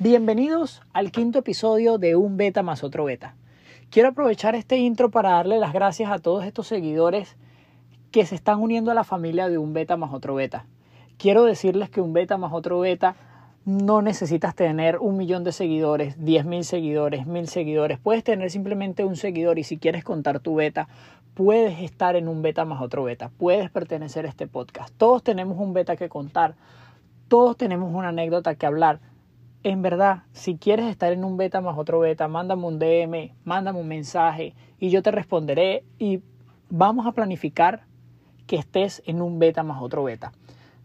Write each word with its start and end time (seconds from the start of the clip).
Bienvenidos 0.00 0.82
al 0.92 1.12
quinto 1.12 1.38
episodio 1.38 1.98
de 1.98 2.16
Un 2.16 2.36
Beta 2.36 2.64
más 2.64 2.82
otro 2.82 3.04
Beta. 3.04 3.36
Quiero 3.90 4.08
aprovechar 4.08 4.56
este 4.56 4.76
intro 4.76 5.12
para 5.12 5.30
darle 5.30 5.58
las 5.58 5.72
gracias 5.72 6.10
a 6.10 6.18
todos 6.18 6.44
estos 6.44 6.66
seguidores 6.66 7.36
que 8.10 8.26
se 8.26 8.34
están 8.34 8.60
uniendo 8.60 8.90
a 8.90 8.94
la 8.94 9.04
familia 9.04 9.48
de 9.48 9.56
Un 9.56 9.72
Beta 9.72 9.96
más 9.96 10.12
otro 10.12 10.34
Beta. 10.34 10.66
Quiero 11.16 11.44
decirles 11.44 11.90
que 11.90 12.00
Un 12.00 12.12
Beta 12.12 12.36
más 12.38 12.52
otro 12.52 12.80
Beta 12.80 13.14
no 13.64 14.02
necesitas 14.02 14.56
tener 14.56 14.98
un 14.98 15.16
millón 15.16 15.44
de 15.44 15.52
seguidores, 15.52 16.16
diez 16.18 16.44
mil 16.44 16.64
seguidores, 16.64 17.28
mil 17.28 17.46
seguidores. 17.46 18.00
Puedes 18.00 18.24
tener 18.24 18.50
simplemente 18.50 19.04
un 19.04 19.14
seguidor 19.14 19.60
y 19.60 19.62
si 19.62 19.78
quieres 19.78 20.02
contar 20.02 20.40
tu 20.40 20.56
beta, 20.56 20.88
puedes 21.34 21.80
estar 21.80 22.16
en 22.16 22.26
un 22.26 22.42
beta 22.42 22.64
más 22.64 22.82
otro 22.82 23.04
beta. 23.04 23.30
Puedes 23.38 23.70
pertenecer 23.70 24.26
a 24.26 24.28
este 24.28 24.48
podcast. 24.48 24.92
Todos 24.98 25.22
tenemos 25.22 25.56
un 25.56 25.72
beta 25.72 25.94
que 25.94 26.08
contar. 26.08 26.56
Todos 27.28 27.56
tenemos 27.56 27.94
una 27.94 28.08
anécdota 28.08 28.56
que 28.56 28.66
hablar. 28.66 28.98
En 29.64 29.80
verdad, 29.80 30.24
si 30.32 30.58
quieres 30.58 30.90
estar 30.90 31.10
en 31.14 31.24
un 31.24 31.38
beta 31.38 31.62
más 31.62 31.78
otro 31.78 31.98
beta, 31.98 32.28
mándame 32.28 32.66
un 32.66 32.78
DM, 32.78 33.32
mándame 33.44 33.80
un 33.80 33.88
mensaje 33.88 34.54
y 34.78 34.90
yo 34.90 35.02
te 35.02 35.10
responderé 35.10 35.84
y 35.98 36.20
vamos 36.68 37.06
a 37.06 37.12
planificar 37.12 37.86
que 38.46 38.56
estés 38.56 39.02
en 39.06 39.22
un 39.22 39.38
beta 39.38 39.62
más 39.62 39.80
otro 39.80 40.04
beta. 40.04 40.32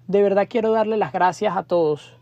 De 0.08 0.22
verdad 0.22 0.48
quiero 0.50 0.72
darle 0.72 0.96
las 0.96 1.12
gracias 1.12 1.58
a 1.58 1.64
todos 1.64 2.14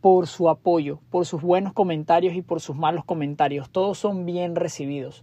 por 0.00 0.26
su 0.26 0.48
apoyo, 0.48 1.00
por 1.10 1.26
sus 1.26 1.42
buenos 1.42 1.74
comentarios 1.74 2.34
y 2.34 2.40
por 2.40 2.62
sus 2.62 2.76
malos 2.76 3.04
comentarios. 3.04 3.68
Todos 3.68 3.98
son 3.98 4.24
bien 4.24 4.56
recibidos. 4.56 5.22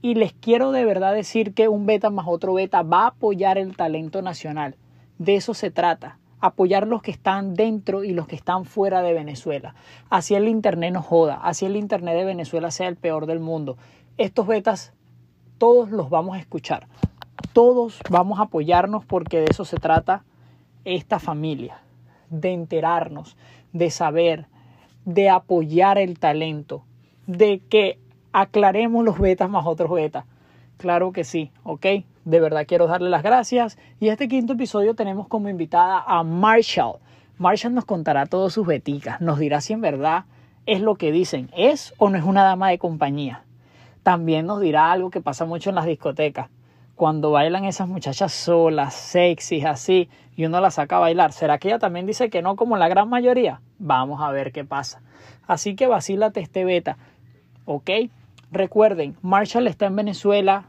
Y 0.00 0.14
les 0.14 0.32
quiero 0.32 0.72
de 0.72 0.86
verdad 0.86 1.12
decir 1.12 1.52
que 1.52 1.68
un 1.68 1.84
beta 1.84 2.08
más 2.08 2.24
otro 2.26 2.54
beta 2.54 2.82
va 2.82 3.02
a 3.02 3.08
apoyar 3.08 3.58
el 3.58 3.76
talento 3.76 4.22
nacional. 4.22 4.74
De 5.18 5.36
eso 5.36 5.52
se 5.52 5.70
trata. 5.70 6.18
Apoyar 6.42 6.86
los 6.86 7.00
que 7.00 7.10
están 7.10 7.54
dentro 7.54 8.04
y 8.04 8.12
los 8.12 8.26
que 8.26 8.36
están 8.36 8.66
fuera 8.66 9.00
de 9.00 9.14
Venezuela. 9.14 9.74
Así 10.10 10.34
el 10.34 10.48
Internet 10.48 10.92
nos 10.92 11.06
joda. 11.06 11.40
Así 11.42 11.64
el 11.64 11.76
Internet 11.76 12.16
de 12.16 12.24
Venezuela 12.24 12.70
sea 12.70 12.88
el 12.88 12.96
peor 12.96 13.26
del 13.26 13.40
mundo. 13.40 13.78
Estos 14.18 14.46
betas 14.46 14.92
todos 15.56 15.90
los 15.90 16.10
vamos 16.10 16.36
a 16.36 16.40
escuchar. 16.40 16.88
Todos 17.52 18.00
vamos 18.10 18.40
a 18.40 18.42
apoyarnos 18.42 19.04
porque 19.06 19.38
de 19.38 19.46
eso 19.48 19.64
se 19.64 19.76
trata 19.76 20.24
esta 20.84 21.18
familia. 21.18 21.80
De 22.28 22.52
enterarnos, 22.52 23.36
de 23.72 23.90
saber, 23.90 24.48
de 25.04 25.30
apoyar 25.30 25.96
el 25.98 26.18
talento, 26.18 26.84
de 27.26 27.60
que 27.60 27.98
aclaremos 28.32 29.04
los 29.04 29.18
betas 29.18 29.48
más 29.48 29.66
otros 29.66 29.90
betas. 29.90 30.24
Claro 30.76 31.12
que 31.12 31.24
sí, 31.24 31.52
¿ok? 31.62 31.86
De 32.24 32.40
verdad 32.40 32.66
quiero 32.66 32.86
darle 32.86 33.10
las 33.10 33.22
gracias. 33.22 33.78
Y 34.00 34.08
este 34.08 34.28
quinto 34.28 34.52
episodio 34.52 34.94
tenemos 34.94 35.28
como 35.28 35.48
invitada 35.48 36.02
a 36.06 36.22
Marshall. 36.22 36.98
Marshall 37.38 37.74
nos 37.74 37.84
contará 37.84 38.26
todas 38.26 38.52
sus 38.52 38.66
beticas, 38.66 39.20
nos 39.20 39.38
dirá 39.38 39.60
si 39.60 39.72
en 39.72 39.80
verdad 39.80 40.24
es 40.66 40.80
lo 40.80 40.94
que 40.94 41.10
dicen, 41.10 41.50
es 41.56 41.92
o 41.98 42.08
no 42.08 42.16
es 42.16 42.24
una 42.24 42.44
dama 42.44 42.68
de 42.68 42.78
compañía. 42.78 43.42
También 44.02 44.46
nos 44.46 44.60
dirá 44.60 44.92
algo 44.92 45.10
que 45.10 45.20
pasa 45.20 45.44
mucho 45.44 45.70
en 45.70 45.76
las 45.76 45.86
discotecas 45.86 46.48
cuando 47.02 47.32
bailan 47.32 47.64
esas 47.64 47.88
muchachas 47.88 48.32
solas, 48.32 48.94
sexys, 48.94 49.64
así, 49.64 50.08
y 50.36 50.44
uno 50.44 50.60
la 50.60 50.70
saca 50.70 50.98
a 50.98 51.00
bailar, 51.00 51.32
¿será 51.32 51.58
que 51.58 51.68
ella 51.68 51.78
también 51.78 52.06
dice 52.06 52.30
que 52.30 52.42
no 52.42 52.54
como 52.54 52.76
la 52.76 52.88
gran 52.88 53.08
mayoría? 53.08 53.60
Vamos 53.78 54.20
a 54.20 54.30
ver 54.30 54.52
qué 54.52 54.64
pasa. 54.64 55.02
Así 55.46 55.74
que 55.74 55.86
vacílate 55.86 56.38
este 56.40 56.64
beta, 56.64 56.98
¿ok? 57.64 57.90
Recuerden, 58.50 59.16
Marshall 59.22 59.66
está 59.66 59.86
en 59.86 59.96
Venezuela, 59.96 60.66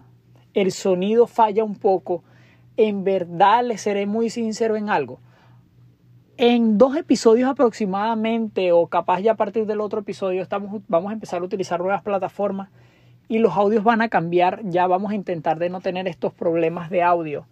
el 0.53 0.71
sonido 0.71 1.27
falla 1.27 1.63
un 1.63 1.75
poco, 1.75 2.23
en 2.77 3.03
verdad 3.03 3.63
les 3.63 3.81
seré 3.81 4.05
muy 4.05 4.29
sincero 4.29 4.75
en 4.75 4.89
algo. 4.89 5.19
En 6.37 6.77
dos 6.77 6.95
episodios 6.95 7.49
aproximadamente, 7.49 8.71
o 8.71 8.87
capaz 8.87 9.21
ya 9.21 9.33
a 9.33 9.35
partir 9.35 9.65
del 9.65 9.81
otro 9.81 9.99
episodio, 9.99 10.41
estamos, 10.41 10.81
vamos 10.87 11.11
a 11.11 11.13
empezar 11.13 11.41
a 11.41 11.45
utilizar 11.45 11.79
nuevas 11.79 12.01
plataformas 12.01 12.69
y 13.27 13.37
los 13.37 13.55
audios 13.55 13.83
van 13.83 14.01
a 14.01 14.09
cambiar. 14.09 14.61
Ya 14.63 14.87
vamos 14.87 15.11
a 15.11 15.15
intentar 15.15 15.59
de 15.59 15.69
no 15.69 15.79
tener 15.79 16.07
estos 16.07 16.33
problemas 16.33 16.89
de 16.89 17.03
audio. 17.03 17.45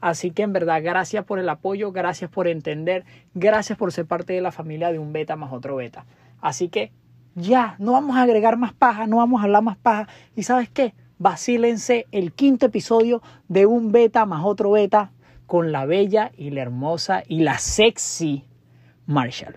Así 0.00 0.30
que 0.30 0.42
en 0.42 0.52
verdad, 0.52 0.80
gracias 0.82 1.24
por 1.24 1.40
el 1.40 1.48
apoyo, 1.48 1.90
gracias 1.90 2.30
por 2.30 2.46
entender, 2.46 3.04
gracias 3.34 3.76
por 3.76 3.92
ser 3.92 4.06
parte 4.06 4.32
de 4.32 4.40
la 4.40 4.52
familia 4.52 4.92
de 4.92 5.00
un 5.00 5.12
beta 5.12 5.34
más 5.34 5.52
otro 5.52 5.74
beta. 5.74 6.06
Así 6.40 6.68
que 6.68 6.92
ya, 7.34 7.74
no 7.78 7.92
vamos 7.92 8.16
a 8.16 8.22
agregar 8.22 8.56
más 8.56 8.72
paja, 8.72 9.08
no 9.08 9.16
vamos 9.16 9.40
a 9.40 9.44
hablar 9.44 9.62
más 9.62 9.76
paja. 9.76 10.08
¿Y 10.36 10.44
sabes 10.44 10.68
qué? 10.70 10.94
Vacílense 11.18 12.06
el 12.12 12.32
quinto 12.32 12.66
episodio 12.66 13.22
de 13.48 13.66
un 13.66 13.90
beta 13.90 14.24
más 14.24 14.44
otro 14.44 14.70
beta 14.70 15.10
con 15.46 15.72
la 15.72 15.84
bella 15.84 16.30
y 16.36 16.50
la 16.50 16.62
hermosa 16.62 17.24
y 17.26 17.40
la 17.40 17.58
sexy 17.58 18.44
Marshall. 19.06 19.56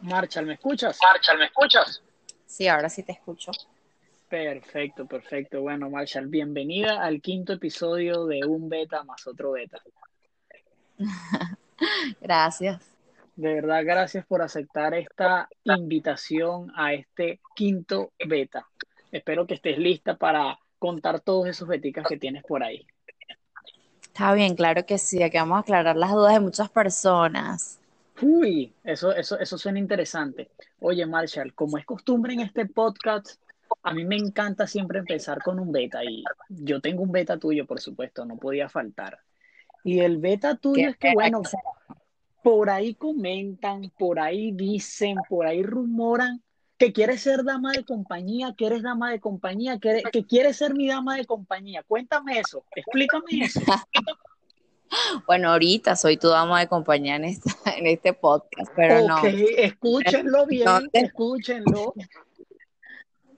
Marshall, 0.00 0.46
¿me 0.46 0.54
escuchas? 0.54 0.98
Marshall, 1.00 1.38
¿me 1.38 1.44
escuchas? 1.44 2.02
Sí, 2.46 2.66
ahora 2.66 2.88
sí 2.88 3.04
te 3.04 3.12
escucho. 3.12 3.52
Perfecto, 4.28 5.06
perfecto. 5.06 5.60
Bueno, 5.60 5.88
Marshall, 5.88 6.26
bienvenida 6.26 7.02
al 7.02 7.20
quinto 7.20 7.52
episodio 7.52 8.26
de 8.26 8.44
Un 8.44 8.68
Beta 8.68 9.04
más 9.04 9.24
otro 9.26 9.52
Beta. 9.52 9.78
gracias. 12.20 12.97
De 13.38 13.54
verdad, 13.54 13.84
gracias 13.84 14.26
por 14.26 14.42
aceptar 14.42 14.94
esta 14.94 15.48
invitación 15.62 16.72
a 16.74 16.92
este 16.92 17.38
quinto 17.54 18.10
beta. 18.26 18.66
Espero 19.12 19.46
que 19.46 19.54
estés 19.54 19.78
lista 19.78 20.16
para 20.16 20.58
contar 20.80 21.20
todos 21.20 21.46
esos 21.46 21.68
beticas 21.68 22.04
que 22.08 22.16
tienes 22.16 22.42
por 22.42 22.64
ahí. 22.64 22.84
Está 24.02 24.34
bien, 24.34 24.56
claro 24.56 24.84
que 24.84 24.98
sí. 24.98 25.22
Aquí 25.22 25.36
vamos 25.36 25.58
a 25.58 25.60
aclarar 25.60 25.94
las 25.94 26.10
dudas 26.10 26.32
de 26.32 26.40
muchas 26.40 26.68
personas. 26.68 27.78
Uy, 28.20 28.72
eso, 28.82 29.12
eso, 29.14 29.38
eso 29.38 29.56
suena 29.56 29.78
interesante. 29.78 30.50
Oye, 30.80 31.06
Marshall, 31.06 31.54
como 31.54 31.78
es 31.78 31.86
costumbre 31.86 32.32
en 32.32 32.40
este 32.40 32.66
podcast, 32.66 33.40
a 33.84 33.94
mí 33.94 34.04
me 34.04 34.16
encanta 34.16 34.66
siempre 34.66 34.98
empezar 34.98 35.44
con 35.44 35.60
un 35.60 35.70
beta 35.70 36.02
y 36.02 36.24
yo 36.48 36.80
tengo 36.80 37.04
un 37.04 37.12
beta 37.12 37.38
tuyo, 37.38 37.66
por 37.66 37.80
supuesto, 37.80 38.24
no 38.24 38.36
podía 38.36 38.68
faltar. 38.68 39.20
Y 39.84 40.00
el 40.00 40.16
beta 40.16 40.56
tuyo 40.56 40.88
es 40.88 40.96
que, 40.96 41.12
bueno, 41.14 41.42
por 42.42 42.70
ahí 42.70 42.94
comentan, 42.94 43.90
por 43.98 44.20
ahí 44.20 44.52
dicen, 44.52 45.16
por 45.28 45.46
ahí 45.46 45.62
rumoran 45.62 46.42
que 46.78 46.92
quieres 46.92 47.22
ser 47.22 47.44
dama 47.44 47.72
de 47.72 47.84
compañía, 47.84 48.54
que 48.56 48.66
eres 48.66 48.82
dama 48.82 49.10
de 49.10 49.18
compañía, 49.18 49.78
que, 49.80 50.02
que 50.12 50.24
quieres 50.24 50.56
ser 50.56 50.74
mi 50.74 50.86
dama 50.86 51.16
de 51.16 51.26
compañía. 51.26 51.82
Cuéntame 51.82 52.38
eso, 52.38 52.64
explícame 52.74 53.44
eso. 53.44 53.60
Bueno, 55.26 55.50
ahorita 55.50 55.96
soy 55.96 56.16
tu 56.16 56.28
dama 56.28 56.60
de 56.60 56.66
compañía 56.66 57.16
en, 57.16 57.26
esta, 57.26 57.50
en 57.76 57.86
este 57.86 58.14
podcast, 58.14 58.72
pero 58.74 59.06
no. 59.06 59.22
Escúchenlo 59.22 60.46
bien, 60.46 60.88
escúchenlo. 60.94 61.92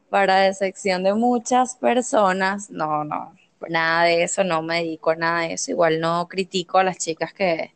Para 0.09 0.43
decepción 0.43 1.03
de 1.03 1.13
muchas 1.15 1.75
personas, 1.75 2.71
no, 2.71 3.03
no, 3.03 3.35
nada 3.69 4.05
de 4.05 4.23
eso, 4.23 4.45
no 4.45 4.63
me 4.63 4.77
dedico 4.77 5.11
a 5.11 5.17
nada 5.17 5.41
de 5.41 5.55
eso. 5.55 5.73
Igual 5.73 5.99
no 5.99 6.29
critico 6.29 6.79
a 6.79 6.85
las 6.85 6.99
chicas 6.99 7.33
que, 7.33 7.75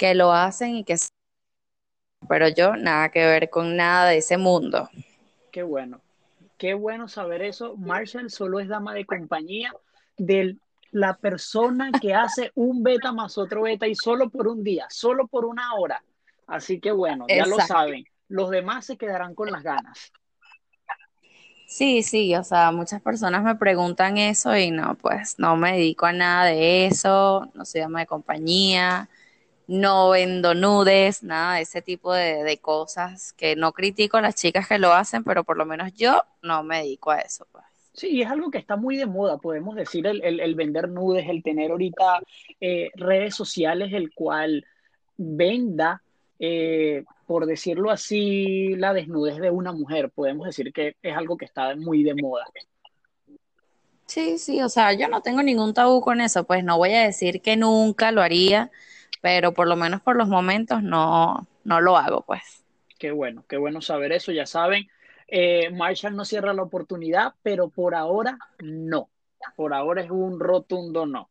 que 0.00 0.14
lo 0.14 0.32
hacen 0.32 0.76
y 0.76 0.84
que... 0.84 0.96
Pero 2.26 2.48
yo 2.48 2.74
nada 2.74 3.10
que 3.10 3.26
ver 3.26 3.50
con 3.50 3.76
nada 3.76 4.08
de 4.08 4.16
ese 4.16 4.38
mundo. 4.38 4.88
Qué 5.52 5.62
bueno, 5.62 6.00
qué 6.56 6.72
bueno 6.72 7.06
saber 7.06 7.42
eso. 7.42 7.76
Marshall 7.76 8.30
solo 8.30 8.60
es 8.60 8.68
dama 8.68 8.94
de 8.94 9.04
compañía 9.04 9.74
del 10.16 10.58
la 10.90 11.18
persona 11.18 11.92
que 12.00 12.14
hace 12.14 12.50
un 12.54 12.82
beta 12.82 13.12
más 13.12 13.36
otro 13.36 13.62
beta 13.62 13.86
y 13.86 13.94
solo 13.94 14.30
por 14.30 14.48
un 14.48 14.64
día, 14.64 14.86
solo 14.88 15.28
por 15.28 15.44
una 15.44 15.74
hora. 15.74 16.02
Así 16.46 16.80
que 16.80 16.92
bueno, 16.92 17.26
ya 17.28 17.44
lo 17.44 17.60
saben. 17.60 18.04
Los 18.26 18.48
demás 18.50 18.86
se 18.86 18.96
quedarán 18.96 19.34
con 19.34 19.50
las 19.50 19.62
ganas. 19.62 20.12
Sí, 21.66 22.02
sí, 22.02 22.34
o 22.34 22.42
sea, 22.42 22.72
muchas 22.72 23.02
personas 23.02 23.44
me 23.44 23.54
preguntan 23.54 24.16
eso 24.16 24.56
y 24.56 24.70
no, 24.70 24.96
pues 24.96 25.38
no 25.38 25.56
me 25.56 25.72
dedico 25.72 26.06
a 26.06 26.12
nada 26.12 26.46
de 26.46 26.86
eso, 26.86 27.48
no 27.54 27.64
soy 27.64 27.82
dama 27.82 28.00
de 28.00 28.06
compañía, 28.06 29.08
no 29.70 30.10
vendo 30.10 30.52
nudes, 30.52 31.22
nada 31.22 31.56
de 31.56 31.62
ese 31.62 31.80
tipo 31.80 32.12
de, 32.12 32.42
de, 32.42 32.58
cosas 32.58 33.32
que 33.32 33.54
no 33.54 33.72
critico 33.72 34.16
a 34.16 34.20
las 34.20 34.34
chicas 34.34 34.66
que 34.66 34.78
lo 34.78 34.92
hacen, 34.92 35.22
pero 35.22 35.44
por 35.44 35.56
lo 35.56 35.64
menos 35.64 35.92
yo 35.94 36.22
no 36.42 36.64
me 36.64 36.78
dedico 36.78 37.12
a 37.12 37.20
eso. 37.20 37.46
Pues. 37.52 37.64
Sí, 37.92 38.20
es 38.20 38.28
algo 38.28 38.50
que 38.50 38.58
está 38.58 38.76
muy 38.76 38.96
de 38.96 39.06
moda, 39.06 39.38
podemos 39.38 39.76
decir, 39.76 40.06
el, 40.06 40.22
el, 40.24 40.40
el 40.40 40.54
vender 40.56 40.88
nudes, 40.88 41.28
el 41.28 41.42
tener 41.44 41.70
ahorita 41.70 42.20
eh, 42.60 42.88
redes 42.96 43.36
sociales, 43.36 43.92
el 43.92 44.12
cual 44.12 44.64
venda, 45.16 46.02
eh, 46.40 47.04
por 47.26 47.46
decirlo 47.46 47.92
así, 47.92 48.74
la 48.74 48.92
desnudez 48.92 49.36
de 49.36 49.50
una 49.50 49.72
mujer. 49.72 50.10
Podemos 50.10 50.46
decir 50.46 50.72
que 50.72 50.96
es 51.00 51.16
algo 51.16 51.36
que 51.36 51.44
está 51.44 51.76
muy 51.76 52.02
de 52.02 52.14
moda. 52.14 52.44
Sí, 54.06 54.38
sí, 54.38 54.60
o 54.62 54.68
sea, 54.68 54.92
yo 54.94 55.06
no 55.06 55.22
tengo 55.22 55.42
ningún 55.42 55.74
tabú 55.74 56.00
con 56.00 56.20
eso, 56.20 56.42
pues 56.42 56.64
no 56.64 56.76
voy 56.78 56.94
a 56.94 57.02
decir 57.02 57.40
que 57.40 57.56
nunca 57.56 58.10
lo 58.10 58.22
haría, 58.22 58.72
pero 59.20 59.52
por 59.52 59.68
lo 59.68 59.76
menos 59.76 60.00
por 60.00 60.16
los 60.16 60.28
momentos 60.28 60.82
no, 60.82 61.46
no 61.64 61.80
lo 61.80 61.96
hago, 61.96 62.22
pues. 62.22 62.64
Qué 62.98 63.10
bueno, 63.10 63.44
qué 63.48 63.56
bueno 63.56 63.80
saber 63.80 64.12
eso, 64.12 64.32
ya 64.32 64.46
saben 64.46 64.88
eh, 65.30 65.70
Marshall 65.70 66.16
no 66.16 66.24
cierra 66.24 66.52
la 66.52 66.62
oportunidad, 66.62 67.34
pero 67.42 67.68
por 67.68 67.94
ahora 67.94 68.38
no. 68.58 69.08
Por 69.56 69.72
ahora 69.72 70.02
es 70.02 70.10
un 70.10 70.40
rotundo 70.40 71.06
no. 71.06 71.30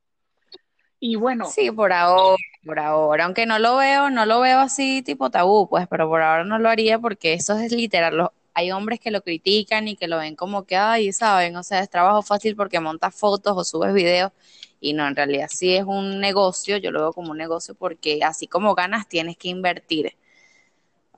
Y 1.01 1.15
bueno. 1.15 1.45
Sí, 1.45 1.69
por 1.69 1.91
ahora, 1.93 2.37
por 2.65 2.79
ahora, 2.79 3.25
aunque 3.25 3.45
no 3.45 3.59
lo 3.59 3.77
veo, 3.77 4.09
no 4.09 4.25
lo 4.25 4.39
veo 4.39 4.59
así 4.59 5.01
tipo 5.01 5.29
tabú, 5.29 5.67
pues, 5.69 5.87
pero 5.87 6.07
por 6.07 6.21
ahora 6.21 6.43
no 6.43 6.59
lo 6.59 6.69
haría 6.69 6.97
porque 6.99 7.33
eso 7.33 7.57
es 7.57 7.71
literal. 7.71 8.31
hay 8.53 8.71
hombres 8.71 8.99
que 8.99 9.11
lo 9.11 9.21
critican 9.21 9.87
y 9.87 9.95
que 9.95 10.07
lo 10.07 10.17
ven 10.17 10.35
como 10.35 10.65
que, 10.65 10.75
ay, 10.75 11.11
saben, 11.13 11.55
o 11.55 11.63
sea, 11.63 11.81
es 11.81 11.89
trabajo 11.89 12.21
fácil 12.21 12.55
porque 12.55 12.79
montas 12.79 13.15
fotos 13.15 13.53
o 13.55 13.63
subes 13.63 13.93
videos. 13.93 14.31
Y 14.81 14.93
no, 14.93 15.07
en 15.07 15.15
realidad 15.15 15.47
sí 15.51 15.75
es 15.75 15.83
un 15.83 16.19
negocio, 16.19 16.77
yo 16.77 16.91
lo 16.91 17.01
veo 17.01 17.13
como 17.13 17.31
un 17.31 17.37
negocio 17.37 17.75
porque 17.75 18.19
así 18.23 18.47
como 18.47 18.75
ganas 18.75 19.07
tienes 19.07 19.37
que 19.37 19.49
invertir. 19.49 20.15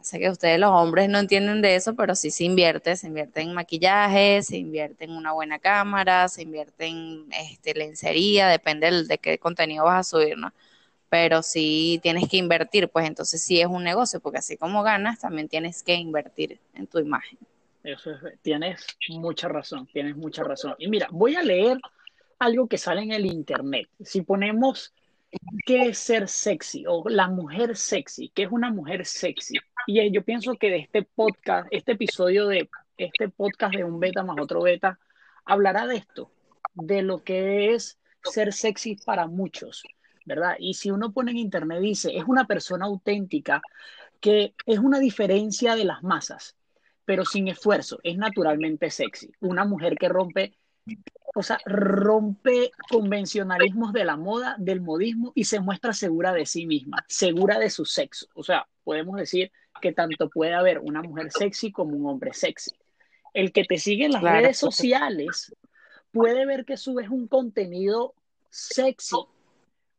Sé 0.02 0.20
que 0.20 0.30
ustedes 0.30 0.60
los 0.60 0.72
hombres 0.72 1.10
no 1.10 1.20
entienden 1.20 1.62
de 1.62 1.76
eso, 1.76 1.96
pero 1.96 2.16
sí 2.16 2.32
se 2.32 2.44
invierte, 2.44 2.96
se 2.96 3.08
invierte 3.08 3.42
en 3.42 3.54
maquillaje, 3.54 4.42
se 4.42 4.58
invierte 4.58 5.06
en 5.06 5.12
una 5.12 5.32
buena 5.32 5.60
cámara, 5.60 6.28
se 6.28 6.42
invierte 6.42 6.88
en 6.88 7.28
este, 7.32 7.76
lencería, 7.76 8.48
depende 8.48 9.04
de 9.04 9.18
qué 9.20 9.38
contenido 9.38 9.86
vas 9.86 10.08
a 10.08 10.18
subir, 10.18 10.38
¿no? 10.38 10.54
Pero 11.10 11.44
sí 11.44 12.00
tienes 12.02 12.28
que 12.30 12.38
invertir, 12.38 12.90
pues 12.90 13.06
entonces 13.06 13.44
sí 13.44 13.62
es 13.62 13.68
un 13.68 13.84
negocio, 13.84 14.20
porque 14.20 14.40
así 14.40 14.58
como 14.58 14.82
ganas, 14.82 15.20
también 15.20 15.48
tienes 15.48 15.84
que 15.84 15.94
invertir 15.94 16.60
en 16.74 16.88
tu 16.88 16.98
imagen. 16.98 17.38
Eso 17.84 18.12
es, 18.12 18.42
tienes 18.42 18.86
mucha 19.10 19.50
razón, 19.50 19.88
tienes 19.88 20.16
mucha 20.16 20.44
razón. 20.44 20.74
Y 20.80 20.88
mira, 20.88 21.08
voy 21.12 21.36
a 21.36 21.44
leer 21.44 21.80
algo 22.42 22.68
que 22.68 22.80
sale 22.80 23.04
en 23.04 23.12
el 23.12 23.28
internet. 23.28 23.88
Si 24.04 24.24
ponemos 24.24 24.96
qué 25.64 25.90
es 25.90 26.00
ser 26.00 26.28
sexy 26.28 26.86
o 26.88 27.08
la 27.08 27.28
mujer 27.28 27.78
sexy, 27.78 28.30
qué 28.34 28.44
es 28.44 28.52
una 28.52 28.72
mujer 28.72 29.06
sexy. 29.06 29.60
Y 29.86 30.12
yo 30.12 30.24
pienso 30.24 30.56
que 30.56 30.72
de 30.72 30.78
este 30.78 31.04
podcast, 31.04 31.68
este 31.70 31.92
episodio 31.92 32.48
de 32.48 32.68
este 32.98 33.30
podcast 33.30 33.76
de 33.76 33.84
un 33.84 34.00
beta 34.00 34.24
más 34.24 34.38
otro 34.42 34.64
beta, 34.64 34.98
hablará 35.46 35.86
de 35.86 35.98
esto, 35.98 36.32
de 36.74 37.04
lo 37.04 37.24
que 37.24 37.76
es 37.76 38.00
ser 38.24 38.54
sexy 38.54 38.96
para 38.96 39.28
muchos, 39.28 39.84
¿verdad? 40.26 40.56
Y 40.58 40.74
si 40.74 40.90
uno 40.90 41.14
pone 41.14 41.32
en 41.32 41.38
internet, 41.38 41.80
dice, 41.80 42.18
es 42.18 42.24
una 42.26 42.46
persona 42.46 42.86
auténtica 42.86 43.62
que 44.20 44.56
es 44.66 44.80
una 44.80 44.98
diferencia 44.98 45.76
de 45.76 45.86
las 45.86 46.02
masas, 46.02 46.56
pero 47.06 47.24
sin 47.24 47.50
esfuerzo, 47.50 48.00
es 48.02 48.18
naturalmente 48.18 48.90
sexy. 48.90 49.32
Una 49.42 49.64
mujer 49.64 49.96
que 49.96 50.10
rompe 50.10 50.56
o 51.34 51.44
sea, 51.44 51.60
rompe 51.66 52.72
convencionalismos 52.90 53.94
de 53.94 54.04
la 54.04 54.18
moda, 54.18 54.56
del 54.58 54.82
modismo 54.82 55.32
y 55.36 55.46
se 55.46 55.60
muestra 55.60 55.94
segura 55.94 56.34
de 56.34 56.46
sí 56.46 56.66
misma, 56.66 57.06
segura 57.08 57.58
de 57.60 57.70
su 57.70 57.86
sexo. 57.86 58.28
O 58.34 58.44
sea, 58.44 58.68
podemos 58.84 59.16
decir 59.18 59.52
que 59.82 59.94
tanto 59.94 60.30
puede 60.30 60.54
haber 60.54 60.80
una 60.80 61.02
mujer 61.02 61.32
sexy 61.32 61.72
como 61.72 61.96
un 61.96 62.06
hombre 62.06 62.34
sexy. 62.34 62.72
El 63.34 63.54
que 63.54 63.64
te 63.64 63.78
sigue 63.78 64.06
en 64.06 64.12
las 64.12 64.24
redes 64.24 64.58
sociales 64.58 65.56
puede 66.12 66.46
ver 66.46 66.66
que 66.66 66.76
subes 66.76 67.10
un 67.10 67.28
contenido 67.28 68.14
sexy, 68.50 69.16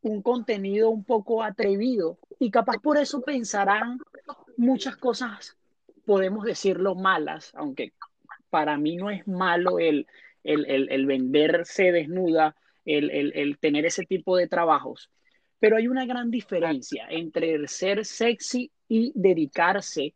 un 0.02 0.20
contenido 0.20 0.90
un 0.90 1.04
poco 1.04 1.42
atrevido 1.42 2.18
y 2.38 2.50
capaz 2.50 2.78
por 2.78 2.98
eso 2.98 3.22
pensarán 3.22 3.98
muchas 4.58 4.96
cosas, 4.96 5.56
podemos 6.04 6.44
decirlo 6.44 6.94
malas, 6.94 7.52
aunque 7.54 7.94
para 8.50 8.76
mí 8.76 8.96
no 8.96 9.08
es 9.08 9.26
malo 9.26 9.78
el 9.78 10.06
el, 10.44 11.06
venderse 11.06 11.92
desnuda, 11.92 12.56
el, 12.84 13.58
tener 13.60 13.86
ese 13.86 14.04
tipo 14.04 14.36
de 14.36 14.48
trabajos. 14.48 15.10
Pero 15.58 15.76
hay 15.76 15.86
una 15.86 16.06
gran 16.06 16.30
diferencia 16.30 17.06
entre 17.08 17.54
el 17.54 17.68
ser 17.68 18.04
sexy 18.04 18.70
y 18.88 19.12
dedicarse 19.14 20.14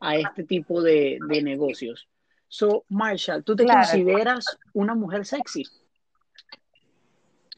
a 0.00 0.16
este 0.16 0.44
tipo 0.44 0.82
de, 0.82 1.18
negocios. 1.42 2.08
So, 2.48 2.84
Marshall, 2.88 3.44
¿tú 3.44 3.54
te 3.54 3.66
consideras 3.66 4.58
una 4.72 4.94
mujer 4.94 5.26
sexy? 5.26 5.64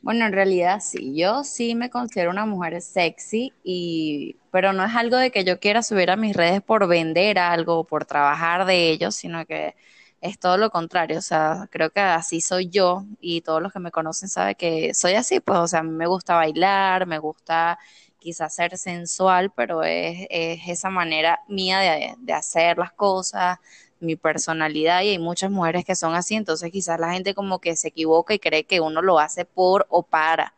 Bueno, 0.02 0.24
en 0.24 0.32
realidad 0.32 0.80
sí, 0.80 1.14
yo 1.14 1.44
sí 1.44 1.74
me 1.74 1.90
considero 1.90 2.30
una 2.30 2.46
mujer 2.46 2.80
sexy, 2.80 3.52
y, 3.62 4.36
pero 4.50 4.72
no 4.72 4.84
es 4.84 4.94
algo 4.94 5.18
de 5.18 5.30
que 5.30 5.44
yo 5.44 5.60
quiera 5.60 5.82
subir 5.82 6.10
a 6.10 6.16
mis 6.16 6.34
redes 6.34 6.62
por 6.62 6.88
vender 6.88 7.38
algo, 7.38 7.84
por 7.84 8.06
trabajar 8.06 8.64
de 8.64 8.90
ello, 8.90 9.10
sino 9.10 9.44
que 9.44 9.74
es 10.20 10.38
todo 10.38 10.56
lo 10.58 10.70
contrario, 10.70 11.18
o 11.18 11.22
sea, 11.22 11.68
creo 11.70 11.90
que 11.90 12.00
así 12.00 12.40
soy 12.40 12.68
yo 12.68 13.04
y 13.20 13.40
todos 13.42 13.62
los 13.62 13.72
que 13.72 13.78
me 13.80 13.90
conocen 13.90 14.28
saben 14.28 14.54
que 14.54 14.92
soy 14.94 15.14
así, 15.14 15.40
pues, 15.40 15.58
o 15.58 15.66
sea, 15.68 15.80
a 15.80 15.82
mí 15.82 15.90
me 15.90 16.06
gusta 16.06 16.34
bailar, 16.36 17.06
me 17.06 17.18
gusta 17.18 17.78
quizás 18.18 18.54
ser 18.54 18.76
sensual, 18.78 19.50
pero 19.52 19.82
es, 19.82 20.26
esa 20.30 20.90
manera 20.90 21.40
mía 21.48 21.80
de, 21.80 22.14
de, 22.18 22.32
hacer 22.34 22.78
las 22.78 22.92
cosas, 22.92 23.58
mi 24.00 24.16
personalidad 24.16 25.02
y 25.02 25.10
hay 25.10 25.18
muchas 25.18 25.50
mujeres 25.50 25.84
que 25.84 25.94
son 25.96 26.14
así, 26.14 26.34
entonces 26.34 26.70
quizás 26.70 27.00
la 27.00 27.12
gente 27.12 27.34
como 27.34 27.60
que 27.60 27.76
se 27.76 27.88
equivoca 27.88 28.34
y 28.34 28.38
cree 28.38 28.64
que 28.64 28.80
uno 28.80 29.02
lo 29.02 29.18
hace 29.18 29.44
por 29.44 29.86
o 29.90 30.02
para. 30.04 30.54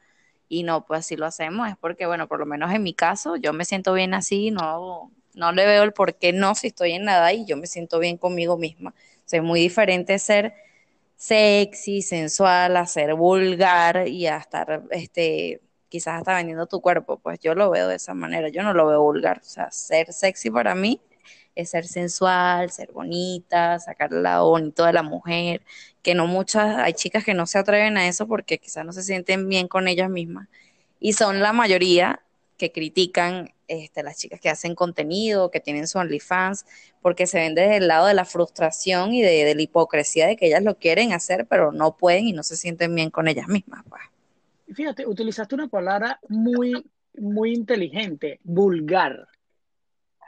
Y 0.49 0.65
no, 0.65 0.85
pues 0.87 1.07
si 1.07 1.17
lo 1.17 1.27
hacemos 1.27 1.69
es 1.69 1.77
porque, 1.79 2.07
bueno, 2.07 2.29
por 2.29 2.39
lo 2.41 2.47
menos 2.47 2.73
en 2.73 2.83
mi 2.83 2.95
caso, 2.95 3.37
yo 3.37 3.53
me 3.53 3.65
siento 3.65 3.95
bien 3.95 4.15
así, 4.15 4.51
no, 4.51 5.11
no 5.35 5.53
le 5.53 5.67
veo 5.67 5.83
el 5.85 5.93
por 5.93 6.15
qué 6.17 6.33
no 6.33 6.55
si 6.55 6.69
estoy 6.69 6.93
en 6.93 7.05
nada 7.05 7.33
y 7.33 7.47
yo 7.47 7.57
me 7.57 7.67
siento 7.67 7.99
bien 7.99 8.19
conmigo 8.19 8.59
misma 8.59 8.95
es 9.31 9.43
muy 9.43 9.61
diferente 9.61 10.19
ser 10.19 10.55
sexy, 11.17 12.03
sensual, 12.03 12.77
a 12.77 12.87
ser 12.87 13.15
vulgar 13.15 14.09
y 14.09 14.27
a 14.27 14.39
estar, 14.39 14.83
este, 14.91 15.61
quizás 15.89 16.19
hasta 16.19 16.35
vendiendo 16.35 16.67
tu 16.67 16.81
cuerpo. 16.81 17.19
Pues 17.19 17.39
yo 17.41 17.55
lo 17.55 17.71
veo 17.71 17.89
de 17.89 17.97
esa 17.97 18.15
manera, 18.15 18.49
yo 18.49 18.63
no 18.63 18.75
lo 18.75 18.87
veo 18.87 19.03
vulgar. 19.03 19.39
O 19.39 19.45
sea, 19.45 19.71
ser 19.71 20.13
sexy 20.13 20.51
para 20.51 20.75
mí 20.75 21.01
es 21.55 21.71
ser 21.71 21.87
sensual, 21.87 22.71
ser 22.71 22.93
bonita, 22.93 23.79
sacar 23.79 24.13
el 24.13 24.23
lado 24.23 24.49
bonito 24.51 24.85
de 24.85 24.93
la 24.93 25.03
mujer, 25.03 25.63
que 26.03 26.15
no 26.15 26.27
muchas, 26.27 26.79
hay 26.79 26.95
chicas 26.95 27.25
que 27.25 27.35
no 27.35 27.47
se 27.47 27.59
atreven 27.59 27.97
a 27.97 28.09
eso 28.09 28.27
porque 28.27 28.59
quizás 28.59 28.85
no 28.85 28.93
se 28.93 29.03
sienten 29.03 29.49
bien 29.49 29.69
con 29.69 29.89
ellas 29.89 30.11
mismas. 30.11 30.49
Y 31.01 31.15
son 31.15 31.41
la 31.41 31.53
mayoría 31.53 32.21
que 32.57 32.73
critican 32.73 33.53
este, 33.73 34.03
las 34.03 34.19
chicas 34.19 34.41
que 34.41 34.49
hacen 34.49 34.75
contenido, 34.75 35.51
que 35.51 35.61
tienen 35.61 35.87
su 35.87 35.99
OnlyFans, 35.99 36.67
porque 37.01 37.27
se 37.27 37.39
ven 37.39 37.55
desde 37.55 37.79
el 37.79 37.89
lado 37.89 38.07
de 38.07 38.15
la 38.15 38.25
frustración 38.25 39.13
y 39.13 39.23
de, 39.23 39.55
la 39.55 39.63
hipocresía 39.63 40.27
de 40.27 40.37
que 40.37 40.47
ellas 40.47 40.63
lo 40.63 40.77
quieren 40.77 41.13
hacer, 41.13 41.47
pero 41.47 41.73
no 41.73 41.97
pueden 41.97 42.27
y 42.27 42.33
no 42.33 42.43
se 42.43 42.57
sienten 42.57 42.95
bien 42.95 43.11
con 43.11 43.29
ellas 43.29 43.49
mismas. 43.49 43.85
Pues. 43.89 44.03
Fíjate, 44.75 45.07
utilizaste 45.07 45.55
una 45.55 45.69
palabra 45.69 46.21
muy, 46.29 46.91
muy 47.15 47.53
inteligente, 47.53 48.41
vulgar. 48.43 49.29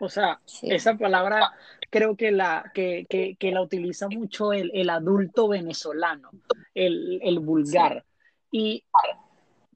O 0.01 0.09
sea, 0.09 0.41
esa 0.63 0.97
palabra 0.97 1.53
creo 1.89 2.17
que 2.17 2.33
la, 2.33 2.71
que, 2.75 3.07
que, 3.09 3.53
la 3.53 3.63
utiliza 3.63 4.09
mucho 4.09 4.53
el, 4.53 4.71
el 4.75 4.91
adulto 4.91 5.49
venezolano, 5.49 6.31
el, 6.75 7.21
el 7.23 7.39
vulgar. 7.39 8.05
Y 8.51 8.85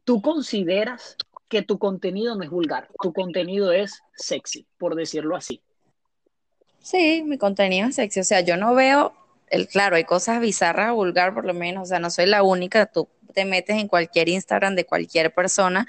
tú 0.08 0.20
consideras 0.20 1.16
que 1.48 1.62
tu 1.62 1.78
contenido 1.78 2.34
no 2.34 2.42
es 2.44 2.50
vulgar, 2.50 2.88
tu 3.02 3.12
contenido 3.12 3.72
es 3.72 4.02
sexy, 4.14 4.66
por 4.78 4.94
decirlo 4.94 5.36
así. 5.36 5.62
Sí, 6.80 7.22
mi 7.26 7.38
contenido 7.38 7.88
es 7.88 7.96
sexy, 7.96 8.20
o 8.20 8.24
sea, 8.24 8.40
yo 8.40 8.56
no 8.56 8.74
veo, 8.74 9.12
el, 9.48 9.66
claro, 9.68 9.96
hay 9.96 10.04
cosas 10.04 10.40
bizarras, 10.40 10.92
vulgar 10.92 11.34
por 11.34 11.44
lo 11.44 11.54
menos, 11.54 11.84
o 11.84 11.86
sea, 11.86 11.98
no 11.98 12.10
soy 12.10 12.26
la 12.26 12.42
única, 12.42 12.86
tú 12.86 13.08
te 13.34 13.44
metes 13.44 13.76
en 13.76 13.88
cualquier 13.88 14.28
Instagram 14.28 14.74
de 14.74 14.84
cualquier 14.84 15.32
persona 15.32 15.86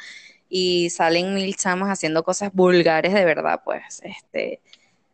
y 0.49 0.89
salen 0.89 1.33
mil 1.35 1.55
chamos 1.55 1.89
haciendo 1.89 2.23
cosas 2.23 2.51
vulgares 2.53 3.13
de 3.13 3.25
verdad, 3.25 3.61
pues, 3.63 4.01
este, 4.03 4.61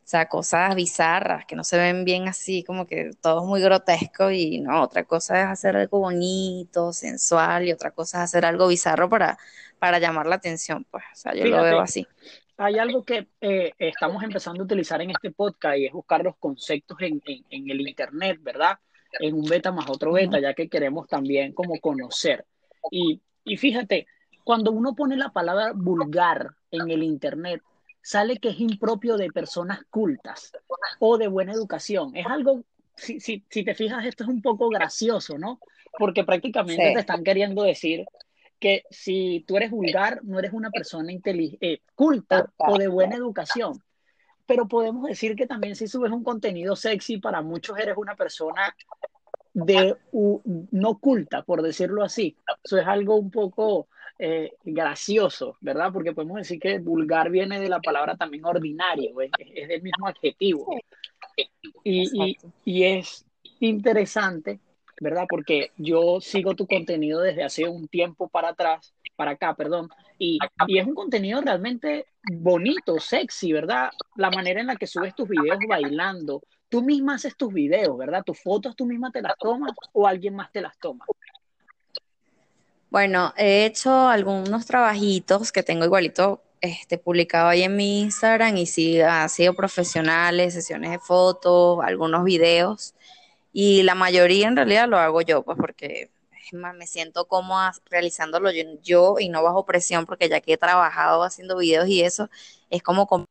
o 0.05 0.07
sea, 0.07 0.27
cosas 0.27 0.75
bizarras 0.75 1.47
que 1.47 1.55
no 1.55 1.63
se 1.63 1.79
ven 1.79 2.05
bien 2.05 2.27
así, 2.27 2.63
como 2.63 2.85
que 2.85 3.09
todo 3.21 3.41
es 3.41 3.47
muy 3.47 3.59
grotesco 3.59 4.29
y 4.29 4.59
no, 4.59 4.83
otra 4.83 5.03
cosa 5.03 5.41
es 5.41 5.47
hacer 5.47 5.75
algo 5.75 5.97
bonito, 5.97 6.93
sensual 6.93 7.67
y 7.67 7.71
otra 7.71 7.89
cosa 7.89 8.19
es 8.19 8.25
hacer 8.25 8.45
algo 8.45 8.67
bizarro 8.67 9.09
para, 9.09 9.39
para 9.79 9.97
llamar 9.97 10.27
la 10.27 10.35
atención, 10.35 10.85
pues, 10.91 11.03
o 11.11 11.15
sea, 11.15 11.33
yo 11.33 11.45
lo 11.45 11.63
veo 11.63 11.79
así. 11.79 12.05
Hay 12.57 12.77
algo 12.77 13.03
que 13.03 13.29
eh, 13.41 13.73
estamos 13.79 14.21
empezando 14.21 14.61
a 14.61 14.65
utilizar 14.65 15.01
en 15.01 15.09
este 15.09 15.31
podcast 15.31 15.79
y 15.79 15.87
es 15.87 15.91
buscar 15.91 16.23
los 16.23 16.35
conceptos 16.37 16.99
en, 17.01 17.19
en, 17.25 17.69
el 17.71 17.81
Internet, 17.81 18.37
¿verdad? 18.43 18.77
En 19.19 19.33
un 19.33 19.45
beta 19.45 19.71
más 19.71 19.89
otro 19.89 20.11
beta, 20.13 20.39
ya 20.39 20.53
que 20.53 20.69
queremos 20.69 21.07
también 21.07 21.51
como 21.51 21.79
conocer. 21.79 22.45
Y, 22.91 23.19
y 23.43 23.57
fíjate, 23.57 24.05
cuando 24.43 24.71
uno 24.71 24.93
pone 24.93 25.17
la 25.17 25.29
palabra 25.29 25.71
vulgar 25.73 26.51
en 26.69 26.91
el 26.91 27.01
Internet, 27.01 27.63
sale 28.05 28.37
que 28.37 28.49
es 28.49 28.59
impropio 28.59 29.17
de 29.17 29.31
personas 29.31 29.79
cultas 29.89 30.51
o 30.99 31.17
de 31.17 31.27
buena 31.27 31.53
educación. 31.53 32.15
Es 32.15 32.27
algo, 32.27 32.63
si, 32.95 33.19
si, 33.19 33.43
si 33.49 33.63
te 33.63 33.73
fijas, 33.73 34.05
esto 34.05 34.23
es 34.23 34.29
un 34.29 34.43
poco 34.43 34.69
gracioso, 34.69 35.39
¿no? 35.39 35.59
Porque 35.97 36.23
prácticamente 36.23 36.93
te 36.93 36.99
están 36.99 37.23
queriendo 37.23 37.63
decir 37.63 38.05
que 38.59 38.83
si 38.91 39.43
tú 39.47 39.57
eres 39.57 39.71
vulgar, 39.71 40.19
no 40.23 40.37
eres 40.37 40.53
una 40.53 40.69
persona 40.69 41.11
eh, 41.11 41.79
culta 41.95 42.53
o 42.57 42.77
de 42.77 42.87
buena 42.87 43.15
educación. 43.15 43.81
Pero 44.45 44.67
podemos 44.67 45.07
decir 45.07 45.35
que 45.35 45.47
también 45.47 45.75
si 45.75 45.87
subes 45.87 46.11
un 46.11 46.23
contenido 46.23 46.75
sexy, 46.75 47.17
para 47.17 47.41
muchos 47.41 47.75
eres 47.79 47.97
una 47.97 48.15
persona 48.15 48.75
de 49.51 49.97
no 50.11 50.99
culta, 50.99 51.41
por 51.41 51.63
decirlo 51.63 52.03
así. 52.03 52.37
Eso 52.63 52.77
es 52.77 52.85
algo 52.85 53.15
un 53.15 53.31
poco 53.31 53.87
eh, 54.19 54.53
gracioso, 54.63 55.57
¿verdad? 55.61 55.91
Porque 55.91 56.13
podemos 56.13 56.37
decir 56.37 56.59
que 56.59 56.79
vulgar 56.79 57.29
viene 57.29 57.59
de 57.59 57.69
la 57.69 57.79
palabra 57.79 58.15
también 58.15 58.45
ordinario, 58.45 59.21
es, 59.21 59.31
es 59.39 59.67
del 59.67 59.81
mismo 59.81 60.07
adjetivo. 60.07 60.73
Y, 61.83 62.09
y, 62.13 62.37
y, 62.63 62.83
es 62.83 63.25
interesante 63.59 64.59
¿verdad? 65.01 65.25
Porque 65.29 65.71
yo 65.77 66.19
sigo 66.21 66.55
tu 66.55 66.67
contenido 66.67 67.21
desde 67.21 67.43
hace 67.43 67.67
un 67.67 67.87
tiempo 67.87 68.27
para 68.29 68.49
atrás, 68.49 68.93
para 69.15 69.31
acá, 69.31 69.53
perdón, 69.53 69.89
y, 70.17 70.39
y 70.67 70.77
es 70.77 70.87
un 70.87 70.95
contenido 70.95 71.41
realmente 71.41 72.05
bonito, 72.31 72.99
sexy, 72.99 73.51
¿verdad? 73.51 73.89
La 74.15 74.29
manera 74.31 74.61
en 74.61 74.67
la 74.67 74.75
que 74.75 74.87
subes 74.87 75.15
tus 75.15 75.27
videos 75.27 75.59
bailando. 75.67 76.41
Tú 76.69 76.81
misma 76.81 77.15
haces 77.15 77.35
tus 77.35 77.53
videos, 77.53 77.97
¿verdad? 77.97 78.23
Tus 78.25 78.41
fotos 78.41 78.75
tú 78.75 78.85
misma 78.85 79.11
te 79.11 79.21
las 79.21 79.37
tomas 79.37 79.73
o 79.93 80.07
alguien 80.07 80.35
más 80.35 80.51
te 80.51 80.61
las 80.61 80.77
toma. 80.79 81.05
Bueno, 82.95 83.33
he 83.35 83.65
hecho 83.65 84.07
algunos 84.07 84.65
trabajitos 84.65 85.51
que 85.51 85.63
tengo 85.63 85.83
igualito 85.83 86.41
este, 86.61 86.97
publicado 86.97 87.49
ahí 87.49 87.63
en 87.63 87.75
mi 87.75 87.99
Instagram 87.99 88.55
y 88.55 88.67
sí, 88.67 89.01
han 89.01 89.27
sido 89.27 89.53
profesionales, 89.53 90.53
sesiones 90.53 90.91
de 90.91 90.99
fotos, 90.99 91.79
algunos 91.83 92.23
videos 92.23 92.95
y 93.51 93.83
la 93.83 93.95
mayoría 93.95 94.47
en 94.47 94.55
realidad 94.55 94.87
lo 94.87 94.97
hago 94.97 95.21
yo, 95.21 95.43
pues 95.43 95.57
porque 95.57 96.09
me 96.53 96.87
siento 96.87 97.27
cómoda 97.27 97.73
realizándolo 97.89 98.49
yo, 98.81 99.15
y 99.19 99.27
no 99.27 99.43
bajo 99.43 99.65
presión 99.65 100.05
porque 100.05 100.29
ya 100.29 100.39
que 100.39 100.53
he 100.53 100.57
trabajado 100.57 101.23
haciendo 101.23 101.57
videos 101.57 101.89
y 101.89 102.01
eso, 102.01 102.29
es 102.69 102.81
como 102.81 103.07
con 103.07 103.25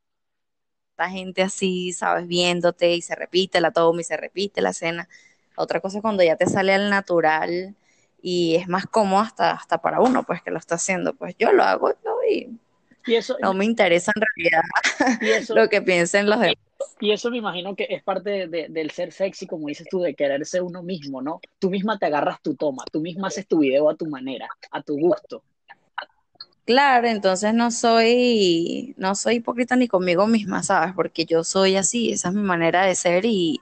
esta 0.93 1.09
gente 1.09 1.41
así, 1.41 1.95
sabes, 1.95 2.27
viéndote 2.29 2.93
y 2.95 3.01
se 3.01 3.15
repite 3.15 3.63
la 3.63 3.71
toma 3.71 4.03
y 4.03 4.05
se 4.05 4.19
repite 4.19 4.61
la 4.61 4.71
escena. 4.71 5.09
Otra 5.57 5.81
cosa 5.81 5.99
es 5.99 6.03
cuando 6.03 6.23
ya 6.23 6.37
te 6.37 6.47
sale 6.47 6.75
al 6.75 6.91
natural 6.91 7.75
y 8.27 8.57
es 8.57 8.69
más 8.69 8.87
cómodo 8.87 9.21
hasta, 9.21 9.51
hasta 9.51 9.77
para 9.77 10.01
uno, 10.01 10.23
pues 10.23 10.41
que 10.41 10.51
lo 10.51 10.57
está 10.57 10.77
haciendo. 10.77 11.13
Pues 11.13 11.37
yo 11.39 11.53
lo 11.53 11.63
hago 11.63 11.91
yo 11.91 12.17
y, 12.27 12.59
eso, 13.07 13.37
no 13.43 13.53
me 13.53 13.67
interesa 13.67 14.13
en 14.17 14.23
realidad 14.23 15.45
lo 15.55 15.69
que 15.69 15.83
piensen 15.83 16.31
los 16.31 16.41
demás. 16.41 16.57
Y 17.01 17.13
eso 17.13 17.31
me 17.31 17.37
imagino 17.37 17.77
que 17.77 17.87
es 17.91 18.03
parte 18.03 18.49
del 18.49 18.91
ser 18.93 19.13
sexy, 19.13 19.47
como 19.47 19.69
dices 19.69 19.87
tú, 19.91 20.01
de 20.01 20.15
querer 20.15 20.47
ser 20.47 20.63
uno 20.63 20.83
mismo, 20.83 21.21
¿no? 21.21 21.39
Tú 21.59 21.69
misma 21.69 21.99
te 21.99 22.07
agarras 22.07 22.41
tu 22.41 22.55
toma, 22.55 22.87
tú 22.91 23.03
misma 23.03 23.29
haces 23.29 23.47
tu 23.47 23.59
video 23.59 23.91
a 23.91 23.95
tu 23.95 24.07
manera, 24.07 24.49
a 24.71 24.81
tu 24.81 24.99
gusto. 24.99 25.43
Claro, 26.65 27.09
entonces 27.09 27.53
no 27.53 27.71
soy, 27.71 28.95
no 28.97 29.15
soy 29.17 29.35
hipócrita 29.35 29.77
ni 29.77 29.87
conmigo 29.87 30.27
misma, 30.27 30.63
¿sabes? 30.63 30.95
Porque 30.95 31.27
yo 31.27 31.45
soy 31.45 31.77
así, 31.77 32.11
esa 32.11 32.29
es 32.31 32.35
mi 32.35 32.43
manera 32.43 32.87
de 32.87 32.95
ser 32.95 33.27
y, 33.27 33.61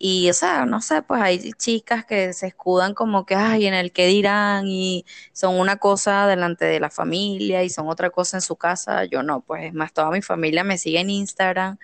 y, 0.00 0.30
o 0.30 0.32
sea, 0.32 0.64
no 0.64 0.80
sé, 0.80 1.02
pues 1.02 1.20
hay 1.20 1.52
chicas 1.54 2.04
que 2.04 2.32
se 2.32 2.46
escudan 2.46 2.94
como 2.94 3.26
que, 3.26 3.34
ay, 3.34 3.66
en 3.66 3.74
el 3.74 3.92
que 3.92 4.06
dirán 4.06 4.66
y 4.68 5.04
son 5.32 5.58
una 5.58 5.76
cosa 5.78 6.26
delante 6.28 6.64
de 6.66 6.78
la 6.78 6.90
familia 6.90 7.64
y 7.64 7.70
son 7.70 7.88
otra 7.88 8.10
cosa 8.10 8.36
en 8.36 8.40
su 8.42 8.56
casa. 8.56 9.04
Yo 9.06 9.24
no, 9.24 9.40
pues 9.40 9.64
es 9.64 9.74
más, 9.74 9.92
toda 9.92 10.10
mi 10.10 10.22
familia 10.22 10.62
me 10.62 10.78
sigue 10.78 11.00
en 11.00 11.10
Instagram, 11.10 11.78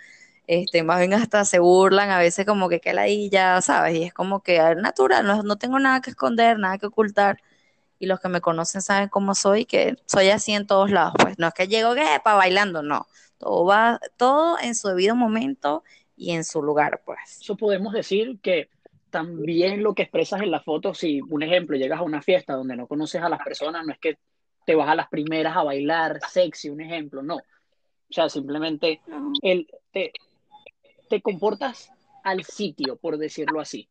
este, 0.47 0.83
más 0.85 0.99
bien 1.01 1.15
hasta 1.15 1.45
se 1.45 1.59
burlan 1.59 2.11
a 2.11 2.19
veces 2.19 2.47
como 2.47 2.69
que 2.69 2.81
ahí 2.99 3.31
ya, 3.31 3.61
¿sabes? 3.63 3.97
Y 3.97 4.05
es 4.05 4.15
como 4.15 4.43
que 4.43 4.57
es 4.59 4.77
natural, 4.77 5.27
no, 5.27 5.43
no 5.43 5.57
tengo 5.57 5.79
nada 5.81 6.01
que 6.01 6.11
esconder, 6.11 6.59
nada 6.59 6.79
que 6.79 6.87
ocultar. 6.87 7.39
Y 7.99 8.07
los 8.07 8.21
que 8.21 8.29
me 8.29 8.41
conocen 8.41 8.83
saben 8.83 9.09
cómo 9.09 9.35
soy, 9.35 9.65
que 9.67 9.97
soy 10.07 10.29
así 10.31 10.53
en 10.53 10.67
todos 10.67 10.91
lados. 10.91 11.15
Pues 11.21 11.39
no 11.39 11.49
es 11.49 11.55
que 11.55 11.69
llego 11.69 11.95
que 11.95 12.05
para 12.25 12.37
bailando, 12.37 12.83
no. 12.83 13.07
Todo 13.39 13.65
va, 13.67 14.01
todo 14.17 14.59
en 14.61 14.75
su 14.75 14.89
debido 14.89 15.17
momento 15.17 15.85
y 16.17 16.33
en 16.33 16.45
su 16.45 16.63
lugar, 16.63 17.03
pues. 17.05 17.41
Eso 17.41 17.57
podemos 17.57 17.93
decir 17.93 18.39
que 18.41 18.69
también 19.11 19.83
lo 19.83 19.95
que 19.95 20.03
expresas 20.03 20.43
en 20.43 20.51
la 20.51 20.61
foto, 20.61 20.95
si 20.95 21.21
un 21.21 21.43
ejemplo, 21.43 21.77
llegas 21.77 22.01
a 22.01 22.05
una 22.05 22.23
fiesta 22.23 22.55
donde 22.55 22.77
no 22.77 22.87
conoces 22.87 23.23
a 23.23 23.29
las 23.29 23.43
personas, 23.43 23.85
no 23.87 23.93
es 23.93 23.99
que 23.99 24.19
te 24.67 24.75
vas 24.75 24.89
a 24.89 24.95
las 24.95 25.09
primeras 25.09 25.57
a 25.57 25.63
bailar 25.63 26.21
sexy, 26.29 26.71
un 26.71 26.81
ejemplo, 26.81 27.23
no. 27.23 27.37
O 27.37 28.13
sea, 28.13 28.29
simplemente 28.29 29.01
el, 29.43 29.69
te, 29.93 30.13
te 31.09 31.21
comportas 31.21 31.91
al 32.23 32.43
sitio, 32.45 32.97
por 32.97 33.19
decirlo 33.19 33.61
así. 33.61 33.89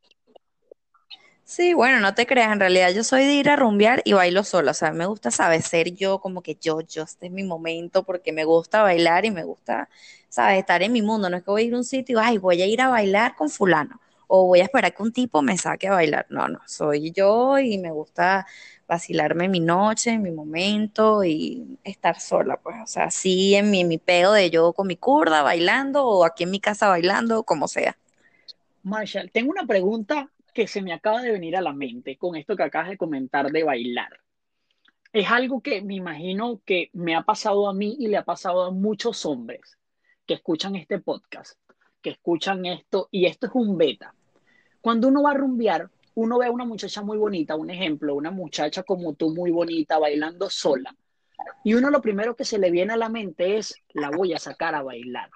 Sí, 1.46 1.74
bueno, 1.74 2.00
no 2.00 2.14
te 2.16 2.26
creas, 2.26 2.54
en 2.54 2.60
realidad 2.60 2.92
yo 2.94 3.04
soy 3.04 3.26
de 3.26 3.34
ir 3.34 3.50
a 3.50 3.56
rumbear 3.58 4.02
y 4.06 4.14
bailo 4.14 4.44
sola, 4.46 4.72
o 4.72 4.74
sea, 4.74 4.94
me 4.94 5.06
gusta, 5.06 5.30
¿sabes? 5.30 5.66
Ser 5.66 5.94
yo, 5.94 6.20
como 6.20 6.42
que 6.42 6.56
yo, 6.56 6.80
yo, 6.82 7.04
este 7.04 7.26
es 7.28 7.32
mi 7.34 7.44
momento, 7.44 8.04
porque 8.04 8.32
me 8.32 8.46
gusta 8.46 8.82
bailar 8.82 9.26
y 9.26 9.32
me 9.32 9.44
gusta, 9.44 9.90
¿sabes? 10.30 10.60
Estar 10.60 10.82
en 10.84 10.94
mi 10.94 11.02
mundo, 11.02 11.30
no 11.30 11.36
es 11.38 11.44
que 11.44 11.52
voy 11.52 11.64
a 11.64 11.66
ir 11.66 11.74
a 11.74 11.78
un 11.78 11.84
sitio, 11.84 12.20
ay, 12.22 12.38
voy 12.38 12.62
a 12.62 12.66
ir 12.66 12.82
a 12.82 12.88
bailar 12.88 13.36
con 13.36 13.50
fulano, 13.50 14.00
o 14.28 14.48
voy 14.48 14.62
a 14.62 14.64
esperar 14.64 14.94
que 14.96 15.04
un 15.04 15.12
tipo 15.12 15.42
me 15.42 15.58
saque 15.58 15.90
a 15.90 15.92
bailar, 15.94 16.26
no, 16.30 16.48
no, 16.48 16.62
soy 16.66 17.12
yo 17.12 17.60
y 17.60 17.78
me 17.78 17.92
gusta 17.92 18.48
vacilarme 18.88 19.50
mi 19.50 19.60
noche, 19.60 20.18
mi 20.20 20.32
momento 20.32 21.24
y 21.26 21.78
estar 21.84 22.20
sola, 22.22 22.56
pues, 22.58 22.78
o 22.82 22.88
sea, 22.88 23.12
sí 23.12 23.54
en 23.56 23.70
mi, 23.70 23.82
en 23.82 23.90
mi 23.90 23.98
pedo 23.98 24.32
de 24.34 24.50
yo 24.50 24.72
con 24.74 24.88
mi 24.88 24.96
curda 24.96 25.42
bailando 25.44 26.06
o 26.08 26.24
aquí 26.26 26.44
en 26.44 26.52
mi 26.52 26.60
casa 26.62 26.88
bailando, 26.88 27.44
como 27.44 27.68
sea. 27.68 27.98
Marshall, 28.84 29.32
tengo 29.32 29.52
una 29.52 29.66
pregunta 29.66 30.30
que 30.54 30.68
se 30.68 30.82
me 30.82 30.94
acaba 30.94 31.22
de 31.22 31.32
venir 31.32 31.56
a 31.58 31.62
la 31.62 31.74
mente 31.74 32.18
con 32.18 32.36
esto 32.36 32.56
que 32.56 32.64
acabas 32.64 32.90
de 32.90 32.98
comentar 32.98 33.52
de 33.52 33.64
bailar. 33.64 34.20
Es 35.12 35.30
algo 35.30 35.62
que 35.62 35.82
me 35.82 35.96
imagino 35.96 36.62
que 36.66 36.90
me 36.94 37.16
ha 37.16 37.24
pasado 37.24 37.68
a 37.68 37.74
mí 37.74 37.96
y 38.00 38.08
le 38.08 38.18
ha 38.18 38.26
pasado 38.26 38.64
a 38.64 38.72
muchos 38.72 39.26
hombres 39.26 39.78
que 40.26 40.36
escuchan 40.36 40.76
este 40.76 41.00
podcast, 41.00 41.60
que 42.02 42.12
escuchan 42.12 42.66
esto, 42.66 43.10
y 43.12 43.26
esto 43.26 43.48
es 43.48 43.52
un 43.54 43.78
beta. 43.78 44.16
Cuando 44.82 45.08
uno 45.08 45.24
va 45.24 45.32
a 45.32 45.36
rumbear, 45.36 45.90
uno 46.16 46.40
ve 46.40 46.48
a 46.48 46.52
una 46.52 46.66
muchacha 46.66 47.02
muy 47.02 47.18
bonita, 47.18 47.56
un 47.56 47.70
ejemplo, 47.70 48.16
una 48.16 48.32
muchacha 48.32 48.84
como 48.84 49.14
tú 49.14 49.34
muy 49.34 49.52
bonita 49.52 50.00
bailando 50.00 50.50
sola, 50.50 50.96
y 51.64 51.74
uno 51.74 51.90
lo 51.90 52.02
primero 52.02 52.36
que 52.36 52.46
se 52.46 52.58
le 52.58 52.72
viene 52.72 52.94
a 52.94 52.98
la 52.98 53.10
mente 53.10 53.58
es, 53.58 53.76
la 53.94 54.10
voy 54.10 54.34
a 54.34 54.40
sacar 54.40 54.76
a 54.76 54.84
bailar. 54.84 55.30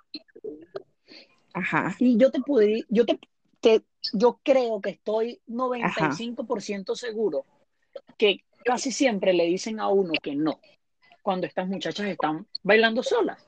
Ajá. 1.53 1.95
Y 1.99 2.17
yo 2.17 2.31
te 2.31 2.39
pude, 2.41 2.85
yo 2.89 3.05
te, 3.05 3.19
yo 4.13 4.39
creo 4.43 4.81
que 4.81 4.91
estoy 4.91 5.41
95% 5.47 6.95
seguro 6.95 7.45
que 8.17 8.43
casi 8.63 8.91
siempre 8.91 9.33
le 9.33 9.45
dicen 9.45 9.79
a 9.79 9.89
uno 9.89 10.13
que 10.21 10.35
no, 10.35 10.59
cuando 11.21 11.47
estas 11.47 11.67
muchachas 11.67 12.07
están 12.07 12.47
bailando 12.63 13.03
solas. 13.03 13.45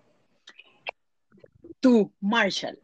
Tú, 1.79 2.11
Marshall, 2.19 2.79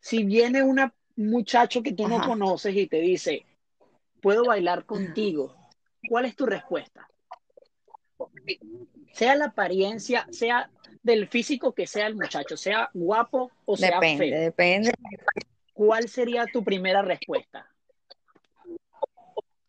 si 0.00 0.24
viene 0.24 0.62
un 0.62 0.80
muchacho 1.16 1.82
que 1.82 1.92
tú 1.92 2.08
no 2.08 2.20
conoces 2.20 2.74
y 2.74 2.86
te 2.86 3.00
dice, 3.00 3.44
puedo 4.20 4.44
bailar 4.44 4.84
contigo, 4.86 5.54
¿cuál 6.08 6.24
es 6.24 6.36
tu 6.36 6.46
respuesta? 6.46 7.08
Sea 9.12 9.36
la 9.36 9.46
apariencia, 9.46 10.26
sea 10.30 10.70
del 11.02 11.28
físico 11.28 11.72
que 11.72 11.86
sea 11.86 12.08
el 12.08 12.16
muchacho, 12.16 12.56
sea 12.56 12.90
guapo 12.92 13.52
o 13.64 13.76
sea 13.76 14.00
depende, 14.00 14.30
feo. 14.30 14.40
Depende, 14.40 14.92
¿cuál 15.76 16.08
sería 16.08 16.46
tu 16.46 16.64
primera 16.64 17.02
respuesta? 17.02 17.68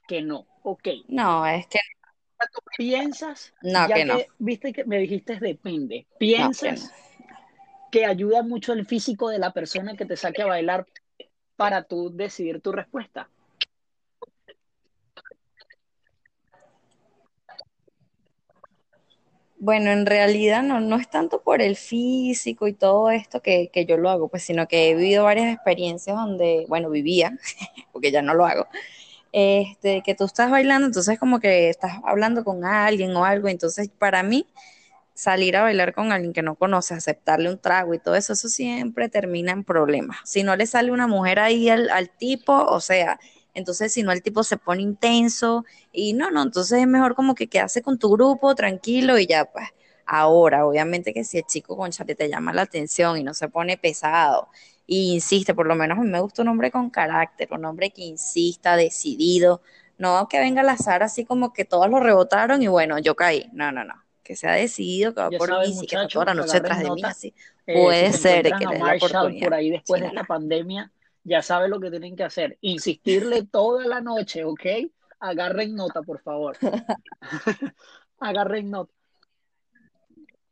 Que 0.08 0.22
no. 0.22 0.48
Ok. 0.64 0.88
No, 1.10 1.46
es 1.46 1.68
que 1.68 1.80
piensas. 2.78 3.54
No, 3.62 3.88
que, 3.88 4.06
no. 4.06 4.18
Viste 4.40 4.72
que 4.72 4.86
me 4.86 5.00
dijiste 5.00 5.38
depende. 5.40 6.08
Piensas 6.18 6.92
que, 7.92 8.06
ayuda 8.06 8.42
mucho 8.42 8.74
el 8.74 8.86
físico 8.86 9.30
de 9.30 9.40
la 9.40 9.52
persona 9.52 9.98
que 9.98 10.06
te 10.06 10.16
saque 10.16 10.44
a 10.44 10.48
bailar 10.48 10.88
para 11.58 11.84
tú 11.84 12.10
decidir 12.14 12.62
tu 12.62 12.72
respuesta. 12.72 13.30
Bueno, 19.60 19.92
en 19.92 20.06
realidad 20.06 20.62
no, 20.62 20.80
no 20.80 20.98
es 20.98 21.10
tanto 21.10 21.42
por 21.42 21.62
el 21.64 21.76
físico 21.76 22.68
y 22.68 22.74
todo 22.74 23.10
esto 23.10 23.42
que, 23.42 23.70
que, 23.74 23.86
yo 23.86 23.98
lo 23.98 24.10
hago, 24.10 24.28
pues, 24.28 24.44
sino 24.44 24.68
que 24.68 24.92
he 24.92 24.96
vivido 24.96 25.24
varias 25.24 25.52
experiencias 25.52 26.16
donde, 26.16 26.66
bueno, 26.70 26.92
vivía, 26.92 27.38
porque 27.92 28.12
ya 28.12 28.22
no 28.22 28.36
lo 28.36 28.46
hago, 28.46 28.68
este, 29.32 30.04
que 30.04 30.16
tú 30.16 30.26
estás 30.26 30.52
bailando, 30.52 30.88
entonces 30.88 31.20
como 31.20 31.40
que 31.40 31.70
estás 31.70 31.94
hablando 32.04 32.44
con 32.44 32.66
alguien 32.66 33.16
o 33.16 33.26
algo, 33.26 33.48
entonces 33.48 33.90
para 33.90 34.22
mí 34.24 34.48
salir 35.16 35.58
a 35.58 35.64
bailar 35.64 35.94
con 35.94 36.12
alguien 36.12 36.34
que 36.34 36.44
no 36.44 36.56
conoce, 36.56 36.94
aceptarle 36.94 37.50
un 37.50 37.60
trago 37.60 37.94
y 37.96 38.00
todo 38.00 38.16
eso, 38.16 38.34
eso 38.34 38.50
siempre 38.50 39.10
termina 39.10 39.52
en 39.52 39.64
problemas. 39.64 40.18
Si 40.26 40.44
no 40.44 40.56
le 40.56 40.68
sale 40.68 40.92
una 40.92 41.08
mujer 41.08 41.40
ahí 41.40 41.70
al, 41.70 41.90
al 41.90 42.10
tipo, 42.10 42.54
o 42.54 42.80
sea, 42.80 43.20
entonces, 43.58 43.92
si 43.92 44.04
no, 44.04 44.12
el 44.12 44.22
tipo 44.22 44.44
se 44.44 44.58
pone 44.58 44.84
intenso 44.84 45.66
y 45.92 46.14
no, 46.14 46.30
no, 46.30 46.44
entonces 46.44 46.80
es 46.80 46.88
mejor 46.88 47.16
como 47.16 47.34
que 47.34 47.48
quedarse 47.48 47.82
con 47.82 47.98
tu 47.98 48.12
grupo 48.12 48.54
tranquilo 48.54 49.18
y 49.18 49.26
ya, 49.26 49.46
pues. 49.46 49.68
Ahora, 50.06 50.66
obviamente 50.66 51.14
que 51.14 51.24
si 51.24 51.40
el 51.40 51.46
chico 51.46 51.76
con 51.76 51.92
te 51.92 52.30
llama 52.30 52.54
la 52.54 52.62
atención 52.62 53.18
y 53.18 53.24
no 53.24 53.34
se 53.34 53.50
pone 53.50 53.78
pesado 53.78 54.48
y 54.86 55.16
insiste, 55.16 55.56
por 55.56 55.66
lo 55.66 55.76
menos 55.76 55.98
a 55.98 56.02
mí 56.02 56.08
me 56.08 56.22
gusta 56.22 56.44
un 56.44 56.48
hombre 56.50 56.72
con 56.72 56.90
carácter, 56.92 57.50
un 57.52 57.66
hombre 57.66 57.90
que 57.90 58.04
insista, 58.04 58.78
decidido, 58.78 59.62
no 59.98 60.28
que 60.30 60.40
venga 60.40 60.62
al 60.62 60.70
azar 60.70 61.02
así 61.02 61.26
como 61.26 61.52
que 61.52 61.66
todos 61.66 61.90
lo 61.90 62.00
rebotaron 62.00 62.62
y 62.62 62.68
bueno, 62.68 63.00
yo 63.00 63.16
caí. 63.16 63.50
No, 63.54 63.72
no, 63.72 63.84
no. 63.84 63.96
Que 64.24 64.36
sea 64.36 64.54
decidido, 64.54 65.16
que 65.16 65.22
va 65.22 65.30
por 65.32 65.50
mí, 65.68 65.88
que 65.88 65.96
está 65.96 66.08
toda 66.08 66.26
la 66.26 66.34
noche 66.36 66.60
detrás 66.60 66.80
de 66.80 66.92
mí, 66.92 67.02
así. 67.04 67.34
Eh, 67.66 67.82
Puede 67.82 68.14
ser 68.14 68.44
que 68.44 68.66
le 68.66 68.74
dé 68.76 68.80
la 68.80 68.96
oportunidad. 68.96 69.46
Por 69.46 69.54
ahí 69.56 69.72
después 69.72 70.02
de 70.02 70.14
la 70.14 70.24
pandemia, 70.26 70.92
ya 71.28 71.42
saben 71.42 71.70
lo 71.70 71.80
que 71.80 71.90
tienen 71.90 72.16
que 72.16 72.24
hacer. 72.24 72.58
Insistirle 72.62 73.44
toda 73.52 73.86
la 73.86 74.02
noche, 74.02 74.46
¿ok? 74.46 74.66
Agarren 75.20 75.76
nota, 75.76 76.02
por 76.02 76.22
favor. 76.22 76.58
Agarren 78.20 78.72
nota. 78.72 78.92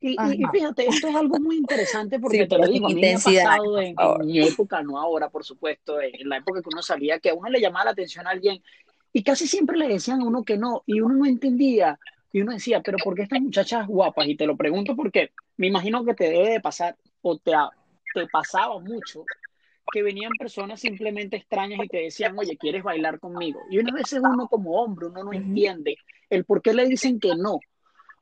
Y, 0.02 0.16
fíjate, 0.52 0.86
esto 0.86 1.08
es 1.08 1.16
algo 1.16 1.40
muy 1.40 1.56
interesante 1.58 2.20
porque 2.20 2.46
te 2.46 2.60
lo 2.60 2.68
digo, 2.68 2.86
a 2.86 2.90
mí 2.90 3.02
me 3.02 3.16
ha 3.16 3.18
pasado 3.18 3.80
en, 3.80 3.96
mi 4.24 4.40
época, 4.40 4.84
no 4.84 5.00
ahora, 5.00 5.30
por 5.30 5.44
supuesto, 5.44 6.00
en 6.00 6.30
la 6.30 6.38
época 6.38 6.62
que 6.62 6.70
uno 6.72 6.84
salía, 6.84 7.18
que 7.20 7.32
a 7.32 7.34
uno 7.34 7.50
le 7.50 7.60
llamaba 7.60 7.86
la 7.86 7.92
atención 7.92 8.28
a 8.28 8.30
alguien 8.30 8.62
y 9.14 9.24
casi 9.24 9.48
siempre 9.48 9.78
le 9.78 9.88
decían 9.88 10.22
a 10.22 10.26
uno 10.26 10.44
que 10.44 10.58
no, 10.58 10.84
y 10.86 11.02
uno 11.02 11.16
no 11.16 11.26
entendía. 11.26 11.98
Y 12.32 12.42
uno 12.42 12.52
decía, 12.52 12.82
pero 12.84 13.00
¿por 13.04 13.16
qué 13.16 13.24
estas 13.24 13.42
muchachas 13.42 13.88
guapas? 13.88 14.28
Y 14.28 14.36
te 14.36 14.46
lo 14.46 14.56
pregunto 14.56 14.96
porque 14.96 15.32
me 15.58 15.68
imagino 15.68 16.06
que 16.06 16.14
te 16.14 16.26
debe 16.26 16.50
de 16.50 16.60
pasar, 16.60 16.96
o 17.24 17.40
te, 17.40 17.54
te 18.14 18.28
pasaba 18.28 18.78
mucho, 18.80 19.26
que 19.92 20.04
venían 20.04 20.32
personas 20.38 20.80
simplemente 20.80 21.38
extrañas 21.38 21.80
y 21.84 21.88
te 21.88 21.98
decían, 21.98 22.38
oye, 22.38 22.58
¿quieres 22.58 22.84
bailar 22.84 23.20
conmigo? 23.20 23.60
Y 23.70 23.80
unas 23.80 23.94
veces 23.94 24.20
uno 24.24 24.48
como 24.48 24.82
hombre, 24.82 25.08
uno 25.08 25.24
no 25.24 25.34
entiende 25.34 25.98
el 26.30 26.46
por 26.46 26.62
qué 26.62 26.74
le 26.74 26.86
dicen 26.86 27.20
que 27.20 27.36
no, 27.36 27.60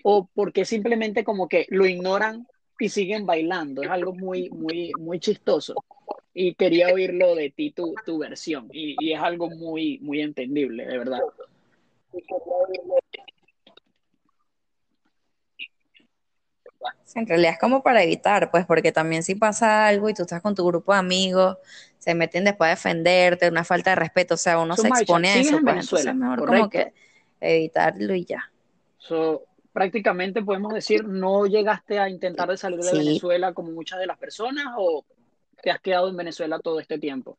o 0.03 0.29
porque 0.33 0.65
simplemente 0.65 1.23
como 1.23 1.47
que 1.47 1.65
lo 1.69 1.85
ignoran 1.85 2.47
y 2.79 2.89
siguen 2.89 3.25
bailando. 3.25 3.81
Es 3.81 3.89
algo 3.89 4.13
muy, 4.13 4.49
muy, 4.49 4.91
muy 4.99 5.19
chistoso. 5.19 5.75
Y 6.33 6.55
quería 6.55 6.87
oírlo 6.93 7.35
de 7.35 7.51
ti, 7.51 7.71
tu, 7.71 7.93
tu 8.05 8.17
versión. 8.17 8.67
Y, 8.71 8.95
y 8.99 9.13
es 9.13 9.21
algo 9.21 9.49
muy, 9.49 9.99
muy 9.99 10.21
entendible, 10.21 10.85
de 10.85 10.97
verdad. 10.97 11.21
En 17.15 17.27
realidad 17.27 17.53
es 17.53 17.59
como 17.59 17.83
para 17.83 18.03
evitar, 18.03 18.49
pues, 18.51 18.65
porque 18.65 18.91
también 18.91 19.23
si 19.23 19.35
pasa 19.35 19.87
algo 19.87 20.09
y 20.09 20.13
tú 20.13 20.23
estás 20.23 20.41
con 20.41 20.55
tu 20.55 20.65
grupo 20.65 20.93
de 20.93 20.99
amigos, 20.99 21.57
se 21.99 22.15
meten 22.15 22.43
después 22.43 22.67
a 22.67 22.71
defenderte, 22.71 23.49
una 23.49 23.63
falta 23.63 23.91
de 23.91 23.95
respeto, 23.95 24.33
o 24.33 24.37
sea, 24.37 24.59
uno 24.59 24.75
se 24.75 24.87
expone 24.87 25.29
a 25.29 25.39
eso, 25.39 25.59
pues, 25.61 25.77
entonces 25.79 26.15
mejor 26.15 26.45
como 26.45 26.69
que 26.69 26.93
evitarlo 27.39 28.15
y 28.15 28.25
ya. 28.25 28.51
prácticamente 29.71 30.41
podemos 30.41 30.73
decir, 30.73 31.05
¿no 31.05 31.45
llegaste 31.45 31.99
a 31.99 32.09
intentar 32.09 32.49
de 32.49 32.57
salir 32.57 32.79
de 32.79 32.97
Venezuela 32.97 33.53
como 33.53 33.71
muchas 33.71 33.99
de 33.99 34.07
las 34.07 34.17
personas 34.17 34.67
o 34.77 35.05
te 35.61 35.71
has 35.71 35.79
quedado 35.79 36.09
en 36.09 36.17
Venezuela 36.17 36.59
todo 36.59 36.79
este 36.79 36.97
tiempo? 36.97 37.37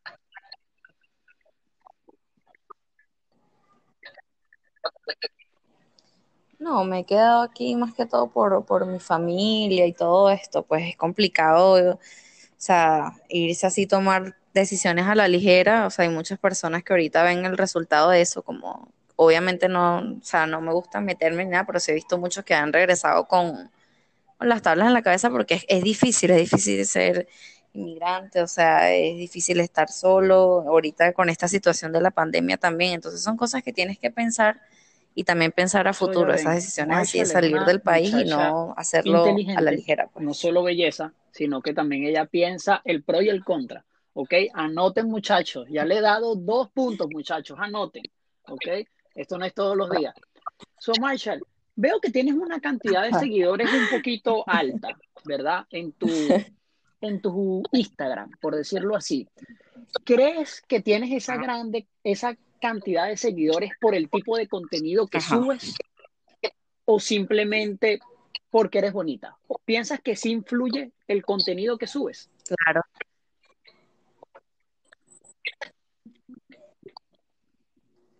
No, 6.64 6.82
me 6.84 7.00
he 7.00 7.04
quedado 7.04 7.42
aquí 7.42 7.76
más 7.76 7.92
que 7.92 8.06
todo 8.06 8.28
por, 8.30 8.64
por 8.64 8.86
mi 8.86 8.98
familia 8.98 9.86
y 9.86 9.92
todo 9.92 10.30
esto, 10.30 10.62
pues 10.62 10.88
es 10.88 10.96
complicado, 10.96 11.94
o 11.94 11.98
sea, 12.56 13.12
irse 13.28 13.66
así, 13.66 13.86
tomar 13.86 14.34
decisiones 14.54 15.06
a 15.06 15.14
la 15.14 15.28
ligera, 15.28 15.86
o 15.86 15.90
sea, 15.90 16.06
hay 16.06 16.10
muchas 16.10 16.38
personas 16.38 16.82
que 16.82 16.94
ahorita 16.94 17.22
ven 17.22 17.44
el 17.44 17.58
resultado 17.58 18.08
de 18.08 18.22
eso, 18.22 18.42
como 18.42 18.88
obviamente 19.16 19.68
no, 19.68 19.98
o 19.98 20.22
sea, 20.22 20.46
no 20.46 20.62
me 20.62 20.72
gusta 20.72 21.02
meterme 21.02 21.42
en 21.42 21.50
nada, 21.50 21.66
pero 21.66 21.80
sí 21.80 21.90
he 21.90 21.94
visto 21.94 22.16
muchos 22.16 22.44
que 22.44 22.54
han 22.54 22.72
regresado 22.72 23.28
con, 23.28 23.70
las 24.40 24.62
tablas 24.62 24.88
en 24.88 24.94
la 24.94 25.02
cabeza 25.02 25.30
porque 25.30 25.54
es, 25.56 25.66
es 25.68 25.82
difícil, 25.84 26.30
es 26.30 26.50
difícil 26.50 26.86
ser 26.86 27.28
inmigrante, 27.74 28.40
o 28.42 28.48
sea, 28.48 28.90
es 28.94 29.18
difícil 29.18 29.60
estar 29.60 29.90
solo, 29.90 30.64
ahorita 30.66 31.12
con 31.12 31.28
esta 31.28 31.46
situación 31.48 31.92
de 31.92 32.00
la 32.00 32.10
pandemia 32.10 32.56
también, 32.56 32.94
entonces 32.94 33.22
son 33.22 33.36
cosas 33.36 33.62
que 33.62 33.72
tienes 33.74 33.98
que 33.98 34.10
pensar 34.10 34.62
y 35.14 35.24
también 35.24 35.52
pensar 35.52 35.86
a 35.86 35.92
futuro 35.92 36.34
esas 36.34 36.56
decisiones 36.56 36.98
así 36.98 37.20
de 37.20 37.26
salir 37.26 37.58
del 37.60 37.80
país 37.80 38.12
y 38.12 38.24
no 38.24 38.74
hacerlo 38.76 39.24
a 39.56 39.60
la 39.60 39.70
ligera. 39.70 40.08
Pues. 40.12 40.24
No 40.24 40.34
solo 40.34 40.62
belleza, 40.62 41.12
sino 41.30 41.62
que 41.62 41.72
también 41.72 42.04
ella 42.04 42.26
piensa 42.26 42.82
el 42.84 43.02
pro 43.02 43.22
y 43.22 43.28
el 43.28 43.44
contra. 43.44 43.84
¿Ok? 44.16 44.32
Anoten 44.52 45.08
muchachos, 45.08 45.66
ya 45.68 45.84
le 45.84 45.98
he 45.98 46.00
dado 46.00 46.36
dos 46.36 46.70
puntos 46.70 47.08
muchachos, 47.10 47.58
anoten. 47.60 48.04
¿Ok? 48.46 48.86
Esto 49.14 49.38
no 49.38 49.44
es 49.44 49.54
todos 49.54 49.76
los 49.76 49.90
días. 49.90 50.14
So 50.78 50.92
Marshall, 51.00 51.44
veo 51.74 52.00
que 52.00 52.10
tienes 52.10 52.34
una 52.34 52.60
cantidad 52.60 53.02
de 53.02 53.18
seguidores 53.18 53.72
un 53.72 53.88
poquito 53.90 54.44
alta, 54.46 54.88
¿verdad? 55.24 55.66
En 55.70 55.92
tu, 55.92 56.08
en 57.00 57.20
tu 57.20 57.62
Instagram, 57.72 58.30
por 58.40 58.54
decirlo 58.54 58.96
así. 58.96 59.28
¿Crees 60.04 60.62
que 60.62 60.80
tienes 60.80 61.12
esa 61.12 61.36
grande, 61.36 61.86
esa 62.02 62.36
cantidad 62.64 63.08
de 63.08 63.18
seguidores 63.18 63.72
por 63.78 63.94
el 63.94 64.08
tipo 64.08 64.38
de 64.38 64.48
contenido 64.48 65.06
que 65.06 65.20
subes 65.20 65.74
o 66.86 66.98
simplemente 66.98 68.00
porque 68.48 68.78
eres 68.78 68.94
bonita? 68.94 69.36
¿Piensas 69.66 70.00
que 70.00 70.16
sí 70.16 70.30
influye 70.30 70.90
el 71.06 71.22
contenido 71.22 71.76
que 71.76 71.86
subes? 71.86 72.30
Claro. 72.48 72.80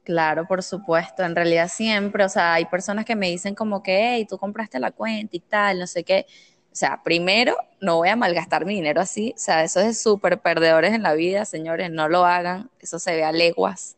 Claro, 0.03 0.47
por 0.47 0.63
supuesto. 0.63 1.23
En 1.23 1.35
realidad 1.35 1.69
siempre, 1.69 2.23
o 2.23 2.29
sea, 2.29 2.53
hay 2.53 2.67
personas 2.67 3.07
que 3.07 3.17
me 3.17 3.31
dicen 3.31 3.55
como 3.55 3.83
que, 3.83 4.17
hey, 4.17 4.27
tú 4.29 4.37
compraste 4.37 4.79
la 4.79 4.91
cuenta 4.91 5.35
y 5.35 5.41
tal, 5.41 5.79
no 5.79 5.87
sé 5.87 6.05
qué. 6.05 6.27
O 6.71 6.77
sea, 6.77 7.03
primero, 7.03 7.57
no 7.81 7.97
voy 7.97 8.11
a 8.11 8.17
malgastar 8.17 8.67
mi 8.67 8.75
dinero 8.75 9.01
así. 9.01 9.33
O 9.35 9.39
sea, 9.39 9.65
eso 9.65 9.81
es 9.81 10.03
súper 10.03 10.39
perdedores 10.43 10.93
en 10.93 11.03
la 11.03 11.15
vida, 11.15 11.47
señores, 11.47 11.91
no 11.91 12.11
lo 12.11 12.27
hagan. 12.27 12.71
Eso 12.79 12.99
se 12.99 13.17
ve 13.17 13.25
a 13.25 13.33
leguas 13.33 13.97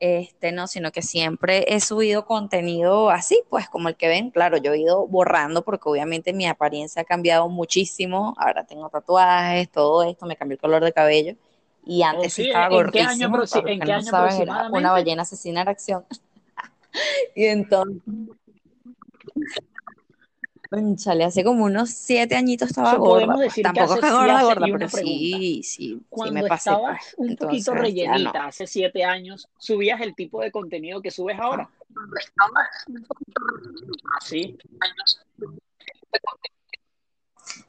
este, 0.00 0.52
no, 0.52 0.66
sino 0.66 0.90
que 0.92 1.02
siempre 1.02 1.64
he 1.68 1.80
subido 1.80 2.26
contenido 2.26 3.10
así, 3.10 3.42
pues 3.48 3.68
como 3.68 3.88
el 3.88 3.96
que 3.96 4.08
ven, 4.08 4.30
claro, 4.30 4.56
yo 4.56 4.72
he 4.72 4.80
ido 4.80 5.06
borrando 5.06 5.62
porque 5.62 5.88
obviamente 5.88 6.32
mi 6.32 6.46
apariencia 6.46 7.02
ha 7.02 7.04
cambiado 7.04 7.48
muchísimo, 7.48 8.34
ahora 8.38 8.64
tengo 8.64 8.88
tatuajes, 8.88 9.70
todo 9.70 10.02
esto, 10.02 10.26
me 10.26 10.36
cambió 10.36 10.54
el 10.54 10.60
color 10.60 10.84
de 10.84 10.92
cabello. 10.92 11.34
Y 11.84 12.02
antes 12.02 12.34
sí, 12.34 12.46
estaba 12.46 12.68
gordísimo, 12.68 13.42
¿en 13.64 13.80
qué 13.80 13.92
año, 13.92 14.10
no 14.10 14.76
una 14.76 14.92
ballena 14.92 15.22
asesina 15.22 15.62
en 15.62 15.68
acción. 15.68 16.04
y 17.34 17.44
entonces 17.46 18.02
Chale, 20.96 21.24
hace 21.24 21.44
como 21.44 21.64
unos 21.64 21.88
siete 21.88 22.36
añitos 22.36 22.68
estaba 22.68 22.94
gorda. 22.96 23.34
Pues. 23.34 23.54
Tampoco 23.62 23.94
es 23.94 24.00
que 24.00 24.10
gorda, 24.10 24.42
gorda, 24.42 24.66
pero 24.70 24.88
sí, 24.90 25.62
sí, 25.64 25.98
Cuando 26.10 26.36
sí 26.36 26.42
me 26.42 26.48
pasé. 26.48 26.70
Estabas 26.70 27.14
pues. 27.16 27.30
un 27.30 27.36
poquito 27.36 27.74
rellenita 27.74 28.46
hace 28.46 28.66
siete 28.66 29.02
años, 29.02 29.48
¿subías 29.56 30.00
el 30.02 30.14
tipo 30.14 30.42
de 30.42 30.52
contenido 30.52 31.00
que 31.00 31.10
subes 31.10 31.38
ahora? 31.38 31.70
Sí. 34.20 34.58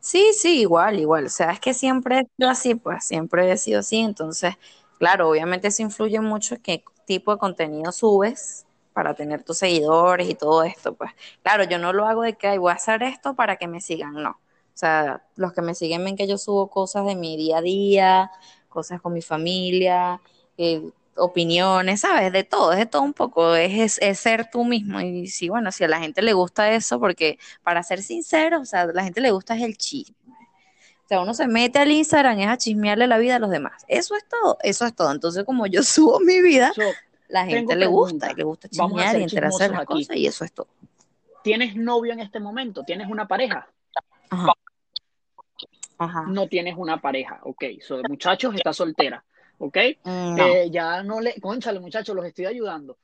Sí, 0.01 0.31
sí, 0.37 0.61
igual, 0.61 0.99
igual. 0.99 1.27
O 1.27 1.29
sea, 1.29 1.51
es 1.51 1.59
que 1.61 1.73
siempre 1.73 2.19
he 2.19 2.27
sido 2.35 2.49
así, 2.49 2.75
pues 2.75 3.05
siempre 3.05 3.49
he 3.49 3.57
sido 3.57 3.79
así. 3.79 3.99
Entonces, 3.99 4.55
claro, 4.97 5.29
obviamente 5.29 5.69
eso 5.69 5.83
influye 5.83 6.19
mucho 6.19 6.57
qué 6.61 6.83
tipo 7.05 7.31
de 7.31 7.39
contenido 7.39 7.93
subes 7.93 8.65
para 8.99 9.13
tener 9.13 9.43
tus 9.43 9.59
seguidores 9.59 10.29
y 10.29 10.35
todo 10.35 10.61
esto, 10.63 10.93
pues 10.93 11.11
claro, 11.41 11.63
yo 11.63 11.79
no 11.79 11.93
lo 11.93 12.05
hago 12.05 12.23
de 12.23 12.33
que 12.33 12.57
voy 12.57 12.69
a 12.69 12.75
hacer 12.75 13.01
esto 13.01 13.33
para 13.33 13.55
que 13.55 13.65
me 13.65 13.79
sigan, 13.79 14.13
no. 14.15 14.31
O 14.31 14.77
sea, 14.77 15.23
los 15.37 15.53
que 15.53 15.61
me 15.61 15.73
siguen 15.73 16.03
ven 16.03 16.17
que 16.17 16.27
yo 16.27 16.37
subo 16.37 16.69
cosas 16.69 17.05
de 17.05 17.15
mi 17.15 17.37
día 17.37 17.59
a 17.59 17.61
día, 17.61 18.29
cosas 18.67 18.99
con 18.99 19.13
mi 19.13 19.21
familia, 19.21 20.19
eh, 20.57 20.81
opiniones, 21.15 22.01
¿sabes? 22.01 22.33
De 22.33 22.43
todo, 22.43 22.73
es 22.73 22.79
de 22.79 22.87
todo 22.87 23.03
un 23.03 23.13
poco, 23.13 23.55
es, 23.55 23.99
es, 24.01 24.19
ser 24.19 24.49
tú 24.51 24.65
mismo. 24.65 24.99
Y 24.99 25.27
sí, 25.27 25.47
bueno, 25.47 25.71
si 25.71 25.85
a 25.85 25.87
la 25.87 26.01
gente 26.01 26.21
le 26.21 26.33
gusta 26.33 26.69
eso, 26.73 26.99
porque 26.99 27.39
para 27.63 27.81
ser 27.83 28.03
sincero, 28.03 28.59
o 28.59 28.65
sea, 28.65 28.81
a 28.81 28.87
la 28.87 29.05
gente 29.05 29.21
le 29.21 29.31
gusta 29.31 29.55
es 29.55 29.63
el 29.63 29.77
chisme. 29.77 30.17
O 31.05 31.07
sea, 31.07 31.21
uno 31.21 31.33
se 31.33 31.47
mete 31.47 31.79
al 31.79 31.89
Instagram, 31.89 32.37
es 32.39 32.49
a 32.49 32.57
chismearle 32.57 33.07
la 33.07 33.17
vida 33.17 33.37
a 33.37 33.39
los 33.39 33.49
demás. 33.49 33.85
Eso 33.87 34.17
es 34.17 34.27
todo, 34.27 34.57
eso 34.61 34.85
es 34.85 34.93
todo. 34.93 35.09
Entonces, 35.13 35.45
como 35.45 35.67
yo 35.67 35.83
subo 35.83 36.19
mi 36.19 36.41
vida, 36.41 36.73
la 37.29 37.45
gente 37.45 37.75
le 37.75 37.85
gusta, 37.85 38.31
y 38.31 38.35
le 38.35 38.43
gusta 38.43 38.67
chismear 38.67 39.19
y 39.19 39.23
enterarse 39.23 39.63
de 39.63 39.69
las 39.69 39.85
cosas 39.85 40.15
y 40.17 40.25
eso 40.25 40.43
es 40.43 40.51
todo. 40.51 40.67
¿Tienes 41.43 41.75
novio 41.75 42.11
en 42.11 42.19
este 42.19 42.39
momento? 42.39 42.83
¿Tienes 42.83 43.07
una 43.07 43.27
pareja? 43.27 43.67
Ajá. 44.29 44.53
Ajá. 45.99 46.25
No 46.27 46.47
tienes 46.47 46.75
una 46.77 46.99
pareja, 46.99 47.39
ok. 47.43 47.63
So, 47.81 48.01
muchachos, 48.07 48.55
está 48.55 48.73
soltera, 48.73 49.23
ok. 49.59 49.77
Mm, 50.03 50.39
eh, 50.39 50.69
ya 50.71 51.03
no 51.03 51.21
le, 51.21 51.39
conchale 51.39 51.79
muchachos, 51.79 52.15
los 52.15 52.25
estoy 52.25 52.45
ayudando. 52.45 52.97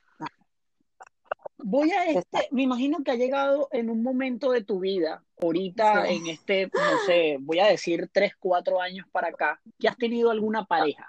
Voy 1.58 1.90
a 1.90 2.04
este, 2.06 2.48
me 2.50 2.62
imagino 2.62 3.02
que 3.02 3.12
ha 3.12 3.16
llegado 3.16 3.68
en 3.72 3.90
un 3.90 4.02
momento 4.02 4.50
de 4.50 4.62
tu 4.62 4.80
vida, 4.80 5.22
ahorita 5.40 6.06
en 6.08 6.26
este, 6.26 6.66
no 6.66 6.98
sé, 7.06 7.38
voy 7.40 7.60
a 7.60 7.66
decir 7.66 8.10
tres, 8.12 8.34
cuatro 8.38 8.80
años 8.80 9.06
para 9.10 9.28
acá, 9.28 9.60
que 9.78 9.88
has 9.88 9.96
tenido 9.96 10.30
alguna 10.30 10.64
pareja. 10.64 11.06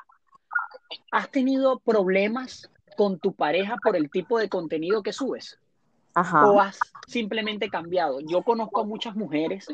¿Has 1.12 1.30
tenido 1.32 1.80
problemas 1.80 2.70
con 2.98 3.20
tu 3.20 3.34
pareja 3.34 3.78
por 3.82 3.96
el 3.96 4.10
tipo 4.10 4.40
de 4.40 4.50
contenido 4.50 5.04
que 5.04 5.14
subes? 5.14 5.60
¿O 6.16 6.60
has 6.60 6.80
simplemente 7.08 7.70
cambiado? 7.70 8.20
Yo 8.22 8.42
conozco 8.42 8.82
a 8.82 8.86
muchas 8.86 9.16
mujeres 9.16 9.68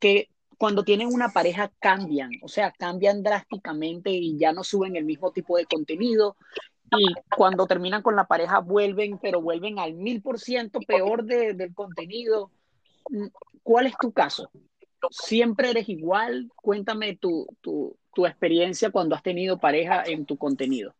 que 0.00 0.28
cuando 0.58 0.84
tienen 0.84 1.06
una 1.06 1.28
pareja 1.28 1.70
cambian, 1.78 2.30
o 2.42 2.48
sea, 2.48 2.72
cambian 2.72 3.22
drásticamente 3.22 4.10
y 4.10 4.36
ya 4.36 4.52
no 4.52 4.64
suben 4.64 4.96
el 4.96 5.04
mismo 5.04 5.30
tipo 5.30 5.56
de 5.56 5.66
contenido. 5.66 6.36
Y 6.90 7.06
cuando 7.34 7.66
terminan 7.66 8.02
con 8.02 8.16
la 8.16 8.26
pareja 8.26 8.58
vuelven, 8.58 9.18
pero 9.18 9.40
vuelven 9.40 9.78
al 9.78 9.94
mil 9.94 10.20
por 10.20 10.40
ciento 10.40 10.80
peor 10.80 11.24
del 11.24 11.72
contenido. 11.74 12.50
¿Cuál 13.62 13.86
es 13.86 13.96
tu 13.98 14.12
caso? 14.12 14.50
¿Siempre 15.10 15.70
eres 15.70 15.88
igual? 15.88 16.50
Cuéntame 16.56 17.16
tu, 17.16 17.46
tu 17.62 18.26
experiencia 18.26 18.90
cuando 18.90 19.14
has 19.14 19.22
tenido 19.22 19.58
pareja 19.58 20.02
en 20.04 20.26
tu 20.26 20.36
contenido. 20.36 20.94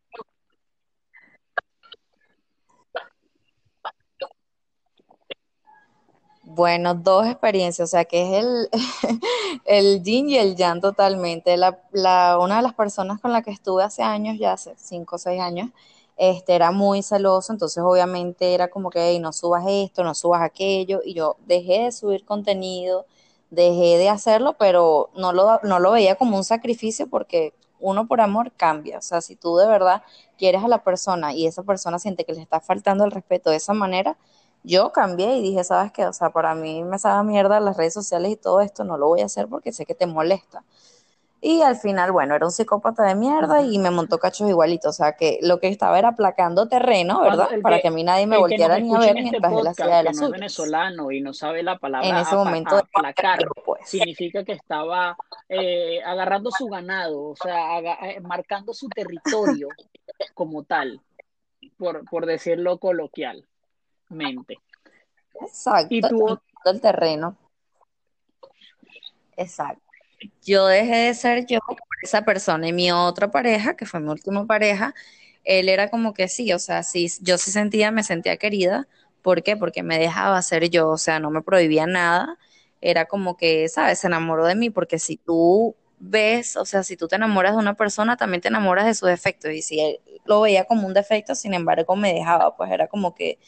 Bueno, 6.45 6.93
dos 6.93 7.25
experiencias, 7.25 7.89
o 7.89 7.91
sea, 7.91 8.03
que 8.05 8.21
es 8.21 8.43
el, 8.43 8.69
el 9.65 10.03
yin 10.03 10.29
y 10.29 10.37
el 10.37 10.55
yang 10.57 10.81
totalmente. 10.81 11.55
La, 11.57 11.79
la, 11.91 12.37
una 12.37 12.57
de 12.57 12.63
las 12.63 12.73
personas 12.73 13.21
con 13.21 13.31
la 13.31 13.41
que 13.41 13.51
estuve 13.51 13.81
hace 13.83 14.03
años, 14.03 14.37
ya 14.37 14.53
hace 14.53 14.73
cinco 14.77 15.15
o 15.15 15.19
seis 15.19 15.39
años, 15.39 15.69
este, 16.17 16.53
era 16.55 16.71
muy 16.71 17.01
celoso, 17.01 17.53
entonces 17.53 17.81
obviamente 17.83 18.53
era 18.53 18.69
como 18.69 18.89
que 18.89 19.17
no 19.19 19.31
subas 19.31 19.63
esto, 19.67 20.03
no 20.03 20.13
subas 20.13 20.41
aquello, 20.41 21.01
y 21.03 21.13
yo 21.13 21.37
dejé 21.47 21.83
de 21.85 21.91
subir 21.93 22.25
contenido, 22.25 23.05
dejé 23.49 23.97
de 23.97 24.09
hacerlo, 24.09 24.55
pero 24.59 25.09
no 25.15 25.31
lo, 25.31 25.59
no 25.63 25.79
lo 25.79 25.91
veía 25.91 26.15
como 26.15 26.37
un 26.37 26.43
sacrificio 26.43 27.07
porque 27.09 27.53
uno 27.79 28.05
por 28.07 28.21
amor 28.21 28.51
cambia, 28.55 28.97
o 28.99 29.01
sea, 29.01 29.21
si 29.21 29.35
tú 29.35 29.55
de 29.57 29.67
verdad 29.67 30.03
quieres 30.37 30.63
a 30.63 30.67
la 30.67 30.83
persona 30.83 31.33
y 31.33 31.47
esa 31.47 31.63
persona 31.63 31.99
siente 31.99 32.25
que 32.25 32.33
le 32.33 32.41
está 32.41 32.59
faltando 32.61 33.05
el 33.05 33.11
respeto 33.11 33.49
de 33.49 33.57
esa 33.57 33.73
manera, 33.73 34.17
yo 34.63 34.91
cambié 34.91 35.37
y 35.37 35.41
dije, 35.41 35.63
¿sabes 35.63 35.91
qué? 35.91 36.05
O 36.05 36.13
sea, 36.13 36.31
para 36.31 36.55
mí 36.55 36.83
me 36.83 36.97
sabe 36.99 37.23
mierda 37.27 37.59
las 37.59 37.77
redes 37.77 37.93
sociales 37.93 38.31
y 38.31 38.35
todo 38.35 38.61
esto, 38.61 38.83
no 38.83 38.97
lo 38.97 39.07
voy 39.07 39.21
a 39.21 39.25
hacer 39.25 39.47
porque 39.47 39.71
sé 39.71 39.85
que 39.85 39.95
te 39.95 40.07
molesta. 40.07 40.63
Y 41.45 41.61
al 41.61 41.75
final, 41.75 42.13
bueno, 42.13 42.35
era 42.35 42.45
un 42.45 42.53
psicópata 42.53 43.03
de 43.03 43.15
mierda 43.15 43.61
y 43.61 43.77
me 43.77 43.91
montó 43.91 44.17
cachos 44.17 44.49
igualitos. 44.49 44.91
O 44.91 44.93
sea, 44.93 45.17
que 45.17 45.39
lo 45.41 45.59
que 45.59 45.67
estaba 45.67 45.99
era 45.99 46.07
aplacando 46.07 46.69
terreno, 46.69 47.19
¿verdad? 47.19 47.49
Para 47.61 47.81
que 47.81 47.89
a 47.89 47.91
mí 47.91 48.01
nadie 48.01 48.25
me 48.25 48.37
volteara 48.37 48.79
ni 48.79 48.95
a 48.95 48.99
ver 48.99 49.09
este 49.09 49.21
mientras 49.23 49.51
él 49.51 49.67
hacía 49.67 49.85
de 49.87 49.91
que 49.91 50.03
las 50.03 50.15
no 50.21 50.27
es 50.27 50.31
venezolano 50.31 51.11
y 51.11 51.19
no 51.19 51.33
sabe 51.33 51.61
la 51.61 51.77
palabra 51.77 52.07
En 52.07 52.15
ese 52.15 52.33
momento, 52.33 52.77
aplacar, 52.77 53.39
pues. 53.65 53.81
significa 53.89 54.45
que 54.45 54.53
estaba 54.53 55.17
eh, 55.49 56.01
agarrando 56.05 56.49
su 56.49 56.67
ganado, 56.67 57.31
o 57.31 57.35
sea, 57.35 57.79
eh, 57.79 58.21
marcando 58.21 58.73
su 58.73 58.87
territorio 58.87 59.67
como 60.33 60.63
tal, 60.63 61.01
por, 61.77 62.05
por 62.09 62.25
decirlo 62.25 62.77
coloquialmente. 64.13 64.59
Exacto, 65.41 65.93
Y 65.93 66.01
tú, 66.01 66.39
el 66.65 66.81
terreno. 66.81 67.37
Exacto. 69.35 69.81
Yo 70.45 70.67
dejé 70.67 70.95
de 70.95 71.13
ser 71.13 71.45
yo 71.45 71.59
por 71.67 71.77
esa 72.01 72.23
persona 72.23 72.67
y 72.67 72.73
mi 72.73 72.91
otra 72.91 73.31
pareja, 73.31 73.75
que 73.75 73.85
fue 73.85 73.99
mi 73.99 74.09
última 74.09 74.45
pareja, 74.45 74.93
él 75.43 75.67
era 75.67 75.89
como 75.89 76.13
que 76.13 76.27
sí, 76.29 76.53
o 76.53 76.59
sea, 76.59 76.83
sí, 76.83 77.09
yo 77.21 77.37
sí 77.37 77.51
sentía, 77.51 77.91
me 77.91 78.03
sentía 78.03 78.37
querida. 78.37 78.87
¿Por 79.21 79.43
qué? 79.43 79.57
Porque 79.57 79.83
me 79.83 79.97
dejaba 79.99 80.41
ser 80.41 80.69
yo, 80.69 80.89
o 80.89 80.97
sea, 80.97 81.19
no 81.19 81.29
me 81.31 81.41
prohibía 81.41 81.85
nada. 81.87 82.37
Era 82.81 83.05
como 83.05 83.37
que, 83.37 83.67
¿sabes? 83.69 83.99
Se 83.99 84.07
enamoró 84.07 84.45
de 84.45 84.55
mí, 84.55 84.69
porque 84.69 84.99
si 84.99 85.17
tú 85.17 85.75
ves, 85.99 86.57
o 86.57 86.65
sea, 86.65 86.83
si 86.83 86.97
tú 86.97 87.07
te 87.07 87.15
enamoras 87.15 87.53
de 87.53 87.59
una 87.59 87.75
persona, 87.75 88.17
también 88.17 88.41
te 88.41 88.49
enamoras 88.49 88.85
de 88.85 88.93
sus 88.93 89.09
defectos. 89.09 89.51
Y 89.51 89.61
si 89.61 89.79
él 89.79 89.99
lo 90.25 90.41
veía 90.41 90.65
como 90.65 90.87
un 90.87 90.93
defecto, 90.93 91.35
sin 91.35 91.53
embargo, 91.53 91.95
me 91.95 92.13
dejaba, 92.13 92.55
pues 92.55 92.71
era 92.71 92.87
como 92.87 93.15
que 93.15 93.39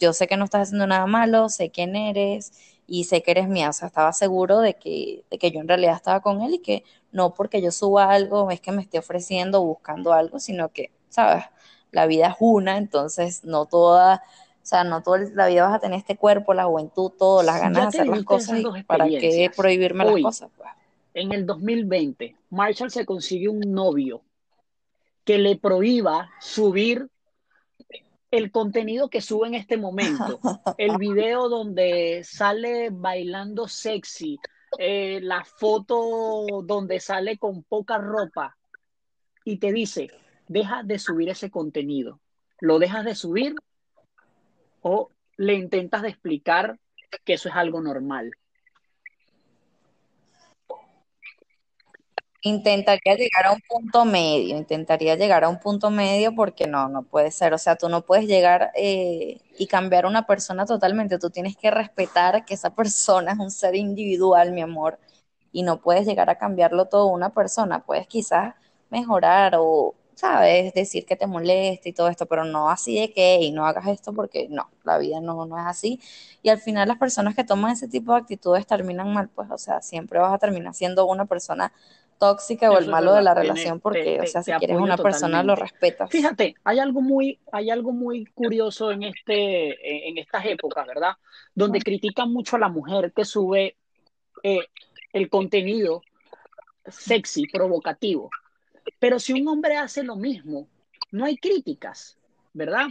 yo 0.00 0.12
sé 0.12 0.26
que 0.26 0.36
no 0.36 0.44
estás 0.44 0.68
haciendo 0.68 0.86
nada 0.86 1.06
malo, 1.06 1.48
sé 1.48 1.70
quién 1.70 1.96
eres 1.96 2.52
y 2.86 3.04
sé 3.04 3.22
que 3.22 3.30
eres 3.30 3.48
mía. 3.48 3.70
O 3.70 3.72
sea, 3.72 3.88
estaba 3.88 4.12
seguro 4.12 4.60
de 4.60 4.74
que, 4.74 5.24
de 5.30 5.38
que 5.38 5.50
yo 5.50 5.60
en 5.60 5.68
realidad 5.68 5.94
estaba 5.94 6.20
con 6.20 6.42
él 6.42 6.54
y 6.54 6.58
que 6.58 6.84
no 7.12 7.34
porque 7.34 7.62
yo 7.62 7.70
suba 7.70 8.10
algo 8.10 8.50
es 8.50 8.60
que 8.60 8.72
me 8.72 8.82
esté 8.82 8.98
ofreciendo 8.98 9.62
o 9.62 9.66
buscando 9.66 10.12
algo, 10.12 10.38
sino 10.40 10.70
que, 10.70 10.90
¿sabes? 11.08 11.44
La 11.92 12.06
vida 12.06 12.28
es 12.28 12.36
una, 12.40 12.76
entonces 12.76 13.44
no 13.44 13.66
toda, 13.66 14.16
o 14.16 14.66
sea, 14.66 14.82
no 14.82 15.02
toda 15.02 15.20
la 15.32 15.46
vida 15.46 15.62
vas 15.62 15.74
a 15.74 15.78
tener 15.78 15.98
este 15.98 16.16
cuerpo, 16.16 16.54
la 16.54 16.64
juventud, 16.64 17.12
todo, 17.16 17.42
las 17.42 17.60
ganas 17.60 17.82
de 17.82 18.00
hacer 18.00 18.08
las 18.08 18.24
cosas 18.24 18.58
y 18.58 18.82
para 18.82 19.06
qué 19.06 19.50
prohibirme 19.56 20.04
las 20.04 20.20
cosas, 20.20 20.50
pues. 20.56 20.68
en 21.14 21.32
el 21.32 21.46
2020, 21.46 22.36
Marshall 22.50 22.90
se 22.90 23.06
consigue 23.06 23.48
un 23.48 23.60
novio 23.60 24.22
que 25.24 25.38
le 25.38 25.56
prohíba 25.56 26.30
subir 26.40 27.08
el 28.36 28.50
contenido 28.50 29.08
que 29.08 29.20
sube 29.20 29.46
en 29.46 29.54
este 29.54 29.76
momento, 29.76 30.40
el 30.76 30.98
video 30.98 31.48
donde 31.48 32.22
sale 32.24 32.90
bailando 32.90 33.68
sexy, 33.68 34.38
eh, 34.78 35.20
la 35.22 35.44
foto 35.44 36.62
donde 36.64 36.98
sale 36.98 37.38
con 37.38 37.62
poca 37.62 37.98
ropa 37.98 38.56
y 39.44 39.58
te 39.58 39.72
dice, 39.72 40.10
deja 40.48 40.82
de 40.82 40.98
subir 40.98 41.28
ese 41.28 41.50
contenido. 41.50 42.20
¿Lo 42.60 42.80
dejas 42.80 43.04
de 43.04 43.14
subir 43.14 43.54
o 44.82 45.10
le 45.36 45.54
intentas 45.54 46.02
de 46.02 46.08
explicar 46.08 46.78
que 47.24 47.34
eso 47.34 47.48
es 47.48 47.54
algo 47.54 47.80
normal? 47.80 48.32
Intentaría 52.46 53.14
llegar 53.16 53.46
a 53.46 53.52
un 53.52 53.60
punto 53.66 54.04
medio, 54.04 54.58
intentaría 54.58 55.16
llegar 55.16 55.44
a 55.44 55.48
un 55.48 55.58
punto 55.60 55.88
medio 55.90 56.34
porque 56.34 56.66
no, 56.66 56.90
no 56.90 57.02
puede 57.02 57.30
ser, 57.30 57.54
o 57.54 57.58
sea, 57.58 57.76
tú 57.76 57.88
no 57.88 58.02
puedes 58.04 58.26
llegar 58.26 58.70
eh, 58.74 59.40
y 59.58 59.66
cambiar 59.66 60.04
una 60.04 60.26
persona 60.26 60.66
totalmente, 60.66 61.18
tú 61.18 61.30
tienes 61.30 61.56
que 61.56 61.70
respetar 61.70 62.44
que 62.44 62.52
esa 62.52 62.74
persona 62.74 63.32
es 63.32 63.38
un 63.38 63.50
ser 63.50 63.74
individual, 63.74 64.52
mi 64.52 64.60
amor, 64.60 64.98
y 65.52 65.62
no 65.62 65.80
puedes 65.80 66.06
llegar 66.06 66.28
a 66.28 66.36
cambiarlo 66.36 66.84
todo 66.84 67.06
una 67.06 67.30
persona, 67.30 67.82
puedes 67.82 68.06
quizás 68.06 68.54
mejorar 68.90 69.54
o, 69.58 69.94
sabes, 70.14 70.74
decir 70.74 71.06
que 71.06 71.16
te 71.16 71.26
molesta 71.26 71.88
y 71.88 71.94
todo 71.94 72.08
esto, 72.08 72.26
pero 72.26 72.44
no 72.44 72.68
así 72.68 73.00
de 73.00 73.10
que, 73.14 73.38
y 73.40 73.52
no 73.52 73.64
hagas 73.66 73.86
esto 73.86 74.12
porque 74.12 74.48
no, 74.50 74.68
la 74.84 74.98
vida 74.98 75.18
no, 75.20 75.46
no 75.46 75.58
es 75.58 75.64
así, 75.66 75.98
y 76.42 76.50
al 76.50 76.58
final 76.58 76.88
las 76.88 76.98
personas 76.98 77.34
que 77.34 77.44
toman 77.44 77.72
ese 77.72 77.88
tipo 77.88 78.12
de 78.12 78.18
actitudes 78.18 78.66
terminan 78.66 79.14
mal, 79.14 79.30
pues, 79.30 79.50
o 79.50 79.56
sea, 79.56 79.80
siempre 79.80 80.18
vas 80.18 80.34
a 80.34 80.38
terminar 80.38 80.74
siendo 80.74 81.06
una 81.06 81.24
persona 81.24 81.72
tóxica 82.18 82.70
o 82.70 82.78
el 82.78 82.88
malo 82.88 83.12
de 83.14 83.22
la 83.22 83.34
relación 83.34 83.78
te, 83.78 83.82
porque, 83.82 84.20
o 84.20 84.26
sea, 84.26 84.42
si 84.42 84.52
quieres 84.52 84.76
una 84.76 84.96
persona 84.96 85.42
lo 85.42 85.56
respetas. 85.56 86.10
Fíjate, 86.10 86.54
hay 86.64 86.78
algo 86.78 87.00
muy, 87.00 87.40
hay 87.52 87.70
algo 87.70 87.92
muy 87.92 88.26
curioso 88.26 88.90
en 88.90 89.02
este, 89.02 90.08
en 90.08 90.18
estas 90.18 90.46
épocas, 90.46 90.86
¿verdad? 90.86 91.12
Donde 91.54 91.80
critican 91.80 92.32
mucho 92.32 92.56
a 92.56 92.60
la 92.60 92.68
mujer 92.68 93.12
que 93.12 93.24
sube 93.24 93.76
eh, 94.42 94.66
el 95.12 95.28
contenido 95.28 96.02
sexy, 96.86 97.46
provocativo. 97.46 98.30
Pero 98.98 99.18
si 99.18 99.32
un 99.32 99.46
hombre 99.48 99.76
hace 99.76 100.02
lo 100.02 100.16
mismo, 100.16 100.68
no 101.10 101.24
hay 101.24 101.36
críticas, 101.36 102.18
¿verdad? 102.52 102.86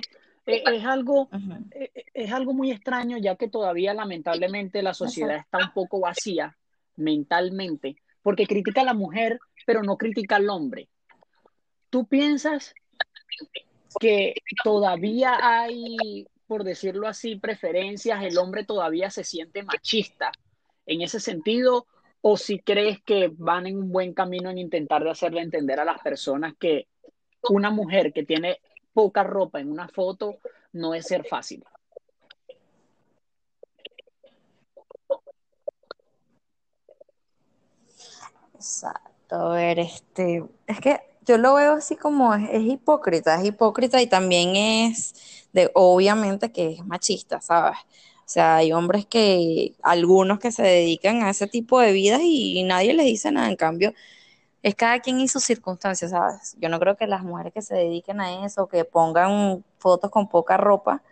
Eh, 0.45 0.63
es 0.65 0.85
algo, 0.85 1.29
Ujú. 1.31 1.65
eh, 1.71 1.91
es 2.13 2.31
algo 2.31 2.53
muy 2.53 2.71
extraño, 2.71 3.17
ya 3.17 3.35
que 3.35 3.47
todavía 3.47 3.93
lamentablemente 3.93 4.81
la 4.81 4.93
sociedad 4.93 5.37
está 5.37 5.59
un 5.59 5.71
poco 5.73 5.99
vacía 5.99 6.57
mentalmente, 6.95 7.97
porque 8.23 8.47
critica 8.47 8.81
a 8.81 8.85
la 8.85 8.93
mujer, 8.93 9.39
pero 9.65 9.83
no 9.83 9.97
critica 9.97 10.37
al 10.37 10.49
hombre. 10.49 10.89
¿Tú 11.89 12.07
piensas 12.07 12.73
que 13.99 14.33
todavía 14.63 15.37
hay, 15.41 16.27
por 16.47 16.63
decirlo 16.63 17.07
así, 17.07 17.35
preferencias, 17.35 18.23
el 18.23 18.37
hombre 18.37 18.65
todavía 18.65 19.09
se 19.09 19.23
siente 19.23 19.61
machista 19.61 20.31
en 20.85 21.01
ese 21.01 21.19
sentido, 21.19 21.85
o 22.21 22.37
si 22.37 22.59
crees 22.59 23.01
que 23.03 23.31
van 23.33 23.67
en 23.67 23.77
un 23.77 23.91
buen 23.91 24.13
camino 24.13 24.49
en 24.49 24.57
intentar 24.57 25.03
de 25.03 25.11
hacerle 25.11 25.41
entender 25.41 25.79
a 25.79 25.85
las 25.85 26.01
personas 26.01 26.53
que 26.57 26.87
una 27.49 27.69
mujer 27.69 28.13
que 28.13 28.23
tiene 28.23 28.59
poca 28.93 29.23
ropa 29.23 29.59
en 29.59 29.69
una 29.69 29.89
foto 29.89 30.37
no 30.71 30.93
es 30.93 31.05
ser 31.05 31.25
fácil? 31.25 31.63
Exacto, 38.63 39.35
a 39.35 39.55
ver, 39.55 39.79
este, 39.79 40.45
es 40.67 40.79
que 40.79 41.01
yo 41.25 41.37
lo 41.37 41.55
veo 41.55 41.73
así 41.73 41.97
como 41.97 42.33
es, 42.33 42.49
es 42.49 42.61
hipócrita, 42.63 43.35
es 43.41 43.45
hipócrita 43.47 44.01
y 44.01 44.07
también 44.07 44.55
es 44.55 45.13
de, 45.51 45.69
obviamente 45.73 46.49
que 46.51 46.71
es 46.71 46.85
machista, 46.85 47.41
¿sabes? 47.41 47.77
O 48.25 48.29
sea, 48.29 48.57
hay 48.57 48.71
hombres 48.71 49.05
que, 49.05 49.75
algunos 49.83 50.39
que 50.39 50.53
se 50.53 50.63
dedican 50.63 51.23
a 51.23 51.31
ese 51.31 51.47
tipo 51.47 51.79
de 51.81 51.91
vidas 51.91 52.21
y, 52.23 52.63
nadie 52.63 52.93
les 52.93 53.05
dice 53.05 53.31
nada, 53.31 53.49
en 53.49 53.57
cambio, 53.57 53.93
es 54.63 54.75
cada 54.75 54.99
quien 55.01 55.19
y 55.19 55.27
sus 55.27 55.43
circunstancias, 55.43 56.11
¿sabes? 56.11 56.55
Yo 56.59 56.69
no 56.69 56.79
creo 56.79 56.95
que 56.97 57.07
las 57.07 57.23
mujeres 57.23 57.53
que 57.53 57.61
se 57.61 57.75
dediquen 57.75 58.21
a 58.21 58.45
eso, 58.45 58.67
que 58.67 58.85
pongan 58.85 59.65
fotos 59.77 60.09
con 60.11 60.29
poca 60.29 60.57
ropa, 60.57 61.03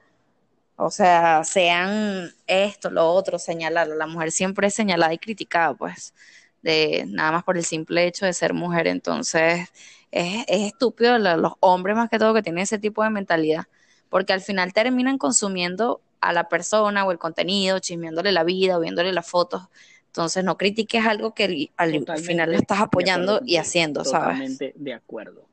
o 0.78 0.90
sea, 0.90 1.44
sean 1.44 2.32
esto, 2.48 2.90
lo 2.90 3.08
otro, 3.12 3.40
señalarlo. 3.40 3.96
La 3.96 4.08
mujer 4.08 4.32
siempre 4.32 4.68
es 4.68 4.74
señalada 4.74 5.14
y 5.14 5.20
criticada, 5.20 5.74
pues, 5.76 6.14
de 6.62 7.06
nada 7.08 7.32
más 7.32 7.44
por 7.44 7.58
el 7.58 7.66
simple 7.66 8.06
hecho 8.06 8.26
de 8.26 8.34
ser 8.34 8.54
mujer. 8.54 8.88
Entonces, 8.88 9.70
es, 10.12 10.46
es 10.48 10.62
estúpido 10.74 11.18
los 11.18 11.54
hombres 11.60 11.96
más 11.96 12.10
que 12.10 12.20
todo 12.20 12.34
que 12.34 12.44
tienen 12.44 12.64
ese 12.64 12.80
tipo 12.80 13.04
de 13.04 13.10
mentalidad, 13.10 13.66
porque 14.10 14.34
al 14.34 14.42
final 14.42 14.74
terminan 14.74 15.18
consumiendo 15.18 16.02
a 16.20 16.34
la 16.34 16.50
persona 16.50 17.06
o 17.06 17.12
el 17.12 17.18
contenido, 17.18 17.80
chismeándole 17.80 18.32
la 18.32 18.44
vida 18.44 18.78
o 18.78 18.82
viéndole 18.82 19.12
las 19.12 19.28
fotos. 19.28 19.64
Entonces, 20.08 20.44
no 20.44 20.58
critiques 20.58 21.06
algo 21.06 21.34
que 21.34 21.72
al, 21.78 22.06
al 22.08 22.20
final 22.20 22.52
lo 22.52 22.58
estás 22.58 22.82
apoyando 22.82 23.36
acuerdo 23.36 23.48
y 23.48 23.58
haciendo, 23.58 24.04
¿sabes? 24.04 24.36
totalmente 24.36 24.74
de 24.76 24.94
acuerdo. 24.94 25.46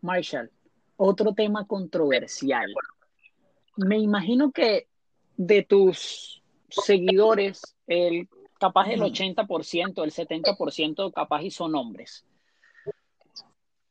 Marshall, 0.00 0.50
otro 0.96 1.32
tema 1.32 1.66
controversial. 1.66 2.74
Me 3.76 3.98
imagino 3.98 4.50
que 4.50 4.88
de 5.36 5.62
tus 5.62 6.42
seguidores, 6.68 7.76
el 7.86 8.28
capaz 8.62 8.90
el 8.90 9.00
Ujú. 9.02 9.10
80%, 9.10 10.04
el 10.04 10.12
70% 10.12 11.10
capaz 11.10 11.42
y 11.42 11.50
son 11.50 11.74
hombres. 11.74 12.24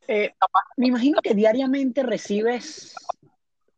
Eh, 0.08 0.34
me 0.78 0.88
imagino 0.88 1.22
que 1.22 1.36
diariamente 1.36 2.04
recibes 2.04 2.96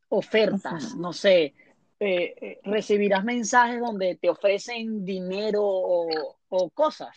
ofertas, 0.10 0.96
no 0.96 1.12
sé, 1.12 1.56
eh, 2.00 2.36
eh, 2.40 2.60
recibirás 2.64 3.24
mensajes 3.24 3.80
donde 3.80 4.18
te 4.22 4.30
ofrecen 4.30 5.04
dinero 5.04 5.64
o, 5.64 6.38
o 6.50 6.70
cosas. 6.70 7.16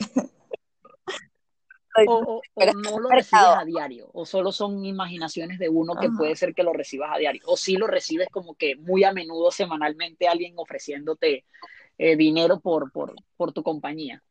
O, 2.06 2.12
o- 2.12 2.42
o 2.54 2.72
no 2.74 2.98
lo 2.98 3.10
recibes 3.10 3.44
a 3.58 3.64
diario, 3.64 4.08
o 4.14 4.24
solo 4.24 4.52
son 4.52 4.84
imaginaciones 4.86 5.58
de 5.58 5.68
uno 5.68 5.94
que 5.96 6.06
Ajá. 6.06 6.16
puede 6.16 6.36
ser 6.36 6.54
que 6.54 6.62
lo 6.62 6.72
recibas 6.72 7.10
a 7.14 7.18
diario, 7.18 7.42
o 7.46 7.56
sí 7.58 7.76
lo 7.76 7.86
recibes 7.86 8.28
como 8.30 8.54
que 8.54 8.76
muy 8.76 9.04
a 9.04 9.12
menudo, 9.12 9.50
semanalmente, 9.50 10.28
alguien 10.28 10.54
ofreciéndote 10.56 11.44
eh, 11.98 12.16
dinero 12.16 12.60
por, 12.60 12.90
por, 12.92 13.14
por 13.36 13.52
tu 13.52 13.62
compañía. 13.62 14.22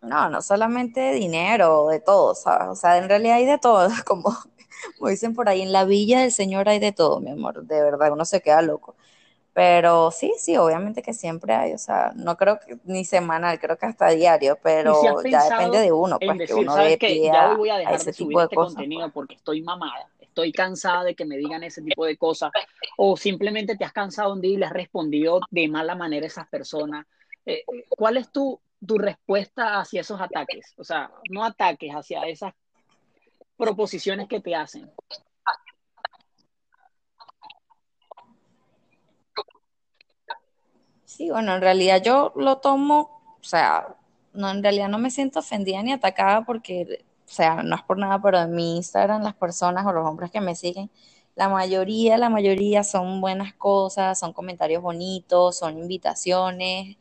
No, 0.00 0.30
no 0.30 0.40
solamente 0.42 1.00
de 1.00 1.14
dinero, 1.14 1.88
de 1.88 2.00
todo, 2.00 2.34
¿sabes? 2.34 2.68
O 2.68 2.74
sea, 2.74 2.98
en 2.98 3.08
realidad 3.08 3.36
hay 3.36 3.44
de 3.44 3.58
todo, 3.58 3.88
como, 4.06 4.34
como 4.96 5.10
dicen 5.10 5.34
por 5.34 5.48
ahí, 5.48 5.62
en 5.62 5.72
la 5.72 5.84
villa 5.84 6.20
del 6.20 6.32
Señor 6.32 6.68
hay 6.68 6.78
de 6.78 6.92
todo, 6.92 7.20
mi 7.20 7.30
amor, 7.30 7.64
de 7.64 7.82
verdad, 7.82 8.12
uno 8.12 8.24
se 8.24 8.40
queda 8.40 8.62
loco. 8.62 8.94
Pero 9.52 10.12
sí, 10.12 10.32
sí, 10.38 10.56
obviamente 10.56 11.02
que 11.02 11.12
siempre 11.12 11.52
hay, 11.52 11.72
o 11.72 11.78
sea, 11.78 12.12
no 12.14 12.36
creo 12.36 12.60
que 12.60 12.78
ni 12.84 13.04
semanal, 13.04 13.58
creo 13.58 13.76
que 13.76 13.86
hasta 13.86 14.08
diario, 14.10 14.54
si 14.54 14.60
pero 14.62 15.20
ya 15.22 15.50
depende 15.50 15.80
de 15.80 15.90
uno, 15.90 16.20
pues 16.20 16.46
que 16.46 16.54
uno 16.54 16.76
Ya 16.76 16.82
hoy 17.56 17.68
a, 17.68 17.78
dejar 17.78 17.94
ese 17.96 18.04
de 18.04 18.12
tipo 18.12 18.38
de 18.38 18.44
este 18.44 18.54
cosas, 18.54 18.74
pues. 18.74 18.84
contenido 18.84 19.10
porque 19.12 19.34
estoy 19.34 19.62
mamada, 19.62 20.08
estoy 20.38 20.52
cansada 20.52 21.02
de 21.02 21.16
que 21.16 21.24
me 21.24 21.36
digan 21.36 21.64
ese 21.64 21.82
tipo 21.82 22.04
de 22.04 22.16
cosas, 22.16 22.52
o 22.96 23.16
simplemente 23.16 23.76
te 23.76 23.84
has 23.84 23.92
cansado 23.92 24.32
un 24.32 24.40
día 24.40 24.52
y 24.52 24.56
le 24.56 24.66
has 24.66 24.72
respondido 24.72 25.40
de 25.50 25.66
mala 25.66 25.96
manera 25.96 26.24
a 26.24 26.28
esas 26.28 26.48
personas. 26.48 27.06
Eh, 27.44 27.64
¿cuál 27.88 28.18
es 28.18 28.30
tu, 28.30 28.60
tu 28.86 28.98
respuesta 28.98 29.80
hacia 29.80 30.02
esos 30.02 30.20
ataques? 30.20 30.74
O 30.76 30.84
sea, 30.84 31.10
no 31.30 31.44
ataques, 31.44 31.92
hacia 31.92 32.22
esas 32.22 32.52
proposiciones 33.56 34.28
que 34.28 34.40
te 34.40 34.54
hacen. 34.54 34.88
Sí, 41.04 41.30
bueno, 41.30 41.56
en 41.56 41.60
realidad 41.62 42.00
yo 42.00 42.32
lo 42.36 42.58
tomo, 42.58 43.36
o 43.40 43.44
sea, 43.44 43.96
no, 44.34 44.50
en 44.50 44.62
realidad 44.62 44.88
no 44.88 44.98
me 44.98 45.10
siento 45.10 45.40
ofendida 45.40 45.82
ni 45.82 45.90
atacada 45.90 46.44
porque, 46.44 47.04
o 47.28 47.30
sea, 47.30 47.62
no 47.62 47.76
es 47.76 47.82
por 47.82 47.98
nada, 47.98 48.20
pero 48.22 48.38
en 48.40 48.54
mi 48.54 48.76
Instagram 48.76 49.22
las 49.22 49.34
personas 49.34 49.86
o 49.86 49.92
los 49.92 50.06
hombres 50.06 50.30
que 50.30 50.40
me 50.40 50.54
siguen, 50.54 50.90
la 51.34 51.48
mayoría, 51.48 52.18
la 52.18 52.30
mayoría 52.30 52.82
son 52.82 53.20
buenas 53.20 53.54
cosas, 53.54 54.18
son 54.18 54.32
comentarios 54.32 54.82
bonitos, 54.82 55.56
son 55.58 55.78
invitaciones, 55.78 56.96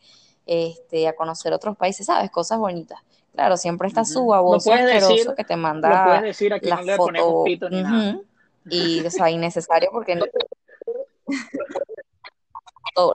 este, 0.45 1.07
a 1.07 1.15
conocer 1.15 1.53
otros 1.53 1.75
países, 1.77 2.05
¿sabes? 2.05 2.29
Cosas 2.29 2.59
bonitas. 2.59 2.99
Claro, 3.33 3.57
siempre 3.57 3.87
está 3.87 4.03
su 4.05 4.19
Ujú. 4.19 4.29
Lo 4.29 4.29
baboso 4.31 4.73
asqueroso 4.73 5.35
que 5.35 5.43
te 5.43 5.55
lo 5.55 5.61
puedes 5.61 6.21
manda 6.21 6.21
decir, 6.21 6.53
aquí 6.53 6.69
la 6.69 6.77
no 6.77 6.81
le 6.83 6.97
foto, 6.97 7.43
pito 7.45 7.69
ni 7.69 7.81
nada. 7.81 8.11
ujú, 8.11 8.25
y, 8.69 9.05
o 9.05 9.11
sea, 9.11 9.29
innecesario 9.29 9.89
porque 9.91 10.15
no 10.15 10.25
foto 12.95 13.13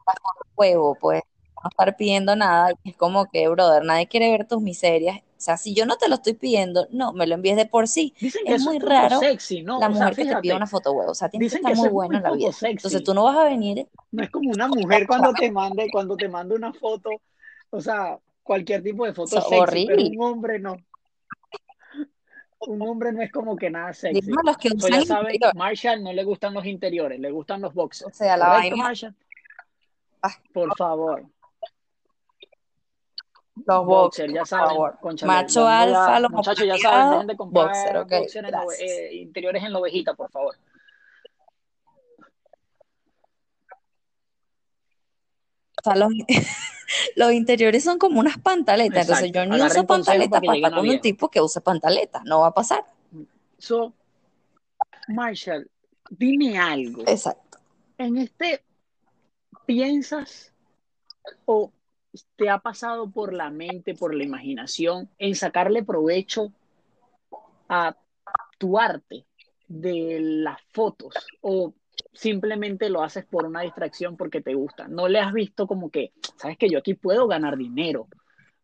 huevo, 0.57 0.97
pues 1.01 1.23
no 1.63 1.69
estar 1.71 1.97
pidiendo 1.97 2.37
nada. 2.37 2.73
y 2.85 2.91
Es 2.91 2.97
como 2.97 3.27
que, 3.31 3.49
brother, 3.49 3.85
nadie 3.85 4.07
quiere 4.09 4.31
ver 4.31 4.47
tus 4.47 4.61
miserias. 4.63 5.19
O 5.21 5.45
sea, 5.45 5.57
si 5.57 5.75
yo 5.75 5.87
no 5.87 5.97
te 5.97 6.09
lo 6.09 6.15
estoy 6.17 6.35
pidiendo, 6.35 6.87
no, 6.91 7.13
me 7.13 7.27
lo 7.27 7.35
envíes 7.35 7.57
de 7.57 7.67
por 7.67 7.89
sí. 7.89 8.15
Dicen 8.21 8.45
que 8.47 8.53
Es 8.55 8.61
es 8.61 8.65
muy 8.67 8.79
poco 8.79 8.91
raro 8.93 9.19
sexy, 9.19 9.63
¿no? 9.63 9.81
la 9.81 9.89
O 9.89 9.95
sea, 9.95 10.07
mujer 10.09 10.15
que 10.15 10.35
te 10.35 10.41
pide 10.41 10.55
una 10.55 10.67
foto 10.69 10.93
huevo. 10.93 11.11
O 11.11 11.15
sea, 11.15 11.29
tienes 11.29 11.51
que 11.53 11.57
estar 11.59 11.75
muy 11.75 11.87
es 11.89 11.93
bueno 11.93 12.09
muy 12.11 12.17
en 12.19 12.23
la 12.23 12.33
vida. 12.33 12.47
Entonces 12.63 12.93
sexy. 12.93 13.05
tú 13.05 13.13
no 13.15 13.25
vas 13.25 13.37
a 13.39 13.45
venir, 13.45 13.89
No 14.13 14.23
es 14.23 14.31
como 14.31 14.51
una 14.51 14.69
mujer 14.69 15.07
cuando 15.07 15.33
te 15.33 15.51
mande, 15.51 15.89
cuando 15.91 16.17
te 16.17 16.29
manda 16.29 16.55
una 16.55 16.73
foto, 16.73 17.11
o 17.71 17.81
sea, 17.81 18.19
cualquier 18.45 18.83
tipo 18.85 19.05
de 19.05 19.15
foto 19.15 19.37
es 19.39 19.45
sexy, 19.45 19.51
pero 19.51 19.63
horrible. 19.63 20.11
un 20.17 20.23
hombre 20.25 20.59
no. 20.61 20.77
Un 22.61 22.81
hombre 22.83 23.13
no 23.13 23.21
es 23.23 23.33
como 23.33 23.57
que 23.57 23.69
nada 23.71 23.91
Dígame 23.91 24.15
sexy. 24.21 24.31
los 24.45 24.57
que 24.57 24.69
So, 24.69 24.77
usan 24.77 24.91
ya 25.01 25.05
saben, 25.07 25.35
interior. 25.35 25.57
Marshall 25.57 26.05
no 26.05 26.13
le 26.13 26.23
gustan 26.23 26.55
los 26.55 26.65
interiores, 26.67 27.19
le 27.19 27.31
gustan 27.33 27.61
los 27.61 27.73
O 27.73 27.75
boxers. 27.75 28.17
sea, 28.17 28.37
la 28.37 28.47
¿Correcto, 28.47 28.71
vaina, 28.71 28.85
Marshall? 28.85 29.17
Por 30.53 30.77
favor. 30.77 31.25
Los 33.55 33.85
Boxer, 33.87 34.27
boxers, 34.29 34.33
ya 34.35 34.41
por 34.41 34.49
saben, 34.49 34.69
favor. 34.69 34.99
Macho 35.27 35.67
alfa, 35.69 36.21
los 36.21 36.31
muchachos 36.31 36.67
ya 36.67 36.79
saben, 36.79 37.27
dejen 37.27 37.27
apropiados, 37.27 37.27
de 37.27 37.35
boxer, 37.35 37.93
comprar 37.97 38.21
boxer 38.21 38.45
en 38.45 38.51
gracias. 38.51 38.81
eh, 38.81 39.15
interiores 39.17 39.63
en 39.63 39.73
la 39.73 39.79
ovejita, 39.79 40.15
por 40.15 40.31
favor. 40.31 40.57
O 45.79 45.83
sea, 45.85 45.97
los, 45.97 46.11
los 47.17 47.33
interiores 47.33 47.83
son 47.85 47.99
como 47.99 48.21
unas 48.21 48.39
pantaletas. 48.39 49.03
Entonces 49.09 49.33
yo 49.33 49.45
ni 49.47 49.57
Agarren 49.57 49.79
uso 49.79 49.87
consejo 49.87 50.31
para 50.31 50.55
estar 50.57 50.75
con 50.75 50.89
un 50.89 51.01
tipo 51.01 51.29
que 51.29 51.41
use 51.41 51.61
pantaleta. 51.61 52.23
No 52.25 52.41
va 52.41 52.49
a 52.49 52.55
pasar. 52.55 52.85
So, 53.59 53.93
Marshall, 55.09 55.69
dime 56.11 56.59
algo. 56.59 57.03
Exacto. 57.07 57.59
En 57.99 58.17
este, 58.17 58.63
¿piensas 59.67 60.53
o 61.45 61.73
te 62.37 62.51
ha 62.51 62.59
pasado 62.59 63.11
por 63.11 63.33
la 63.33 63.51
mente, 63.51 63.95
por 63.95 64.15
la 64.15 64.25
imaginación, 64.25 65.09
en 65.19 65.35
sacarle 65.35 65.83
provecho 65.83 66.53
a 67.69 67.97
tu 68.59 68.79
arte 68.79 69.27
de 69.67 70.19
las 70.21 70.61
fotos 70.73 71.15
o 71.41 71.75
simplemente 72.13 72.91
lo 72.91 73.03
haces 73.03 73.25
por 73.25 73.47
una 73.47 73.63
distracción 73.63 74.17
porque 74.17 74.41
te 74.41 74.55
gusta? 74.55 74.89
¿No 74.89 75.09
le 75.09 75.19
has 75.19 75.33
visto 75.33 75.67
como 75.67 75.91
que, 75.91 76.13
sabes 76.37 76.59
que 76.59 76.69
yo 76.69 76.79
aquí 76.79 76.95
puedo 76.95 77.27
ganar 77.27 77.57
dinero? 77.57 78.09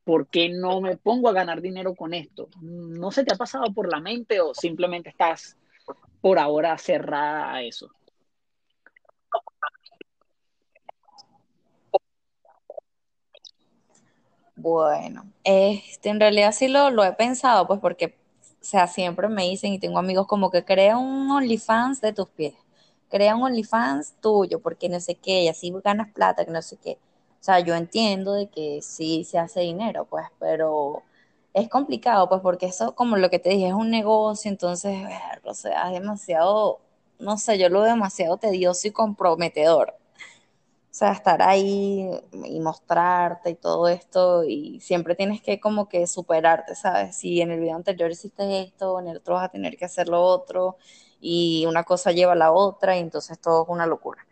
¿Por 0.04 0.28
qué 0.28 0.48
no 0.48 0.80
me 0.80 0.96
pongo 0.96 1.28
a 1.28 1.32
ganar 1.32 1.60
dinero 1.60 1.94
con 1.94 2.14
esto? 2.14 2.48
¿No 2.60 3.10
se 3.10 3.24
te 3.24 3.34
ha 3.34 3.36
pasado 3.36 3.72
por 3.74 3.90
la 3.90 4.00
mente 4.00 4.40
o 4.40 4.54
simplemente 4.54 5.10
estás 5.10 5.56
por 6.20 6.38
ahora 6.38 6.76
cerrada 6.78 7.52
a 7.52 7.62
eso? 7.62 7.90
Bueno, 14.60 15.24
este, 15.44 16.08
en 16.08 16.18
realidad 16.20 16.50
sí 16.52 16.66
lo, 16.68 16.90
lo 16.90 17.04
he 17.04 17.12
pensado, 17.12 17.66
pues 17.68 17.78
porque, 17.80 18.16
sea, 18.60 18.88
siempre 18.88 19.28
me 19.28 19.44
dicen 19.44 19.72
y 19.72 19.78
tengo 19.78 19.98
amigos 20.00 20.26
como 20.26 20.50
que 20.50 20.64
crea 20.64 20.98
un 20.98 21.30
OnlyFans 21.30 22.00
de 22.00 22.12
tus 22.12 22.28
pies, 22.30 22.54
crea 23.08 23.36
un 23.36 23.44
OnlyFans 23.44 24.14
tuyo, 24.20 24.60
porque 24.60 24.88
no 24.88 24.98
sé 25.00 25.14
qué, 25.14 25.44
y 25.44 25.48
así 25.48 25.72
ganas 25.84 26.12
plata, 26.12 26.44
que 26.44 26.50
no 26.50 26.60
sé 26.62 26.76
qué. 26.76 26.98
O 27.40 27.44
sea, 27.44 27.60
yo 27.60 27.76
entiendo 27.76 28.32
de 28.32 28.48
que 28.48 28.80
sí 28.82 29.22
se 29.24 29.38
hace 29.38 29.60
dinero, 29.60 30.06
pues, 30.06 30.26
pero 30.40 31.02
es 31.54 31.68
complicado, 31.68 32.28
pues, 32.28 32.40
porque 32.40 32.66
eso, 32.66 32.94
como 32.96 33.16
lo 33.16 33.30
que 33.30 33.38
te 33.38 33.50
dije, 33.50 33.68
es 33.68 33.74
un 33.74 33.90
negocio, 33.90 34.50
entonces, 34.50 34.96
o 35.44 35.54
sea, 35.54 35.86
es 35.88 36.00
demasiado, 36.00 36.80
no 37.20 37.38
sé, 37.38 37.58
yo 37.58 37.68
lo 37.68 37.82
demasiado 37.82 38.38
tedioso 38.38 38.88
y 38.88 38.90
comprometedor. 38.90 39.94
O 40.90 40.94
sea, 40.98 41.12
estar 41.12 41.42
ahí 41.42 42.10
y 42.44 42.60
mostrarte 42.60 43.50
y 43.50 43.54
todo 43.54 43.88
esto, 43.88 44.44
y 44.44 44.80
siempre 44.80 45.14
tienes 45.14 45.42
que 45.42 45.60
como 45.60 45.88
que 45.88 46.06
superarte, 46.06 46.74
¿sabes? 46.74 47.16
Si 47.16 47.40
en 47.40 47.50
el 47.50 47.60
video 47.60 47.76
anterior 47.76 48.10
hiciste 48.10 48.62
esto, 48.62 48.98
en 48.98 49.08
el 49.08 49.18
otro 49.18 49.34
vas 49.34 49.44
a 49.44 49.48
tener 49.50 49.76
que 49.76 49.84
hacer 49.84 50.08
lo 50.08 50.22
otro, 50.22 50.76
y 51.20 51.66
una 51.66 51.84
cosa 51.84 52.12
lleva 52.12 52.32
a 52.32 52.36
la 52.36 52.52
otra, 52.52 52.96
y 52.96 53.00
entonces 53.00 53.38
todo 53.40 53.64
es 53.64 53.68
una 53.68 53.86
locura. 53.86 54.26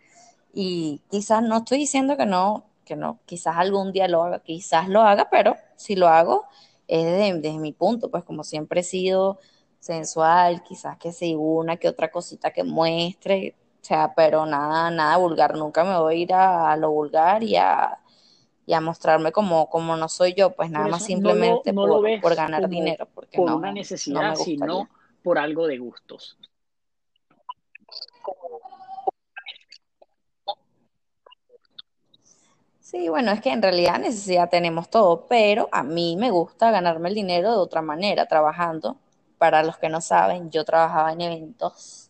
Y 0.55 1.03
quizás 1.11 1.43
no 1.43 1.59
estoy 1.59 1.79
diciendo 1.79 2.17
que 2.17 2.27
no, 2.27 2.65
que 2.85 2.97
no, 2.97 3.21
quizás 3.27 3.57
algún 3.57 3.93
día 3.93 4.09
lo 4.09 4.23
haga, 4.25 4.41
quizás 4.41 4.89
lo 4.89 5.03
haga, 5.03 5.29
pero 5.31 5.57
si 5.77 5.97
lo 5.97 6.09
hago 6.09 6.47
es 6.89 7.05
desde, 7.05 7.35
desde 7.41 7.59
mi 7.59 7.73
punto, 7.73 8.11
pues 8.11 8.25
como 8.25 8.45
siempre 8.45 8.81
he 8.81 8.85
sido 8.85 9.39
sensual, 9.81 10.63
quizás 10.63 10.97
que 10.99 11.13
si 11.13 11.35
una 11.35 11.77
que 11.77 11.89
otra 11.89 12.11
cosita 12.11 12.53
que 12.53 12.65
muestre, 12.65 13.55
sea, 13.87 14.15
pero 14.15 14.47
nada, 14.47 14.91
nada 14.91 15.17
vulgar, 15.17 15.57
nunca 15.57 15.85
me 15.85 15.99
voy 15.99 16.15
a 16.15 16.19
ir 16.19 16.33
a, 16.35 16.73
a 16.73 16.77
lo 16.77 16.91
vulgar 16.91 17.43
y 17.43 17.57
a, 17.57 17.99
y 18.67 18.73
a 18.73 18.81
mostrarme 18.81 19.33
como, 19.33 19.71
como 19.71 19.97
no 19.97 20.09
soy 20.09 20.35
yo, 20.35 20.51
pues 20.51 20.71
nada 20.71 20.89
más 20.89 21.03
eso 21.03 21.21
no 21.21 21.29
lo, 21.29 21.31
simplemente 21.31 21.73
no 21.73 22.21
por, 22.21 22.35
ganar 22.35 22.69
dinero, 22.69 23.07
porque 23.15 23.37
por 23.37 23.53
una 23.53 23.55
no, 23.55 23.67
no 23.67 23.73
necesidad, 23.73 24.35
sino 24.35 24.89
por 25.23 25.39
algo 25.39 25.67
de 25.67 25.79
gustos. 25.79 26.37
Sí, 32.81 33.09
bueno, 33.09 33.33
es 33.33 33.41
que 33.41 33.51
en 33.51 33.63
realidad 33.63 33.99
necesidad 33.99 34.49
tenemos 34.49 34.89
todo, 34.89 35.27
pero 35.27 35.69
a 35.73 35.83
mí 35.83 36.17
me 36.17 36.31
gusta 36.31 36.71
ganarme 36.71 37.09
el 37.09 37.17
dinero 37.17 37.51
de 37.51 37.59
otra 37.59 37.83
manera, 37.83 38.27
trabajando. 38.27 38.97
Para 39.39 39.63
los 39.65 39.77
que 39.77 39.89
no 39.89 40.01
saben, 40.01 40.51
yo 40.51 40.65
trabajaba 40.65 41.13
en 41.13 41.21
eventos, 41.21 42.06